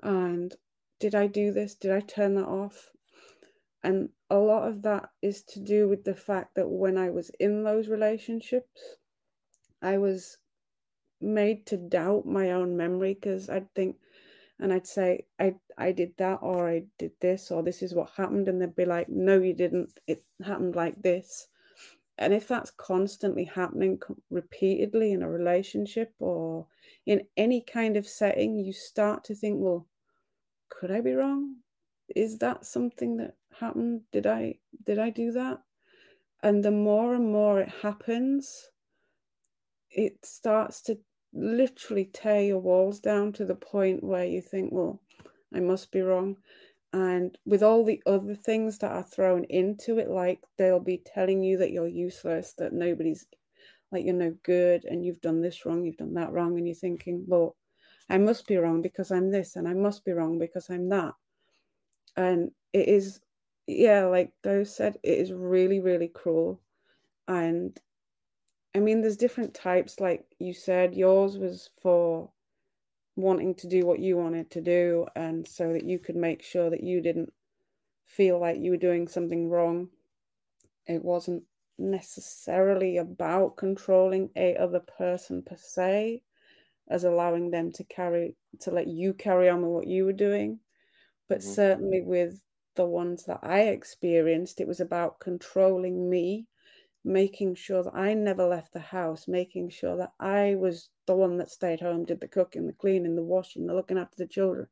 and 0.03 0.57
did 1.03 1.17
I 1.17 1.27
do 1.27 1.53
this? 1.53 1.75
Did 1.75 1.91
I 1.91 1.99
turn 1.99 2.37
that 2.37 2.47
off? 2.47 2.93
And 3.83 4.11
a 4.31 4.37
lot 4.37 4.69
of 4.69 4.83
that 4.83 5.11
is 5.21 5.43
to 5.47 5.59
do 5.59 5.89
with 5.89 6.05
the 6.05 6.15
fact 6.15 6.55
that 6.55 6.69
when 6.69 6.97
I 6.97 7.11
was 7.11 7.31
in 7.41 7.65
those 7.65 7.89
relationships, 7.89 8.99
I 9.83 9.99
was 9.99 10.39
made 11.21 11.67
to 11.67 11.77
doubt 11.77 12.25
my 12.25 12.53
own 12.53 12.77
memory 12.77 13.15
because 13.15 13.51
I'd 13.51 13.75
think, 13.75 13.97
and 14.63 14.73
I'd 14.73 14.87
say, 14.87 15.27
I, 15.41 15.57
I 15.77 15.91
did 15.91 16.13
that, 16.19 16.39
or 16.41 16.71
I 16.71 16.85
did 16.97 17.11
this, 17.21 17.51
or 17.51 17.65
this 17.65 17.83
is 17.83 17.95
what 17.95 18.11
happened. 18.17 18.49
And 18.49 18.63
they'd 18.63 18.77
be 18.77 18.85
like, 18.85 19.09
no, 19.09 19.39
you 19.41 19.55
didn't. 19.55 19.99
It 20.07 20.25
happened 20.45 20.77
like 20.77 21.03
this. 21.03 21.49
And 22.17 22.33
if 22.33 22.47
that's 22.47 22.71
constantly 22.71 23.45
happening 23.45 23.99
repeatedly 24.31 25.13
in 25.13 25.23
a 25.23 25.29
relationship 25.29 26.15
or 26.21 26.69
in 27.07 27.23
any 27.37 27.61
kind 27.61 27.97
of 27.97 28.07
setting, 28.07 28.57
you 28.57 28.73
start 28.73 29.25
to 29.25 29.35
think, 29.35 29.57
well, 29.59 29.89
could 30.69 30.93
I 30.93 31.01
be 31.01 31.15
wrong? 31.15 31.57
Is 32.15 32.39
that 32.39 32.65
something 32.65 33.17
that 33.17 33.35
happened? 33.59 34.03
Did 34.13 34.27
I 34.27 34.59
did 34.85 34.99
I 34.99 35.11
do 35.11 35.33
that? 35.33 35.61
And 36.43 36.65
the 36.65 36.71
more 36.71 37.15
and 37.15 37.33
more 37.33 37.61
it 37.61 37.73
happens, 37.83 38.71
it 39.91 40.25
starts 40.25 40.83
to 40.83 40.99
literally 41.33 42.05
tear 42.05 42.43
your 42.43 42.59
walls 42.59 43.01
down 43.01 43.33
to 43.35 43.45
the 43.45 43.55
point 43.55 44.05
where 44.05 44.25
you 44.25 44.41
think, 44.41 44.73
well, 44.73 45.01
I 45.55 45.61
must 45.61 45.91
be 45.91 46.01
wrong. 46.01 46.37
And 46.93 47.37
with 47.47 47.63
all 47.63 47.85
the 47.85 48.03
other 48.07 48.35
things 48.35 48.79
that 48.79 48.93
are 48.93 49.03
thrown 49.03 49.45
into 49.45 49.99
it, 49.99 50.11
like 50.11 50.41
they'll 50.59 50.81
be 50.81 51.03
telling 51.05 51.43
you 51.43 51.57
that 51.59 51.71
you're 51.71 51.89
useless, 51.89 52.55
that 52.59 52.73
nobody's 52.73 53.27
like 53.91 54.05
you're 54.05 54.15
no 54.15 54.35
good, 54.43 54.85
and 54.85 55.05
you've 55.05 55.21
done 55.21 55.43
this 55.43 55.67
wrong, 55.67 55.85
you've 55.85 55.99
done 55.99 56.15
that 56.15 56.33
wrong, 56.33 56.57
and 56.57 56.67
you're 56.67 56.75
thinking, 56.75 57.25
well, 57.27 57.57
I 58.09 58.19
must 58.19 58.47
be 58.47 58.57
wrong 58.57 58.83
because 58.83 59.11
I'm 59.11 59.31
this, 59.31 59.57
and 59.57 59.69
I 59.69 59.75
must 59.75 60.05
be 60.05 60.13
wrong 60.13 60.39
because 60.39 60.71
I'm 60.71 60.89
that. 60.89 61.13
And 62.17 62.51
it 62.73 62.89
is, 62.89 63.21
yeah, 63.67 64.07
like 64.07 64.33
those 64.43 64.75
said, 64.75 64.97
it 65.03 65.19
is 65.19 65.33
really, 65.33 65.81
really 65.81 66.09
cruel. 66.09 66.61
And 67.29 67.79
I 68.75 68.81
mean, 68.81 69.01
there's 69.01 69.17
different 69.17 69.55
types, 69.55 70.01
like 70.01 70.25
you 70.39 70.55
said, 70.55 70.95
yours 70.95 71.37
was 71.37 71.71
for 71.81 72.31
wanting 73.17 73.55
to 73.57 73.69
do 73.69 73.85
what 73.85 73.99
you 73.99 74.17
wanted 74.17 74.51
to 74.53 74.61
do, 74.61 75.07
and 75.15 75.47
so 75.47 75.73
that 75.73 75.85
you 75.85 75.99
could 75.99 76.17
make 76.17 76.43
sure 76.43 76.71
that 76.71 76.83
you 76.83 77.03
didn't 77.03 77.33
feel 78.07 78.39
like 78.39 78.59
you 78.59 78.71
were 78.71 78.77
doing 78.79 79.09
something 79.09 79.49
wrong. 79.49 79.89
It 80.87 81.05
wasn't 81.05 81.45
necessarily 81.79 82.99
about 82.99 83.57
controlling 83.57 84.31
a 84.37 84.57
other 84.57 84.81
person 84.81 85.43
per 85.43 85.57
se 85.57 86.23
as 86.89 87.05
allowing 87.05 87.51
them 87.51 87.73
to 87.73 87.85
carry 87.85 88.37
to 88.61 88.71
let 88.71 88.87
you 88.87 89.15
carry 89.15 89.49
on 89.49 89.63
with 89.63 89.71
what 89.71 89.87
you 89.87 90.05
were 90.05 90.13
doing 90.13 90.59
but 91.29 91.39
mm-hmm. 91.39 91.53
certainly 91.53 92.03
with 92.03 92.41
the 92.77 92.85
ones 92.85 93.25
that 93.25 93.41
i 93.43 93.63
experienced 93.63 94.61
it 94.61 94.69
was 94.69 94.81
about 94.81 95.19
controlling 95.19 96.09
me 96.09 96.47
making 97.05 97.55
sure 97.55 97.83
that 97.83 97.95
i 97.95 98.15
never 98.15 98.47
left 98.47 98.73
the 98.73 98.81
house 98.81 99.27
making 99.27 99.69
sure 99.69 99.97
that 99.97 100.13
i 100.21 100.55
was 100.55 100.91
the 101.07 101.15
one 101.15 101.37
that 101.37 101.51
stayed 101.51 101.81
home 101.81 102.05
did 102.05 102.21
the 102.21 102.29
cooking 102.29 102.67
the 102.67 102.73
cleaning 102.73 103.17
the 103.17 103.23
washing 103.23 103.67
the 103.67 103.75
looking 103.75 103.99
after 103.99 104.17
the 104.19 104.27
children 104.27 104.67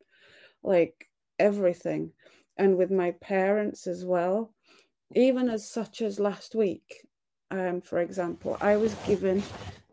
like 0.63 1.09
everything 1.39 2.13
and 2.57 2.77
with 2.77 2.91
my 2.91 3.11
parents 3.21 3.87
as 3.87 4.05
well 4.05 4.53
even 5.15 5.49
as 5.49 5.69
such 5.69 6.03
as 6.03 6.21
last 6.21 6.55
week 6.55 7.07
um, 7.51 7.81
for 7.81 7.99
example 7.99 8.57
i 8.61 8.77
was 8.77 8.95
given 9.07 9.43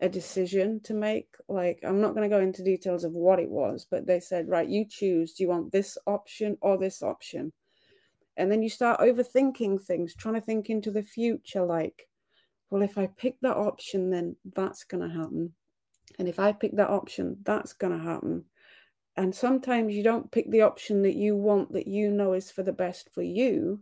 a 0.01 0.09
decision 0.09 0.79
to 0.81 0.93
make. 0.93 1.35
Like, 1.47 1.79
I'm 1.83 2.01
not 2.01 2.13
going 2.13 2.29
to 2.29 2.35
go 2.35 2.41
into 2.41 2.63
details 2.63 3.03
of 3.03 3.13
what 3.13 3.39
it 3.39 3.49
was, 3.49 3.87
but 3.89 4.05
they 4.05 4.19
said, 4.19 4.47
right, 4.47 4.67
you 4.67 4.85
choose. 4.85 5.33
Do 5.33 5.43
you 5.43 5.49
want 5.49 5.71
this 5.71 5.97
option 6.05 6.57
or 6.61 6.77
this 6.77 7.01
option? 7.01 7.53
And 8.35 8.51
then 8.51 8.61
you 8.61 8.69
start 8.69 8.99
overthinking 8.99 9.81
things, 9.81 10.13
trying 10.13 10.35
to 10.35 10.41
think 10.41 10.69
into 10.69 10.91
the 10.91 11.03
future, 11.03 11.65
like, 11.65 12.07
well, 12.69 12.81
if 12.81 12.97
I 12.97 13.07
pick 13.07 13.39
that 13.41 13.57
option, 13.57 14.09
then 14.09 14.35
that's 14.55 14.83
going 14.83 15.07
to 15.07 15.15
happen. 15.15 15.53
And 16.19 16.27
if 16.27 16.39
I 16.39 16.51
pick 16.51 16.75
that 16.75 16.89
option, 16.89 17.37
that's 17.43 17.73
going 17.73 17.97
to 17.97 18.03
happen. 18.03 18.45
And 19.15 19.33
sometimes 19.33 19.93
you 19.93 20.03
don't 20.03 20.31
pick 20.31 20.49
the 20.51 20.61
option 20.61 21.01
that 21.03 21.15
you 21.15 21.35
want, 21.35 21.73
that 21.73 21.87
you 21.87 22.11
know 22.11 22.33
is 22.33 22.51
for 22.51 22.63
the 22.63 22.73
best 22.73 23.09
for 23.13 23.23
you, 23.23 23.81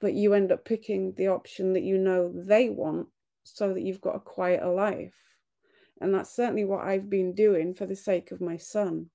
but 0.00 0.14
you 0.14 0.32
end 0.34 0.52
up 0.52 0.64
picking 0.64 1.12
the 1.16 1.28
option 1.28 1.74
that 1.74 1.82
you 1.82 1.98
know 1.98 2.32
they 2.34 2.70
want 2.70 3.08
so 3.44 3.74
that 3.74 3.82
you've 3.82 4.00
got 4.00 4.16
a 4.16 4.20
quieter 4.20 4.68
life. 4.68 5.14
And 6.00 6.14
that's 6.14 6.34
certainly 6.34 6.64
what 6.64 6.84
I've 6.84 7.10
been 7.10 7.34
doing 7.34 7.74
for 7.74 7.86
the 7.86 7.94
sake 7.94 8.32
of 8.32 8.40
my 8.40 8.56
son. 8.56 9.10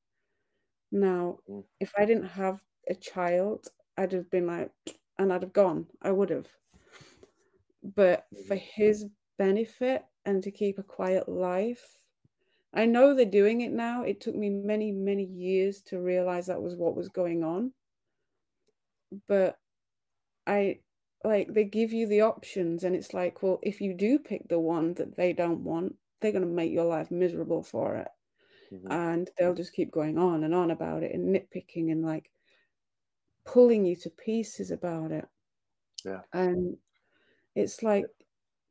Now, 0.91 1.39
mm. 1.49 1.63
if 1.79 1.93
I 1.97 2.05
didn't 2.05 2.29
have 2.29 2.61
a 2.87 2.95
child, 2.95 3.67
I'd 3.97 4.13
have 4.13 4.29
been 4.29 4.47
like, 4.47 4.71
and 5.17 5.33
I'd 5.33 5.41
have 5.41 5.53
gone. 5.53 5.87
I 6.01 6.11
would 6.11 6.29
have. 6.29 6.47
But 7.95 8.25
for 8.47 8.55
mm. 8.55 8.61
his 8.75 9.05
benefit 9.37 10.03
and 10.25 10.43
to 10.43 10.51
keep 10.51 10.77
a 10.77 10.83
quiet 10.83 11.29
life, 11.29 11.85
I 12.73 12.85
know 12.85 13.13
they're 13.13 13.25
doing 13.25 13.61
it 13.61 13.71
now. 13.71 14.03
It 14.03 14.19
took 14.19 14.35
me 14.35 14.49
many, 14.49 14.91
many 14.91 15.23
years 15.23 15.81
to 15.83 15.99
realize 15.99 16.47
that 16.47 16.61
was 16.61 16.75
what 16.75 16.95
was 16.95 17.09
going 17.09 17.43
on. 17.43 17.71
But 19.27 19.57
I 20.45 20.79
like 21.23 21.53
they 21.53 21.63
give 21.63 21.91
you 21.91 22.07
the 22.07 22.21
options 22.21 22.83
and 22.83 22.95
it's 22.95 23.13
like 23.13 23.41
well 23.41 23.59
if 23.63 23.81
you 23.81 23.93
do 23.93 24.19
pick 24.19 24.47
the 24.47 24.59
one 24.59 24.93
that 24.95 25.17
they 25.17 25.33
don't 25.33 25.63
want 25.63 25.95
they're 26.19 26.31
going 26.31 26.43
to 26.43 26.47
make 26.47 26.71
your 26.71 26.85
life 26.85 27.11
miserable 27.11 27.63
for 27.63 27.95
it 27.95 28.07
mm-hmm. 28.71 28.91
and 28.91 29.29
they'll 29.37 29.55
just 29.55 29.73
keep 29.73 29.91
going 29.91 30.17
on 30.17 30.43
and 30.43 30.53
on 30.53 30.71
about 30.71 31.03
it 31.03 31.13
and 31.13 31.35
nitpicking 31.35 31.91
and 31.91 32.05
like 32.05 32.29
pulling 33.45 33.85
you 33.85 33.95
to 33.95 34.09
pieces 34.09 34.71
about 34.71 35.11
it 35.11 35.25
yeah 36.05 36.21
and 36.33 36.77
it's 37.57 37.83
like 37.83 38.05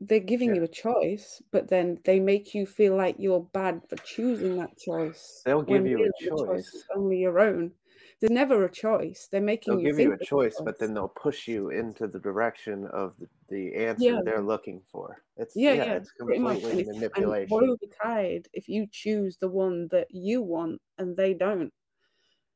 they're 0.00 0.20
giving 0.20 0.50
yeah. 0.50 0.56
you 0.56 0.64
a 0.64 0.68
choice 0.68 1.42
but 1.52 1.68
then 1.68 1.98
they 2.04 2.20
make 2.20 2.54
you 2.54 2.66
feel 2.66 2.96
like 2.96 3.16
you're 3.18 3.48
bad 3.52 3.80
for 3.88 3.96
choosing 3.96 4.56
that 4.56 4.76
choice 4.78 5.42
they'll 5.44 5.62
give 5.62 5.86
you 5.86 6.04
a 6.04 6.24
choice. 6.24 6.38
choice 6.38 6.84
only 6.94 7.18
your 7.18 7.38
own 7.38 7.72
there's 8.20 8.30
never 8.30 8.64
a 8.64 8.70
choice. 8.70 9.28
They're 9.30 9.42
making 9.42 9.74
you. 9.74 9.78
they'll 9.78 9.86
you 9.86 9.96
give 9.96 10.00
you 10.00 10.12
a 10.14 10.18
choice, 10.18 10.54
choice, 10.56 10.62
but 10.64 10.78
then 10.78 10.94
they'll 10.94 11.08
push 11.08 11.46
you 11.46 11.68
into 11.68 12.06
the 12.06 12.18
direction 12.18 12.86
of 12.86 13.14
the, 13.18 13.28
the 13.50 13.74
answer 13.74 14.04
yeah. 14.04 14.20
they're 14.24 14.42
looking 14.42 14.80
for. 14.90 15.22
It's 15.36 15.54
yeah, 15.54 15.72
yeah, 15.72 15.84
yeah 15.84 15.92
it's 15.96 16.12
completely 16.12 16.82
and 16.82 16.86
manipulation. 16.88 17.42
And 17.42 17.48
boil 17.48 17.76
the 17.80 17.90
tide 18.02 18.48
if 18.54 18.68
you 18.68 18.86
choose 18.90 19.36
the 19.36 19.48
one 19.48 19.88
that 19.90 20.06
you 20.10 20.40
want 20.40 20.80
and 20.96 21.14
they 21.14 21.34
don't. 21.34 21.72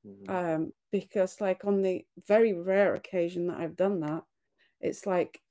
Mm-hmm. 0.06 0.34
Um, 0.34 0.72
because 0.92 1.42
like 1.42 1.66
on 1.66 1.82
the 1.82 2.06
very 2.26 2.54
rare 2.54 2.94
occasion 2.94 3.48
that 3.48 3.58
I've 3.58 3.76
done 3.76 4.00
that, 4.00 4.22
it's 4.80 5.04
like 5.04 5.42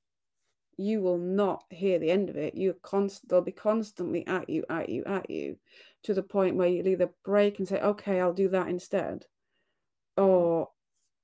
you 0.80 1.02
will 1.02 1.18
not 1.18 1.64
hear 1.70 1.98
the 1.98 2.10
end 2.10 2.30
of 2.30 2.36
it. 2.36 2.54
You're 2.54 2.72
const 2.72 3.28
they'll 3.28 3.42
be 3.42 3.52
constantly 3.52 4.26
at 4.26 4.48
you, 4.48 4.64
at 4.70 4.88
you, 4.88 5.04
at 5.04 5.28
you, 5.28 5.58
to 6.04 6.14
the 6.14 6.22
point 6.22 6.56
where 6.56 6.68
you'll 6.68 6.88
either 6.88 7.10
break 7.22 7.58
and 7.58 7.68
say, 7.68 7.80
Okay, 7.80 8.18
I'll 8.18 8.32
do 8.32 8.48
that 8.48 8.68
instead. 8.68 9.26
Or 10.16 10.70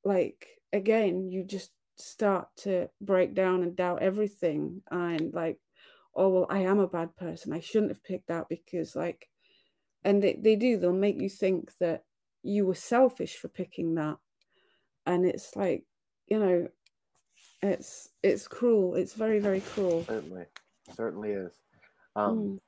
like 0.04 0.46
again, 0.72 1.30
you 1.30 1.42
just 1.42 1.70
start 1.96 2.48
to 2.58 2.88
break 3.00 3.34
down 3.34 3.62
and 3.62 3.74
doubt 3.74 4.02
everything 4.02 4.82
and 4.90 5.32
like, 5.32 5.58
oh 6.14 6.28
well, 6.28 6.46
I 6.50 6.60
am 6.60 6.78
a 6.78 6.86
bad 6.86 7.16
person. 7.16 7.54
I 7.54 7.60
shouldn't 7.60 7.92
have 7.92 8.04
picked 8.04 8.28
that 8.28 8.50
because 8.50 8.94
like 8.94 9.28
and 10.04 10.22
they, 10.22 10.38
they 10.38 10.54
do, 10.54 10.76
they'll 10.76 10.92
make 10.92 11.20
you 11.20 11.30
think 11.30 11.70
that 11.80 12.04
you 12.42 12.66
were 12.66 12.74
selfish 12.74 13.36
for 13.36 13.48
picking 13.48 13.94
that. 13.94 14.18
And 15.06 15.24
it's 15.24 15.56
like, 15.56 15.84
you 16.28 16.38
know, 16.38 16.68
it's 17.62 18.10
it's 18.22 18.46
cruel. 18.48 18.94
It's 18.94 19.14
very 19.14 19.38
very 19.38 19.60
cruel. 19.60 20.04
Certainly, 20.06 20.44
certainly 20.94 21.30
is. 21.30 21.52
Um, 22.14 22.38
mm. 22.38 22.58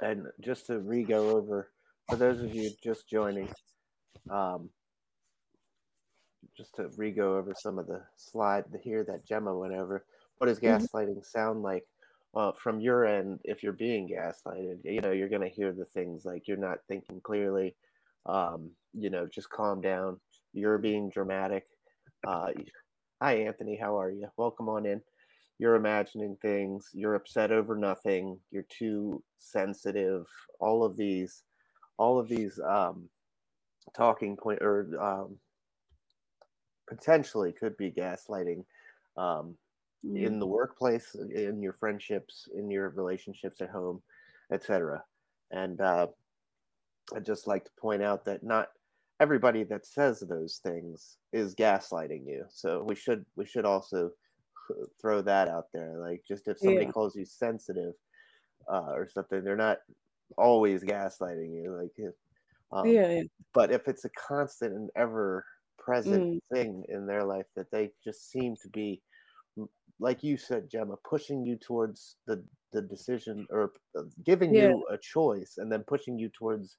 And 0.00 0.26
just 0.40 0.66
to 0.66 0.80
re 0.80 1.04
go 1.04 1.30
over 1.30 1.70
for 2.08 2.16
those 2.16 2.40
of 2.40 2.54
you 2.54 2.70
just 2.82 3.08
joining, 3.08 3.48
um, 4.30 4.70
just 6.56 6.74
to 6.76 6.88
re 6.96 7.10
go 7.10 7.36
over 7.36 7.54
some 7.56 7.78
of 7.78 7.86
the 7.86 8.02
slide 8.16 8.64
here 8.82 9.04
that 9.04 9.26
Gemma 9.26 9.56
went 9.56 9.74
over. 9.74 10.04
What 10.38 10.48
does 10.48 10.58
mm-hmm. 10.58 10.84
gaslighting 10.84 11.10
mm-hmm. 11.10 11.38
sound 11.38 11.62
like? 11.62 11.84
Well, 12.32 12.54
from 12.54 12.80
your 12.80 13.04
end, 13.04 13.40
if 13.44 13.62
you're 13.62 13.74
being 13.74 14.08
gaslighted, 14.08 14.78
you 14.84 15.02
know 15.02 15.12
you're 15.12 15.28
going 15.28 15.42
to 15.42 15.48
hear 15.48 15.72
the 15.72 15.84
things 15.84 16.24
like 16.24 16.48
you're 16.48 16.56
not 16.56 16.78
thinking 16.88 17.20
clearly. 17.22 17.76
Um, 18.24 18.70
you 18.94 19.10
know, 19.10 19.26
just 19.26 19.50
calm 19.50 19.80
down. 19.80 20.18
You're 20.54 20.78
being 20.78 21.10
dramatic. 21.10 21.66
Uh, 22.26 22.52
Hi, 23.22 23.34
Anthony. 23.34 23.76
How 23.76 23.96
are 24.00 24.10
you? 24.10 24.26
Welcome 24.36 24.68
on 24.68 24.84
in. 24.84 25.00
You're 25.60 25.76
imagining 25.76 26.36
things. 26.42 26.90
You're 26.92 27.14
upset 27.14 27.52
over 27.52 27.76
nothing. 27.76 28.36
You're 28.50 28.66
too 28.68 29.22
sensitive. 29.38 30.26
All 30.58 30.82
of 30.82 30.96
these, 30.96 31.44
all 31.98 32.18
of 32.18 32.26
these 32.26 32.58
um, 32.58 33.08
talking 33.96 34.36
point 34.36 34.60
or 34.60 34.88
um, 35.00 35.36
potentially 36.88 37.52
could 37.52 37.76
be 37.76 37.92
gaslighting 37.92 38.64
um, 39.16 39.54
mm. 40.04 40.20
in 40.20 40.40
the 40.40 40.46
workplace, 40.48 41.14
in 41.14 41.62
your 41.62 41.74
friendships, 41.74 42.48
in 42.56 42.72
your 42.72 42.88
relationships 42.88 43.60
at 43.60 43.70
home, 43.70 44.02
etc. 44.52 45.00
And 45.52 45.80
uh, 45.80 46.08
I'd 47.14 47.24
just 47.24 47.46
like 47.46 47.66
to 47.66 47.80
point 47.80 48.02
out 48.02 48.24
that 48.24 48.42
not 48.42 48.70
everybody 49.22 49.62
that 49.62 49.86
says 49.86 50.18
those 50.20 50.60
things 50.66 51.16
is 51.32 51.54
gaslighting 51.54 52.26
you. 52.26 52.44
So 52.50 52.84
we 52.86 52.96
should 52.96 53.24
we 53.36 53.46
should 53.46 53.64
also 53.64 54.10
throw 55.00 55.22
that 55.22 55.48
out 55.48 55.66
there. 55.72 55.94
Like 55.98 56.22
just 56.26 56.48
if 56.48 56.58
somebody 56.58 56.86
yeah. 56.86 56.92
calls 56.92 57.14
you 57.14 57.24
sensitive 57.24 57.94
uh, 58.70 58.90
or 58.92 59.08
something, 59.08 59.44
they're 59.44 59.56
not 59.56 59.78
always 60.36 60.82
gaslighting 60.82 61.54
you. 61.54 61.78
Like, 61.80 62.12
um, 62.72 62.86
yeah, 62.86 63.08
yeah, 63.08 63.22
But 63.54 63.70
if 63.70 63.86
it's 63.86 64.04
a 64.04 64.10
constant 64.10 64.74
and 64.74 64.90
ever 64.96 65.44
present 65.78 66.34
mm. 66.34 66.40
thing 66.52 66.84
in 66.88 67.06
their 67.06 67.24
life 67.24 67.46
that 67.54 67.70
they 67.70 67.90
just 68.02 68.30
seem 68.30 68.56
to 68.62 68.68
be, 68.70 69.02
like 70.00 70.24
you 70.24 70.36
said, 70.36 70.68
Gemma, 70.68 70.96
pushing 71.08 71.46
you 71.46 71.56
towards 71.56 72.16
the 72.26 72.42
the 72.72 72.82
decision 72.82 73.46
or 73.50 73.72
uh, 73.98 74.02
giving 74.24 74.54
yeah. 74.54 74.70
you 74.70 74.86
a 74.90 74.96
choice 74.96 75.54
and 75.58 75.70
then 75.70 75.84
pushing 75.86 76.18
you 76.18 76.30
towards 76.30 76.78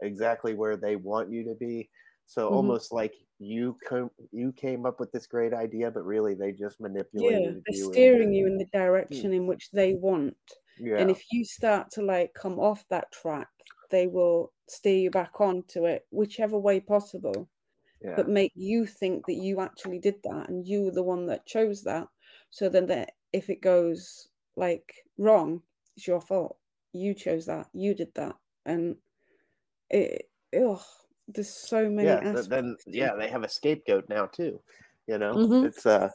exactly 0.00 0.54
where 0.54 0.76
they 0.76 0.96
want 0.96 1.30
you 1.30 1.44
to 1.44 1.54
be. 1.54 1.88
So 2.26 2.46
mm-hmm. 2.46 2.54
almost 2.54 2.92
like 2.92 3.14
you 3.38 3.76
com- 3.86 4.10
you 4.32 4.52
came 4.52 4.86
up 4.86 5.00
with 5.00 5.12
this 5.12 5.26
great 5.26 5.52
idea, 5.52 5.90
but 5.90 6.04
really 6.04 6.34
they 6.34 6.52
just 6.52 6.80
manipulated 6.80 7.54
yeah, 7.56 7.60
they're 7.66 7.92
steering 7.92 8.32
you 8.32 8.46
in 8.46 8.56
the 8.56 8.66
direction 8.66 9.32
in 9.32 9.46
which 9.46 9.70
they 9.72 9.94
want. 9.94 10.36
Yeah. 10.78 10.96
And 10.96 11.10
if 11.10 11.22
you 11.30 11.44
start 11.44 11.90
to 11.92 12.02
like 12.02 12.32
come 12.34 12.58
off 12.58 12.84
that 12.90 13.12
track, 13.12 13.48
they 13.90 14.06
will 14.06 14.52
steer 14.68 14.98
you 14.98 15.10
back 15.10 15.40
onto 15.40 15.84
it, 15.84 16.06
whichever 16.10 16.58
way 16.58 16.80
possible. 16.80 17.48
Yeah. 18.00 18.14
But 18.16 18.28
make 18.28 18.52
you 18.54 18.86
think 18.86 19.26
that 19.26 19.34
you 19.34 19.60
actually 19.60 19.98
did 19.98 20.16
that 20.24 20.48
and 20.48 20.66
you 20.66 20.82
were 20.82 20.90
the 20.90 21.02
one 21.02 21.26
that 21.26 21.46
chose 21.46 21.82
that. 21.84 22.08
So 22.50 22.68
then 22.68 22.86
that 22.86 23.12
if 23.32 23.50
it 23.50 23.62
goes 23.62 24.28
like 24.56 24.94
wrong, 25.18 25.62
it's 25.96 26.06
your 26.06 26.20
fault. 26.20 26.56
You 26.92 27.14
chose 27.14 27.46
that. 27.46 27.68
You 27.72 27.94
did 27.94 28.14
that. 28.14 28.36
And 28.66 28.96
it, 29.90 30.28
ugh, 30.56 30.80
there's 31.28 31.48
so 31.48 31.88
many 31.88 32.08
yeah 32.08 32.42
then 32.48 32.76
yeah 32.86 33.12
they 33.18 33.28
have 33.28 33.44
a 33.44 33.48
scapegoat 33.48 34.04
now 34.08 34.26
too 34.26 34.60
you 35.06 35.18
know? 35.18 35.34
Mm-hmm. 35.34 35.66
it's 35.66 35.86
uh 35.86 36.08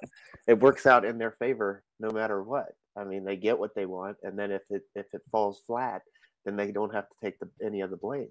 it 0.47 0.59
works 0.59 0.85
out 0.85 1.05
in 1.05 1.17
their 1.17 1.31
favor 1.31 1.83
no 1.99 2.09
matter 2.11 2.43
what. 2.43 2.73
I 2.97 3.03
mean 3.03 3.23
they 3.23 3.37
get 3.37 3.59
what 3.59 3.75
they 3.75 3.85
want 3.85 4.17
and 4.23 4.37
then 4.37 4.51
if 4.51 4.63
it 4.69 4.83
if 4.95 5.05
it 5.13 5.21
falls 5.31 5.61
flat 5.65 6.01
then 6.45 6.55
they 6.55 6.71
don't 6.71 6.93
have 6.93 7.07
to 7.09 7.15
take 7.23 7.39
the, 7.39 7.49
any 7.63 7.81
of 7.81 7.89
the 7.89 7.97
blame. 7.97 8.29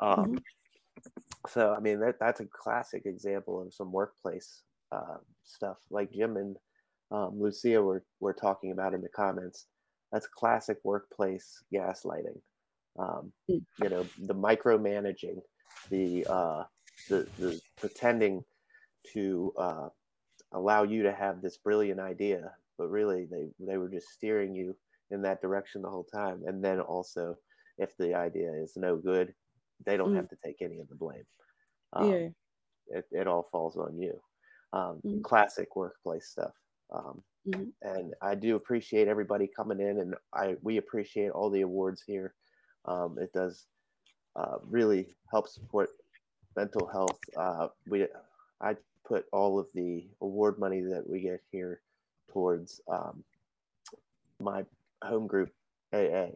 Um 0.00 0.16
mm-hmm. 0.16 0.36
so 1.48 1.74
i 1.76 1.80
mean 1.80 2.00
that 2.00 2.18
that's 2.18 2.40
a 2.40 2.46
classic 2.46 3.06
example 3.06 3.62
of 3.62 3.74
some 3.74 3.92
workplace 3.92 4.62
uh, 4.92 5.18
stuff. 5.42 5.78
Like 5.90 6.12
jim 6.12 6.36
and 6.36 6.56
um, 7.10 7.40
lucia 7.40 7.82
were, 7.82 8.04
were 8.20 8.32
talking 8.32 8.72
about 8.72 8.94
in 8.94 9.02
the 9.02 9.08
comments. 9.08 9.66
That's 10.12 10.26
classic 10.28 10.78
workplace 10.84 11.62
gaslighting 11.72 12.40
um, 12.98 13.32
hmm. 13.48 13.58
you 13.82 13.88
know 13.88 14.06
the 14.18 14.34
micromanaging 14.34 15.40
the 15.90 16.26
uh, 16.28 16.64
the, 17.08 17.26
the 17.38 17.60
pretending 17.76 18.42
to 19.12 19.52
uh, 19.58 19.88
allow 20.52 20.82
you 20.82 21.02
to 21.02 21.12
have 21.12 21.42
this 21.42 21.58
brilliant 21.58 22.00
idea 22.00 22.50
but 22.78 22.88
really 22.88 23.26
they 23.30 23.48
they 23.60 23.76
were 23.76 23.88
just 23.88 24.08
steering 24.10 24.54
you 24.54 24.76
in 25.10 25.22
that 25.22 25.40
direction 25.40 25.82
the 25.82 25.90
whole 25.90 26.06
time 26.12 26.42
and 26.46 26.64
then 26.64 26.80
also 26.80 27.36
if 27.78 27.96
the 27.98 28.14
idea 28.14 28.50
is 28.52 28.72
no 28.76 28.96
good 28.96 29.34
they 29.84 29.96
don't 29.96 30.12
mm. 30.12 30.16
have 30.16 30.28
to 30.28 30.36
take 30.44 30.56
any 30.60 30.80
of 30.80 30.88
the 30.88 30.94
blame 30.94 31.24
um, 31.92 32.10
yeah. 32.10 32.28
it, 32.98 33.04
it 33.10 33.26
all 33.26 33.46
falls 33.50 33.76
on 33.76 33.98
you 33.98 34.18
um, 34.72 35.00
mm. 35.04 35.22
classic 35.22 35.76
workplace 35.76 36.28
stuff 36.28 36.52
um, 36.94 37.22
mm-hmm. 37.46 37.64
and 37.82 38.14
i 38.22 38.34
do 38.34 38.56
appreciate 38.56 39.08
everybody 39.08 39.48
coming 39.54 39.80
in 39.80 40.00
and 40.00 40.14
i 40.32 40.54
we 40.62 40.78
appreciate 40.78 41.30
all 41.30 41.50
the 41.50 41.62
awards 41.62 42.02
here 42.06 42.34
um, 42.86 43.16
it 43.20 43.32
does 43.32 43.66
uh, 44.36 44.56
really 44.68 45.08
help 45.30 45.48
support 45.48 45.90
mental 46.56 46.86
health. 46.86 47.18
Uh, 47.36 47.68
we 47.88 48.06
I 48.60 48.76
put 49.06 49.26
all 49.32 49.58
of 49.58 49.68
the 49.74 50.06
award 50.20 50.58
money 50.58 50.80
that 50.80 51.08
we 51.08 51.20
get 51.20 51.40
here 51.50 51.80
towards 52.32 52.80
um, 52.88 53.22
my 54.40 54.64
home 55.02 55.26
group 55.26 55.50
AA, 55.92 56.28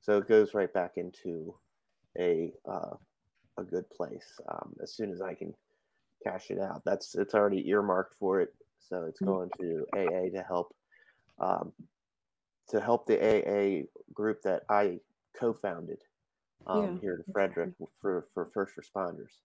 so 0.00 0.18
it 0.18 0.28
goes 0.28 0.54
right 0.54 0.72
back 0.72 0.92
into 0.96 1.54
a 2.18 2.52
uh, 2.68 2.94
a 3.56 3.62
good 3.62 3.88
place. 3.90 4.40
Um, 4.48 4.74
as 4.82 4.92
soon 4.92 5.12
as 5.12 5.20
I 5.20 5.34
can 5.34 5.54
cash 6.22 6.50
it 6.50 6.58
out, 6.58 6.82
that's 6.84 7.14
it's 7.14 7.34
already 7.34 7.68
earmarked 7.68 8.14
for 8.18 8.40
it, 8.40 8.54
so 8.78 9.04
it's 9.04 9.20
mm-hmm. 9.20 9.32
going 9.32 9.50
to 9.60 9.86
AA 9.94 10.36
to 10.36 10.44
help 10.46 10.74
um, 11.38 11.72
to 12.68 12.80
help 12.80 13.06
the 13.06 13.18
AA 13.18 13.86
group 14.12 14.42
that 14.42 14.62
I 14.68 15.00
co-founded 15.38 15.98
um, 16.66 16.82
yeah. 16.82 17.00
here 17.00 17.14
in 17.26 17.32
Frederick 17.32 17.70
for, 18.00 18.26
for 18.34 18.50
first 18.52 18.74
responders. 18.76 19.40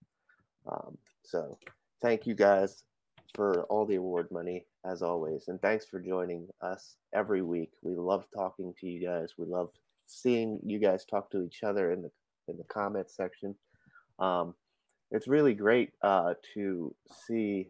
Um, 0.70 0.96
so 1.22 1.58
thank 2.02 2.26
you 2.26 2.34
guys 2.34 2.84
for 3.34 3.62
all 3.64 3.86
the 3.86 3.96
award 3.96 4.28
money 4.30 4.66
as 4.84 5.02
always, 5.02 5.48
and 5.48 5.60
thanks 5.60 5.86
for 5.86 5.98
joining 6.00 6.46
us 6.60 6.96
every 7.14 7.42
week. 7.42 7.72
We 7.82 7.94
love 7.94 8.26
talking 8.34 8.74
to 8.80 8.86
you 8.86 9.04
guys. 9.04 9.34
We 9.38 9.46
love 9.46 9.70
seeing 10.06 10.60
you 10.64 10.78
guys 10.78 11.04
talk 11.04 11.30
to 11.30 11.42
each 11.42 11.62
other 11.62 11.92
in 11.92 12.02
the 12.02 12.10
in 12.48 12.56
the 12.56 12.64
comments 12.64 13.16
section. 13.16 13.54
Um, 14.18 14.54
it's 15.10 15.28
really 15.28 15.54
great 15.54 15.90
uh, 16.02 16.34
to 16.54 16.94
see 17.26 17.68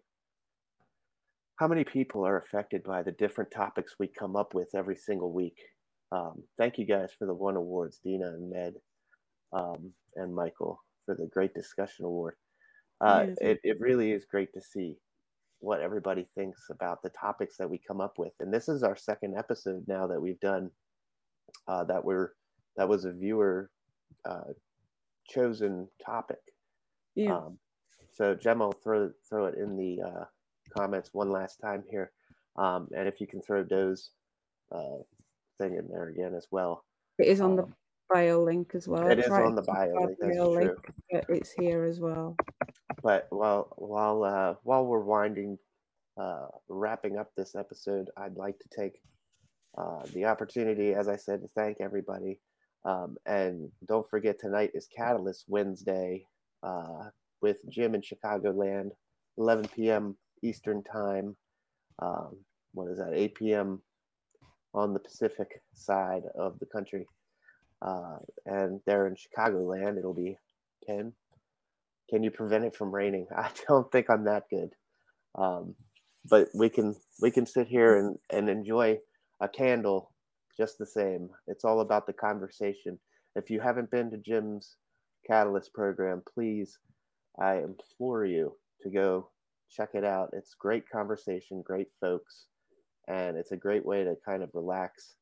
how 1.57 1.69
many 1.69 1.85
people 1.85 2.27
are 2.27 2.39
affected 2.39 2.83
by 2.83 3.03
the 3.03 3.13
different 3.13 3.51
topics 3.51 3.95
we 3.99 4.09
come 4.09 4.35
up 4.35 4.55
with 4.55 4.75
every 4.75 4.97
single 4.97 5.33
week. 5.33 5.59
Um, 6.15 6.43
thank 6.59 6.79
you 6.79 6.87
guys 6.87 7.11
for 7.19 7.27
the 7.27 7.35
one 7.35 7.57
awards, 7.57 7.99
Dina 8.05 8.29
and 8.29 8.51
Med 8.51 8.75
um, 9.53 9.93
and 10.15 10.35
Michael 10.35 10.81
for 11.05 11.15
the 11.15 11.27
great 11.27 11.55
discussion 11.55 12.05
award. 12.05 12.35
Uh, 13.01 13.27
it, 13.41 13.59
it 13.65 13.81
really 13.81 14.13
is 14.13 14.25
great 14.25 14.53
to 14.55 14.61
see 14.61 14.97
what 15.59 15.81
everybody 15.81 16.27
thinks 16.37 16.67
about 16.71 17.03
the 17.03 17.11
topics 17.11 17.57
that 17.57 17.69
we 17.69 17.81
come 17.87 18.01
up 18.01 18.15
with. 18.19 18.33
And 18.39 18.53
this 18.53 18.69
is 18.69 18.83
our 18.83 18.97
second 18.97 19.37
episode 19.37 19.85
now 19.89 20.07
that 20.07 20.21
we've 20.21 20.41
done 20.41 20.71
uh, 21.67 21.85
that 21.85 22.05
we're 22.05 22.31
that 22.77 22.89
was 22.89 23.05
a 23.05 23.13
viewer 23.13 23.71
uh, 24.29 24.53
chosen 25.29 25.89
topic. 26.05 26.39
Yeah. 27.15 27.37
Um, 27.37 27.59
so 28.13 28.35
Gemma, 28.35 28.67
will 28.67 28.73
throw 28.73 29.11
throw 29.29 29.47
it 29.47 29.57
in 29.57 29.77
the 29.77 30.03
uh, 30.03 30.25
comments 30.77 31.11
one 31.13 31.31
last 31.31 31.57
time 31.61 31.83
here, 31.91 32.13
um, 32.57 32.89
and 32.97 33.09
if 33.09 33.21
you 33.21 33.27
can 33.27 33.43
throw 33.43 33.65
those 33.65 34.11
uh, 34.73 35.03
thing 35.59 35.77
in 35.77 35.89
there 35.89 36.09
again 36.09 36.35
as 36.35 36.47
well. 36.51 36.85
It 37.19 37.29
is 37.29 37.41
on 37.41 37.57
the 37.57 37.65
um, 37.65 37.75
bio 38.13 38.43
link 38.43 38.73
as 38.75 38.89
well. 38.89 39.09
It 39.09 39.19
is 39.19 39.29
on 39.29 39.55
the 39.55 39.63
bio 39.63 39.93
link. 39.95 40.17
That's 40.21 40.37
bio 40.37 40.55
true. 40.55 40.65
Link. 40.65 41.25
It's 41.29 41.53
here 41.53 41.85
as 41.85 42.01
well. 42.01 42.37
But 43.03 43.27
while 43.31 43.73
while 43.77 44.25
uh, 44.25 44.55
while 44.63 44.87
we're 44.87 45.01
winding, 45.01 45.59
uh, 46.17 46.47
wrapping 46.69 47.19
up 47.19 47.31
this 47.37 47.55
episode, 47.55 48.09
I'd 48.17 48.37
like 48.37 48.59
to 48.59 48.69
take 48.77 49.01
uh, 49.77 50.03
the 50.13 50.25
opportunity, 50.25 50.95
as 50.95 51.09
I 51.09 51.17
said, 51.17 51.43
to 51.43 51.49
thank 51.55 51.81
everybody. 51.81 52.41
Um, 52.85 53.17
and 53.27 53.71
don't 53.87 54.09
forget, 54.09 54.39
tonight 54.39 54.71
is 54.75 54.87
Catalyst 54.95 55.45
Wednesday 55.49 56.27
uh, 56.63 57.09
with 57.41 57.59
Jim 57.69 57.95
in 57.95 58.03
Chicagoland, 58.03 58.91
11 59.39 59.69
p.m. 59.75 60.17
Eastern 60.43 60.83
Time. 60.83 61.37
Um, 62.01 62.37
what 62.73 62.91
is 62.91 62.99
that? 62.99 63.13
8 63.15 63.35
p.m. 63.35 63.83
on 64.75 64.93
the 64.93 65.01
Pacific 65.01 65.63
side 65.73 66.25
of 66.35 66.59
the 66.59 66.67
country. 66.67 67.07
Uh, 67.81 68.19
and 68.47 68.81
there 68.87 69.07
in 69.07 69.15
Chicagoland, 69.15 69.99
it'll 69.99 70.15
be 70.15 70.37
10. 70.87 71.13
Can 72.11 72.23
you 72.23 72.31
prevent 72.31 72.65
it 72.65 72.75
from 72.75 72.95
raining? 72.95 73.27
I 73.37 73.51
don't 73.69 73.91
think 73.91 74.11
I'm 74.11 74.25
that 74.25 74.45
good. 74.51 74.71
Um, 75.37 75.75
but 76.29 76.49
we 76.55 76.69
can 76.69 76.97
we 77.21 77.31
can 77.31 77.45
sit 77.45 77.69
here 77.69 77.99
and, 77.99 78.19
and 78.31 78.49
enjoy 78.49 78.99
a 79.41 79.49
candle 79.49 80.13
just 80.57 80.79
the 80.79 80.87
same. 80.87 81.29
It's 81.47 81.65
all 81.65 81.81
about 81.81 82.07
the 82.07 82.13
conversation. 82.13 82.99
If 83.37 83.51
you 83.51 83.61
haven't 83.61 83.91
been 83.91 84.11
to 84.11 84.17
Jim's 84.17 84.77
Catalyst 85.27 85.73
program, 85.75 86.23
please, 86.33 86.79
I 87.39 87.57
implore 87.57 88.25
you 88.25 88.55
to 88.83 88.91
go 88.91 89.31
check 89.71 89.91
it 89.95 90.05
out. 90.05 90.31
It's 90.33 90.55
great 90.55 90.89
conversation, 90.89 91.63
great 91.63 91.89
folks, 92.01 92.47
and 93.09 93.37
it's 93.37 93.53
a 93.53 93.57
great 93.57 93.85
way 93.85 94.05
to 94.05 94.17
kind 94.25 94.43
of 94.43 94.51
relax 94.55 95.17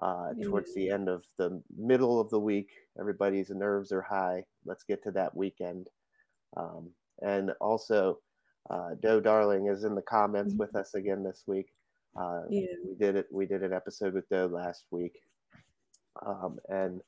uh, 0.00 0.32
towards 0.42 0.74
the 0.74 0.90
end 0.90 1.08
of 1.08 1.24
the 1.38 1.62
middle 1.76 2.20
of 2.20 2.30
the 2.30 2.40
week. 2.40 2.70
Everybody's 2.98 3.50
nerves 3.50 3.92
are 3.92 4.02
high. 4.02 4.44
Let's 4.64 4.84
get 4.84 5.02
to 5.04 5.10
that 5.12 5.36
weekend. 5.36 5.88
Um, 6.56 6.90
and 7.22 7.52
also, 7.60 8.18
uh, 8.70 8.90
Doe 9.00 9.20
Darling 9.20 9.68
is 9.68 9.84
in 9.84 9.94
the 9.94 10.02
comments 10.02 10.52
mm-hmm. 10.52 10.60
with 10.60 10.76
us 10.76 10.94
again 10.94 11.22
this 11.22 11.44
week. 11.46 11.72
Uh, 12.18 12.42
yeah. 12.50 12.66
We 12.86 12.94
did 12.94 13.16
it. 13.16 13.26
We 13.30 13.46
did 13.46 13.62
an 13.62 13.72
episode 13.72 14.14
with 14.14 14.28
Doe 14.28 14.46
last 14.46 14.86
week, 14.90 15.20
um, 16.24 16.58
and 16.68 17.00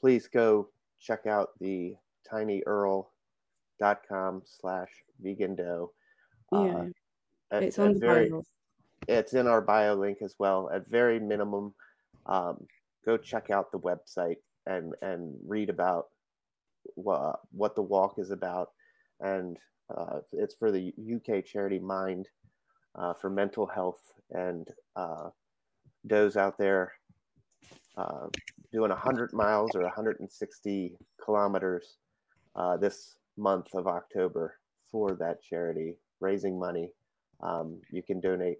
please 0.00 0.26
go 0.26 0.68
check 1.00 1.26
out 1.26 1.50
the 1.60 1.94
tinyurl.com 2.30 3.04
slash 4.44 4.88
vegan 5.20 5.54
doe. 5.54 5.92
Uh, 6.52 6.64
yeah, 6.64 6.84
at, 7.52 7.62
it's 7.62 7.78
on 7.78 8.00
very. 8.00 8.30
It's 9.08 9.34
in 9.34 9.46
our 9.46 9.60
bio 9.60 9.94
link 9.94 10.18
as 10.22 10.34
well. 10.38 10.70
At 10.72 10.88
very 10.88 11.18
minimum, 11.18 11.74
um, 12.26 12.66
go 13.04 13.16
check 13.16 13.50
out 13.50 13.72
the 13.72 13.78
website 13.78 14.36
and 14.66 14.94
and 15.02 15.36
read 15.46 15.70
about 15.70 16.08
what 16.94 17.40
what 17.52 17.74
the 17.74 17.82
walk 17.82 18.18
is 18.18 18.30
about, 18.30 18.70
and 19.20 19.56
uh, 19.94 20.20
it's 20.32 20.54
for 20.54 20.70
the 20.70 20.92
UK 21.14 21.44
charity 21.44 21.78
Mind 21.78 22.28
uh, 22.94 23.14
for 23.14 23.30
mental 23.30 23.66
health 23.66 24.00
and 24.30 24.68
uh, 24.96 25.30
those 26.04 26.36
out 26.36 26.58
there 26.58 26.92
uh, 27.96 28.26
doing 28.72 28.90
100 28.90 29.32
miles 29.32 29.74
or 29.74 29.82
160 29.82 30.96
kilometers 31.22 31.96
uh, 32.56 32.76
this 32.76 33.16
month 33.36 33.66
of 33.74 33.86
October 33.86 34.58
for 34.90 35.14
that 35.14 35.42
charity, 35.42 35.96
raising 36.20 36.58
money. 36.58 36.90
Um, 37.42 37.80
you 37.90 38.02
can 38.02 38.20
donate 38.20 38.58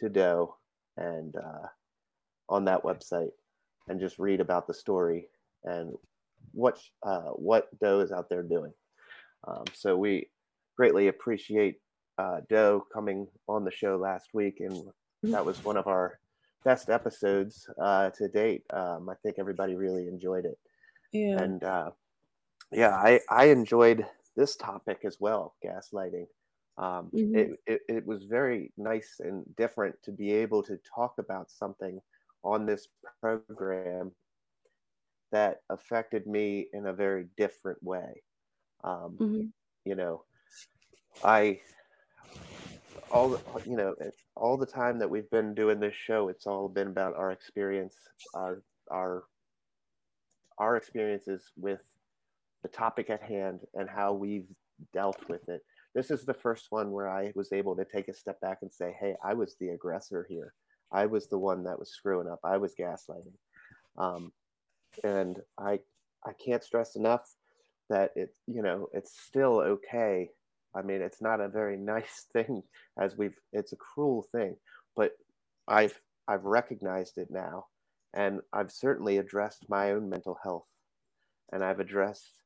to 0.00 0.08
Doe 0.08 0.56
and 0.96 1.34
uh, 1.36 1.66
on 2.48 2.64
that 2.64 2.82
website 2.82 3.30
and 3.88 4.00
just 4.00 4.18
read 4.18 4.40
about 4.40 4.66
the 4.66 4.74
story 4.74 5.28
and 5.64 5.94
what 6.52 6.78
uh, 7.02 7.30
what 7.30 7.68
Doe 7.80 8.00
is 8.00 8.12
out 8.12 8.28
there 8.28 8.42
doing. 8.42 8.72
Um, 9.46 9.64
so 9.74 9.96
we 9.96 10.28
greatly 10.76 11.08
appreciate 11.08 11.76
uh, 12.18 12.40
Doe 12.48 12.84
coming 12.92 13.26
on 13.48 13.64
the 13.64 13.70
show 13.70 13.96
last 13.96 14.30
week, 14.34 14.60
and 14.60 14.82
that 15.22 15.44
was 15.44 15.64
one 15.64 15.76
of 15.76 15.86
our 15.86 16.18
best 16.64 16.90
episodes 16.90 17.68
uh, 17.80 18.10
to 18.10 18.28
date. 18.28 18.64
Um, 18.72 19.08
I 19.08 19.14
think 19.22 19.36
everybody 19.38 19.74
really 19.74 20.08
enjoyed 20.08 20.44
it. 20.44 20.58
Yeah. 21.12 21.42
And 21.42 21.64
uh, 21.64 21.90
yeah, 22.72 22.94
I, 22.94 23.20
I 23.28 23.46
enjoyed 23.46 24.06
this 24.36 24.56
topic 24.56 25.00
as 25.04 25.16
well, 25.20 25.54
gaslighting. 25.64 26.26
Um, 26.80 27.10
mm-hmm. 27.14 27.36
it, 27.36 27.50
it, 27.66 27.80
it 27.88 28.06
was 28.06 28.24
very 28.24 28.72
nice 28.78 29.20
and 29.20 29.44
different 29.56 29.96
to 30.04 30.12
be 30.12 30.32
able 30.32 30.62
to 30.62 30.78
talk 30.94 31.14
about 31.18 31.50
something 31.50 32.00
on 32.42 32.64
this 32.64 32.88
program 33.20 34.12
that 35.30 35.60
affected 35.68 36.26
me 36.26 36.68
in 36.72 36.86
a 36.86 36.92
very 36.92 37.26
different 37.36 37.82
way. 37.82 38.22
Um, 38.82 39.16
mm-hmm. 39.20 39.42
You 39.84 39.94
know, 39.94 40.24
I 41.22 41.60
all 43.10 43.40
you 43.66 43.76
know 43.76 43.94
all 44.36 44.56
the 44.56 44.66
time 44.66 44.98
that 44.98 45.10
we've 45.10 45.30
been 45.30 45.54
doing 45.54 45.80
this 45.80 45.94
show 45.94 46.28
it's 46.28 46.46
all 46.46 46.68
been 46.68 46.88
about 46.88 47.14
our 47.16 47.32
experience 47.32 47.96
our 48.34 48.62
our 48.90 49.24
our 50.58 50.76
experiences 50.76 51.50
with 51.56 51.82
the 52.62 52.68
topic 52.68 53.10
at 53.10 53.22
hand 53.22 53.60
and 53.74 53.88
how 53.88 54.12
we've 54.12 54.46
dealt 54.92 55.18
with 55.28 55.48
it 55.48 55.62
this 55.94 56.10
is 56.10 56.24
the 56.24 56.34
first 56.34 56.66
one 56.70 56.90
where 56.90 57.08
i 57.08 57.32
was 57.34 57.52
able 57.52 57.76
to 57.76 57.84
take 57.84 58.08
a 58.08 58.14
step 58.14 58.40
back 58.40 58.58
and 58.62 58.72
say 58.72 58.96
hey 59.00 59.14
i 59.24 59.34
was 59.34 59.56
the 59.60 59.70
aggressor 59.70 60.26
here. 60.28 60.54
I 60.92 61.06
was 61.06 61.28
the 61.28 61.38
one 61.38 61.62
that 61.64 61.78
was 61.78 61.92
screwing 61.92 62.28
up. 62.28 62.40
I 62.42 62.56
was 62.56 62.74
gaslighting. 62.74 63.36
Um, 63.96 64.32
and 65.04 65.38
i 65.56 65.78
i 66.26 66.32
can't 66.44 66.64
stress 66.64 66.96
enough 66.96 67.32
that 67.88 68.10
it 68.16 68.34
you 68.46 68.60
know 68.60 68.88
it's 68.92 69.20
still 69.20 69.60
okay. 69.60 70.30
I 70.74 70.82
mean, 70.82 71.02
it's 71.02 71.22
not 71.22 71.40
a 71.40 71.48
very 71.48 71.76
nice 71.94 72.26
thing 72.32 72.62
as 72.98 73.16
we've, 73.16 73.36
it's 73.52 73.72
a 73.72 73.76
cruel 73.76 74.26
thing, 74.32 74.56
but 74.96 75.12
I've, 75.68 75.98
I've 76.28 76.44
recognized 76.44 77.18
it 77.18 77.28
now. 77.30 77.66
And 78.14 78.40
I've 78.52 78.72
certainly 78.72 79.18
addressed 79.18 79.68
my 79.68 79.92
own 79.92 80.10
mental 80.10 80.36
health 80.42 80.66
and 81.52 81.62
I've 81.62 81.78
addressed 81.78 82.42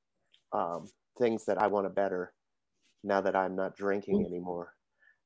um, 0.52 0.88
things 1.18 1.46
that 1.46 1.56
I 1.58 1.68
want 1.68 1.86
to 1.86 1.90
better 1.90 2.33
now 3.04 3.20
that 3.20 3.36
I'm 3.36 3.54
not 3.54 3.76
drinking 3.76 4.24
mm. 4.24 4.26
anymore 4.26 4.72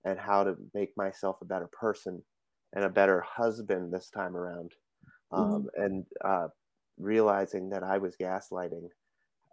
and 0.04 0.18
how 0.18 0.44
to 0.44 0.56
make 0.74 0.96
myself 0.96 1.36
a 1.40 1.46
better 1.46 1.68
person 1.68 2.22
and 2.74 2.84
a 2.84 2.90
better 2.90 3.20
husband 3.20 3.92
this 3.92 4.10
time 4.10 4.36
around. 4.36 4.72
Um, 5.32 5.68
mm-hmm. 5.76 5.82
And 5.82 6.04
uh, 6.24 6.48
realizing 6.98 7.70
that 7.70 7.82
I 7.82 7.98
was 7.98 8.16
gaslighting 8.16 8.88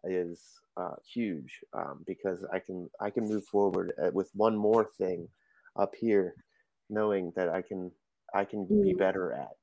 is 0.04 0.42
uh, 0.78 0.96
huge 1.12 1.60
um, 1.74 2.04
because 2.06 2.46
I 2.54 2.60
can 2.60 2.90
I 3.00 3.10
can 3.10 3.28
move 3.28 3.46
forward 3.46 3.94
uh, 4.02 4.12
with 4.14 4.30
one 4.34 4.56
more 4.56 4.90
thing 4.98 5.28
up 5.78 5.94
here, 5.96 6.36
knowing 6.90 7.32
that 7.36 7.50
I 7.50 7.62
can 7.62 7.92
I 8.34 8.46
can 8.46 8.66
be 8.66 8.94
mm. 8.94 8.98
better 8.98 9.34
at. 9.34 9.56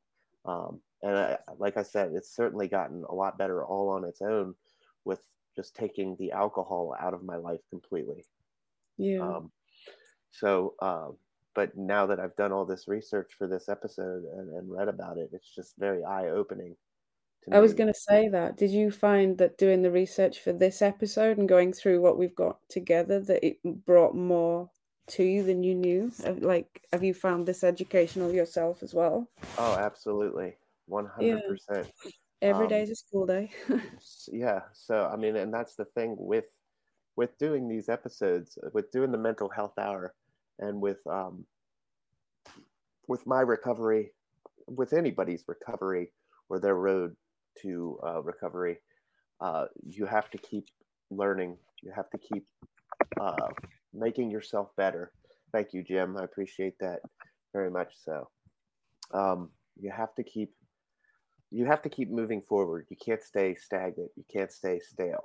Um, 0.44 0.80
and 1.02 1.16
I, 1.16 1.38
like 1.58 1.76
I 1.76 1.82
said, 1.82 2.12
it's 2.14 2.34
certainly 2.34 2.68
gotten 2.68 3.04
a 3.08 3.14
lot 3.14 3.38
better 3.38 3.64
all 3.64 3.90
on 3.90 4.04
its 4.04 4.22
own 4.22 4.54
with 5.04 5.20
just 5.56 5.74
taking 5.76 6.16
the 6.18 6.32
alcohol 6.32 6.94
out 7.00 7.14
of 7.14 7.24
my 7.24 7.36
life 7.36 7.60
completely. 7.70 8.24
Yeah. 9.02 9.20
Um, 9.20 9.50
so, 10.30 10.74
uh, 10.80 11.08
but 11.54 11.76
now 11.76 12.06
that 12.06 12.18
I've 12.18 12.36
done 12.36 12.52
all 12.52 12.64
this 12.64 12.88
research 12.88 13.32
for 13.36 13.46
this 13.46 13.68
episode 13.68 14.24
and, 14.24 14.54
and 14.54 14.70
read 14.70 14.88
about 14.88 15.18
it, 15.18 15.30
it's 15.32 15.54
just 15.54 15.74
very 15.78 16.02
eye 16.04 16.28
opening 16.28 16.76
I 17.50 17.58
was 17.58 17.74
going 17.74 17.92
to 17.92 17.98
say 17.98 18.28
that. 18.28 18.56
Did 18.56 18.70
you 18.70 18.90
find 18.90 19.38
that 19.38 19.58
doing 19.58 19.82
the 19.82 19.90
research 19.90 20.38
for 20.40 20.52
this 20.52 20.80
episode 20.80 21.38
and 21.38 21.48
going 21.48 21.72
through 21.72 22.00
what 22.00 22.18
we've 22.18 22.34
got 22.34 22.58
together 22.68 23.18
that 23.20 23.44
it 23.44 23.58
brought 23.84 24.14
more 24.14 24.70
to 25.08 25.24
you 25.24 25.42
than 25.42 25.64
you 25.64 25.74
knew? 25.74 26.12
Like, 26.38 26.86
have 26.92 27.02
you 27.02 27.14
found 27.14 27.46
this 27.46 27.64
educational 27.64 28.32
yourself 28.32 28.82
as 28.82 28.94
well? 28.94 29.28
Oh, 29.58 29.76
absolutely, 29.76 30.56
one 30.86 31.06
hundred 31.06 31.42
percent. 31.48 31.90
Every 32.40 32.66
um, 32.66 32.70
day 32.70 32.82
is 32.82 32.90
a 32.90 32.96
school 32.96 33.26
day. 33.26 33.50
yeah. 34.28 34.60
So 34.72 35.10
I 35.12 35.16
mean, 35.16 35.34
and 35.36 35.52
that's 35.52 35.74
the 35.74 35.84
thing 35.84 36.14
with 36.18 36.44
with 37.16 37.36
doing 37.38 37.68
these 37.68 37.88
episodes, 37.88 38.58
with 38.72 38.90
doing 38.90 39.12
the 39.12 39.18
mental 39.18 39.48
health 39.48 39.78
hour, 39.78 40.14
and 40.58 40.80
with 40.80 41.06
um 41.06 41.44
with 43.08 43.26
my 43.26 43.40
recovery, 43.40 44.12
with 44.66 44.92
anybody's 44.92 45.44
recovery 45.48 46.12
or 46.48 46.58
their 46.58 46.76
road 46.76 47.14
to 47.60 47.98
uh, 48.06 48.22
recovery, 48.22 48.78
uh, 49.40 49.66
you 49.86 50.06
have 50.06 50.30
to 50.30 50.38
keep 50.38 50.66
learning. 51.10 51.56
You 51.82 51.92
have 51.94 52.10
to 52.10 52.18
keep 52.18 52.46
uh, 53.20 53.48
making 53.92 54.30
yourself 54.30 54.68
better. 54.76 55.12
Thank 55.52 55.74
you, 55.74 55.82
Jim. 55.82 56.16
I 56.16 56.24
appreciate 56.24 56.74
that 56.80 57.00
very 57.52 57.70
much. 57.70 57.92
So, 58.02 58.28
um, 59.12 59.50
you 59.78 59.90
have 59.90 60.14
to 60.14 60.22
keep 60.22 60.52
you 61.50 61.66
have 61.66 61.82
to 61.82 61.90
keep 61.90 62.10
moving 62.10 62.40
forward. 62.40 62.86
You 62.88 62.96
can't 62.96 63.22
stay 63.22 63.54
stagnant. 63.54 64.10
You 64.16 64.24
can't 64.32 64.50
stay 64.50 64.80
stale. 64.80 65.24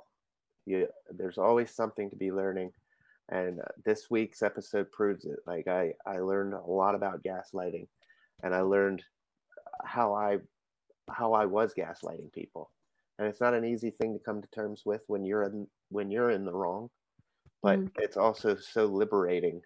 You, 0.68 0.88
there's 1.10 1.38
always 1.38 1.70
something 1.70 2.10
to 2.10 2.16
be 2.16 2.32
learning, 2.32 2.72
and 3.28 3.60
uh, 3.60 3.64
this 3.84 4.10
week's 4.10 4.42
episode 4.42 4.90
proves 4.90 5.24
it. 5.24 5.38
Like 5.46 5.68
I, 5.68 5.94
I 6.06 6.18
learned 6.18 6.54
a 6.54 6.60
lot 6.60 6.94
about 6.94 7.22
gaslighting, 7.22 7.86
and 8.42 8.54
I 8.54 8.60
learned 8.60 9.02
how 9.84 10.14
I 10.14 10.38
how 11.10 11.32
I 11.32 11.46
was 11.46 11.74
gaslighting 11.74 12.32
people. 12.32 12.70
And 13.18 13.26
it's 13.26 13.40
not 13.40 13.54
an 13.54 13.64
easy 13.64 13.90
thing 13.90 14.12
to 14.12 14.24
come 14.24 14.42
to 14.42 14.48
terms 14.48 14.82
with 14.84 15.02
when 15.06 15.24
you're 15.24 15.44
in 15.44 15.66
when 15.88 16.10
you're 16.10 16.30
in 16.30 16.44
the 16.44 16.52
wrong, 16.52 16.90
but 17.62 17.78
mm. 17.78 17.90
it's 17.96 18.16
also 18.16 18.56
so 18.56 18.86
liberating 18.86 19.62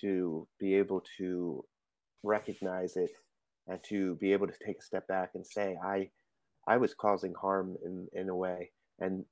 to 0.00 0.46
be 0.58 0.74
able 0.74 1.04
to 1.18 1.64
recognize 2.22 2.96
it 2.96 3.10
and 3.68 3.82
to 3.84 4.16
be 4.16 4.32
able 4.32 4.46
to 4.46 4.54
take 4.64 4.78
a 4.78 4.82
step 4.82 5.06
back 5.06 5.30
and 5.34 5.46
say, 5.46 5.76
I, 5.82 6.10
I 6.66 6.76
was 6.76 6.94
causing 6.94 7.34
harm 7.34 7.76
in, 7.84 8.08
in 8.12 8.28
a 8.28 8.36
way, 8.36 8.70
and 9.00 9.24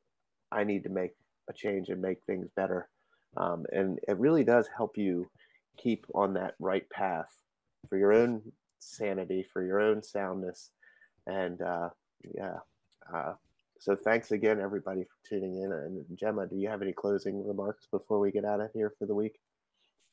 I 0.53 0.65
need 0.65 0.85
to 0.85 0.91
make 0.91 1.13
a 1.49 1.53
change 1.53 1.89
and 1.89 2.01
make 2.01 2.19
things 2.25 2.49
better. 2.57 2.89
Um, 3.37 3.65
and 3.73 3.99
it 4.09 4.19
really 4.19 4.45
does 4.45 4.69
help 4.77 4.97
you 4.97 5.31
keep 5.77 6.05
on 6.15 6.35
that 6.35 6.55
right 6.59 6.89
path 6.91 7.33
for 7.89 7.97
your 7.97 8.13
own 8.13 8.43
sanity, 8.79 9.47
for 9.53 9.65
your 9.65 9.81
own 9.81 10.03
soundness. 10.03 10.71
And 11.27 11.63
uh, 11.63 11.91
yeah, 12.35 12.59
uh, 13.13 13.35
so 13.79 13.97
thanks 13.97 14.31
again, 14.31 14.61
everybody, 14.61 15.05
for 15.05 15.29
tuning 15.29 15.63
in. 15.63 15.73
And 15.73 16.05
Gemma, 16.19 16.47
do 16.47 16.57
you 16.57 16.69
have 16.69 16.83
any 16.83 16.93
closing 16.93 17.47
remarks 17.47 17.87
before 17.91 18.21
we 18.21 18.31
get 18.31 18.45
out 18.45 18.61
of 18.61 18.71
here 18.75 18.93
for 18.99 19.07
the 19.07 19.15
week? 19.15 19.39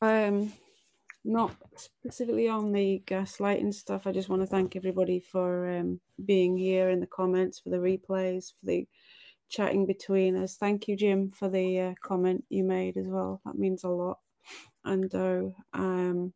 Um, 0.02 0.54
not 1.26 1.56
specifically 1.76 2.48
on 2.48 2.72
the 2.72 3.04
gaslighting 3.06 3.74
stuff. 3.74 4.08
I 4.08 4.14
just 4.14 4.30
want 4.30 4.42
to 4.42 4.48
thank 4.48 4.76
everybody 4.76 5.20
for 5.20 5.70
um, 5.78 6.00
being 6.24 6.56
here 6.56 6.90
in 6.90 7.02
the 7.02 7.08
comments, 7.08 7.60
for 7.60 7.70
the 7.70 7.78
replays, 7.78 8.52
for 8.52 8.66
the 8.66 8.88
chatting 9.50 9.86
between 9.86 10.36
us. 10.36 10.56
Thank 10.56 10.88
you, 10.88 10.96
Jim, 10.96 11.30
for 11.30 11.50
the 11.50 11.80
uh, 11.80 11.94
comment 12.02 12.44
you 12.50 12.64
made 12.64 12.98
as 12.98 13.08
well. 13.08 13.42
That 13.46 13.58
means 13.58 13.84
a 13.84 13.90
lot. 13.90 14.20
And 14.86 15.14
uh, 15.14 15.44
um, 15.74 16.34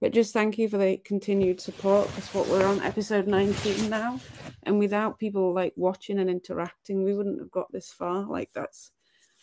but 0.00 0.12
just 0.12 0.32
thank 0.32 0.58
you 0.58 0.68
for 0.68 0.78
the 0.78 0.98
continued 0.98 1.60
support 1.60 2.08
because 2.08 2.32
what 2.34 2.48
we're 2.48 2.66
on 2.66 2.80
episode 2.82 3.26
19 3.26 3.88
now, 3.90 4.20
and 4.64 4.78
without 4.78 5.18
people 5.18 5.54
like 5.54 5.72
watching 5.76 6.18
and 6.18 6.30
interacting, 6.30 7.04
we 7.04 7.14
wouldn't 7.14 7.40
have 7.40 7.50
got 7.50 7.70
this 7.72 7.90
far. 7.90 8.26
Like 8.28 8.50
that's 8.54 8.90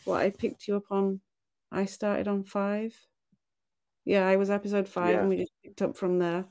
what 0.04 0.22
I 0.22 0.30
picked 0.30 0.68
you 0.68 0.76
up 0.76 0.90
on. 0.90 1.20
I 1.70 1.86
started 1.86 2.28
on 2.28 2.44
five 2.44 2.94
yeah, 4.04 4.26
I 4.26 4.36
was 4.36 4.50
episode 4.50 4.88
five, 4.88 5.10
Yeah. 5.10 5.20
and 5.20 5.28
we 5.28 5.36
just 5.38 5.52
picked 5.62 5.82
up 5.82 5.96
from 5.96 6.18
there. 6.18 6.44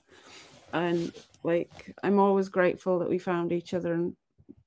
And 0.74 1.12
like, 1.43 1.93
I'm 2.04 2.20
always 2.20 2.49
grateful 2.49 2.99
that 2.99 3.10
we 3.10 3.18
found 3.18 3.52
each 3.52 3.74
other 3.74 3.93
and 3.93 4.16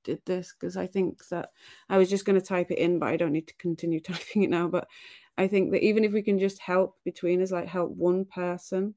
did 0.05 0.25
this 0.25 0.53
because 0.53 0.77
I 0.77 0.87
think 0.87 1.27
that 1.29 1.51
I 1.89 1.97
was 1.99 2.09
just 2.09 2.25
going 2.25 2.39
to 2.39 2.45
type 2.47 2.71
it 2.71 2.79
in, 2.79 2.99
but 2.99 3.09
I 3.09 3.17
don't 3.17 3.33
need 3.33 3.49
to 3.49 3.55
continue 3.57 3.99
typing 4.01 4.43
it 4.43 4.51
now. 4.51 4.69
But 4.69 4.89
I 5.37 5.47
think 5.49 5.71
that 5.73 5.83
even 5.85 6.05
if 6.05 6.13
we 6.13 6.23
can 6.23 6.39
just 6.39 6.59
help 6.59 6.97
between 7.05 7.41
us, 7.43 7.51
like 7.51 7.67
help 7.69 7.91
one 7.91 8.25
person, 8.25 8.95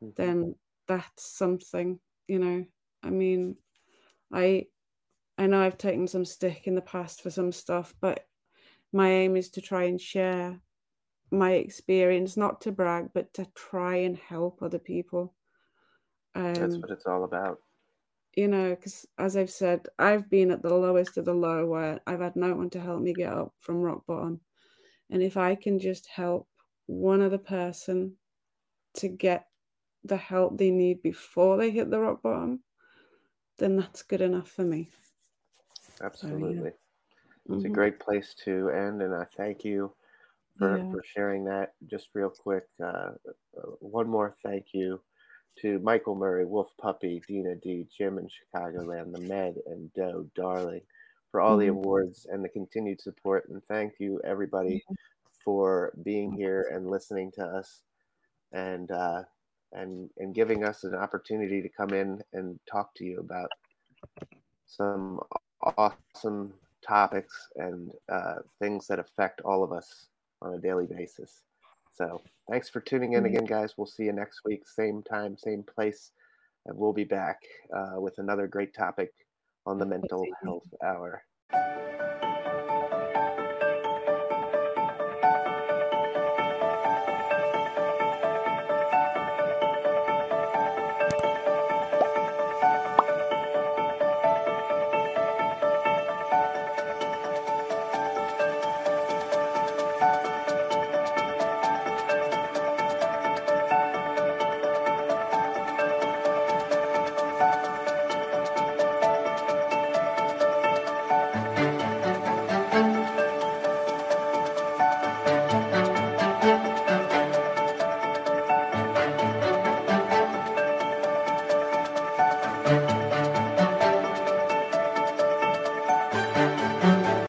Mhm. 0.00 0.14
then 0.16 0.56
that's 0.86 1.24
something, 1.24 2.00
you 2.28 2.38
know. 2.38 2.66
I 3.02 3.10
mean, 3.10 3.58
I 4.32 4.68
I 5.38 5.46
know 5.48 5.62
I've 5.62 5.78
taken 5.78 6.08
some 6.08 6.24
stick 6.26 6.66
in 6.66 6.74
the 6.76 6.82
past 6.82 7.22
for 7.22 7.30
some 7.30 7.52
stuff, 7.52 7.94
but 8.00 8.28
my 8.92 9.10
aim 9.10 9.36
is 9.36 9.50
to 9.52 9.62
try 9.62 9.84
and 9.84 10.00
share 10.00 10.60
my 11.32 11.52
experience, 11.54 12.36
not 12.36 12.60
to 12.62 12.72
brag, 12.72 13.12
but 13.14 13.34
to 13.34 13.46
try 13.54 13.96
and 13.96 14.16
help 14.18 14.62
other 14.62 14.78
people. 14.80 15.36
That's 16.56 16.76
Um, 16.76 16.82
what 16.82 16.90
it's 16.90 17.06
all 17.06 17.22
about. 17.24 17.60
You 18.36 18.48
know, 18.48 18.74
because 18.74 19.06
as 19.18 19.36
I've 19.36 19.50
said, 19.50 19.88
I've 19.98 20.28
been 20.30 20.50
at 20.50 20.62
the 20.62 20.74
lowest 20.74 21.16
of 21.16 21.24
the 21.24 21.34
low 21.34 21.66
where 21.66 22.00
I've 22.06 22.20
had 22.20 22.36
no 22.36 22.54
one 22.54 22.70
to 22.70 22.80
help 22.80 23.02
me 23.02 23.14
get 23.14 23.32
up 23.32 23.54
from 23.60 23.82
rock 23.82 24.06
bottom. 24.06 24.40
And 25.10 25.22
if 25.22 25.36
I 25.36 25.54
can 25.56 25.78
just 25.80 26.06
help 26.08 26.48
one 26.86 27.22
other 27.22 27.38
person 27.38 28.18
to 28.94 29.08
get 29.08 29.48
the 30.04 30.16
help 30.18 30.58
they 30.58 30.70
need 30.70 31.02
before 31.02 31.56
they 31.58 31.70
hit 31.70 31.90
the 31.90 32.00
rock 32.00 32.22
bottom, 32.22 32.64
then 33.58 33.76
that's 33.76 34.02
good 34.02 34.20
enough 34.22 34.50
for 34.50 34.64
me. 34.64 34.90
Absolutely. 36.00 36.72
It's 37.52 37.64
a 37.66 37.68
Mhm. 37.68 37.80
great 37.80 38.00
place 38.00 38.34
to 38.44 38.70
end, 38.70 39.02
and 39.02 39.14
I 39.14 39.24
thank 39.36 39.64
you 39.64 39.96
for, 40.58 40.80
Yeah. 40.80 40.86
for 40.90 41.02
sharing 41.04 41.44
that. 41.46 41.74
Just 41.86 42.10
real 42.14 42.30
quick, 42.30 42.68
uh, 42.80 43.14
uh, 43.56 43.62
one 43.80 44.08
more 44.08 44.36
thank 44.42 44.74
you 44.74 45.02
to 45.56 45.78
Michael 45.80 46.14
Murray, 46.14 46.44
Wolf 46.44 46.76
Puppy, 46.78 47.22
Dina 47.26 47.54
D, 47.56 47.86
Jim 47.96 48.18
in 48.18 48.28
Chicagoland, 48.28 49.12
the 49.12 49.20
Med, 49.20 49.56
and 49.66 49.92
Doe 49.94 50.28
Darling 50.34 50.82
for 51.30 51.40
all 51.40 51.56
the 51.56 51.66
Mhm. 51.66 51.70
awards 51.70 52.26
and 52.26 52.44
the 52.44 52.48
continued 52.48 53.00
support. 53.00 53.48
And 53.48 53.64
thank 53.64 53.98
you, 54.00 54.20
everybody, 54.22 54.84
for 55.44 55.92
being 56.02 56.32
here 56.32 56.62
and 56.72 56.90
listening 56.90 57.30
to 57.32 57.44
us 57.44 57.82
and 58.52 58.90
uh, 58.90 59.24
and 59.72 60.10
and 60.18 60.34
giving 60.34 60.64
us 60.64 60.84
an 60.84 60.94
opportunity 60.94 61.60
to 61.60 61.68
come 61.68 61.90
in 61.92 62.22
and 62.32 62.58
talk 62.66 62.94
to 62.94 63.04
you 63.04 63.18
about 63.20 63.50
some 64.66 65.20
awesome 65.62 66.54
topics 66.82 67.48
and 67.56 67.92
uh, 68.08 68.36
things 68.58 68.86
that 68.86 68.98
affect 68.98 69.40
all 69.40 69.62
of 69.62 69.72
us 69.72 70.08
on 70.42 70.54
a 70.54 70.58
daily 70.58 70.86
basis. 70.86 71.42
So 71.94 72.22
thanks 72.50 72.68
for 72.68 72.80
tuning 72.80 73.12
in 73.12 73.22
Mhm. 73.22 73.28
again, 73.28 73.44
guys. 73.44 73.78
We'll 73.78 73.86
see 73.86 74.06
you 74.06 74.12
next 74.12 74.44
week, 74.44 74.66
same 74.66 75.02
time, 75.02 75.36
same 75.36 75.62
place, 75.62 76.12
and 76.66 76.76
we'll 76.76 76.92
be 76.92 77.04
back 77.04 77.44
uh, 77.72 78.00
with 78.00 78.18
another 78.18 78.48
great 78.48 78.74
topic 78.74 79.12
on 79.64 79.78
the 79.78 79.86
Mental 79.86 80.26
Health 80.42 80.66
Hour. 80.82 81.24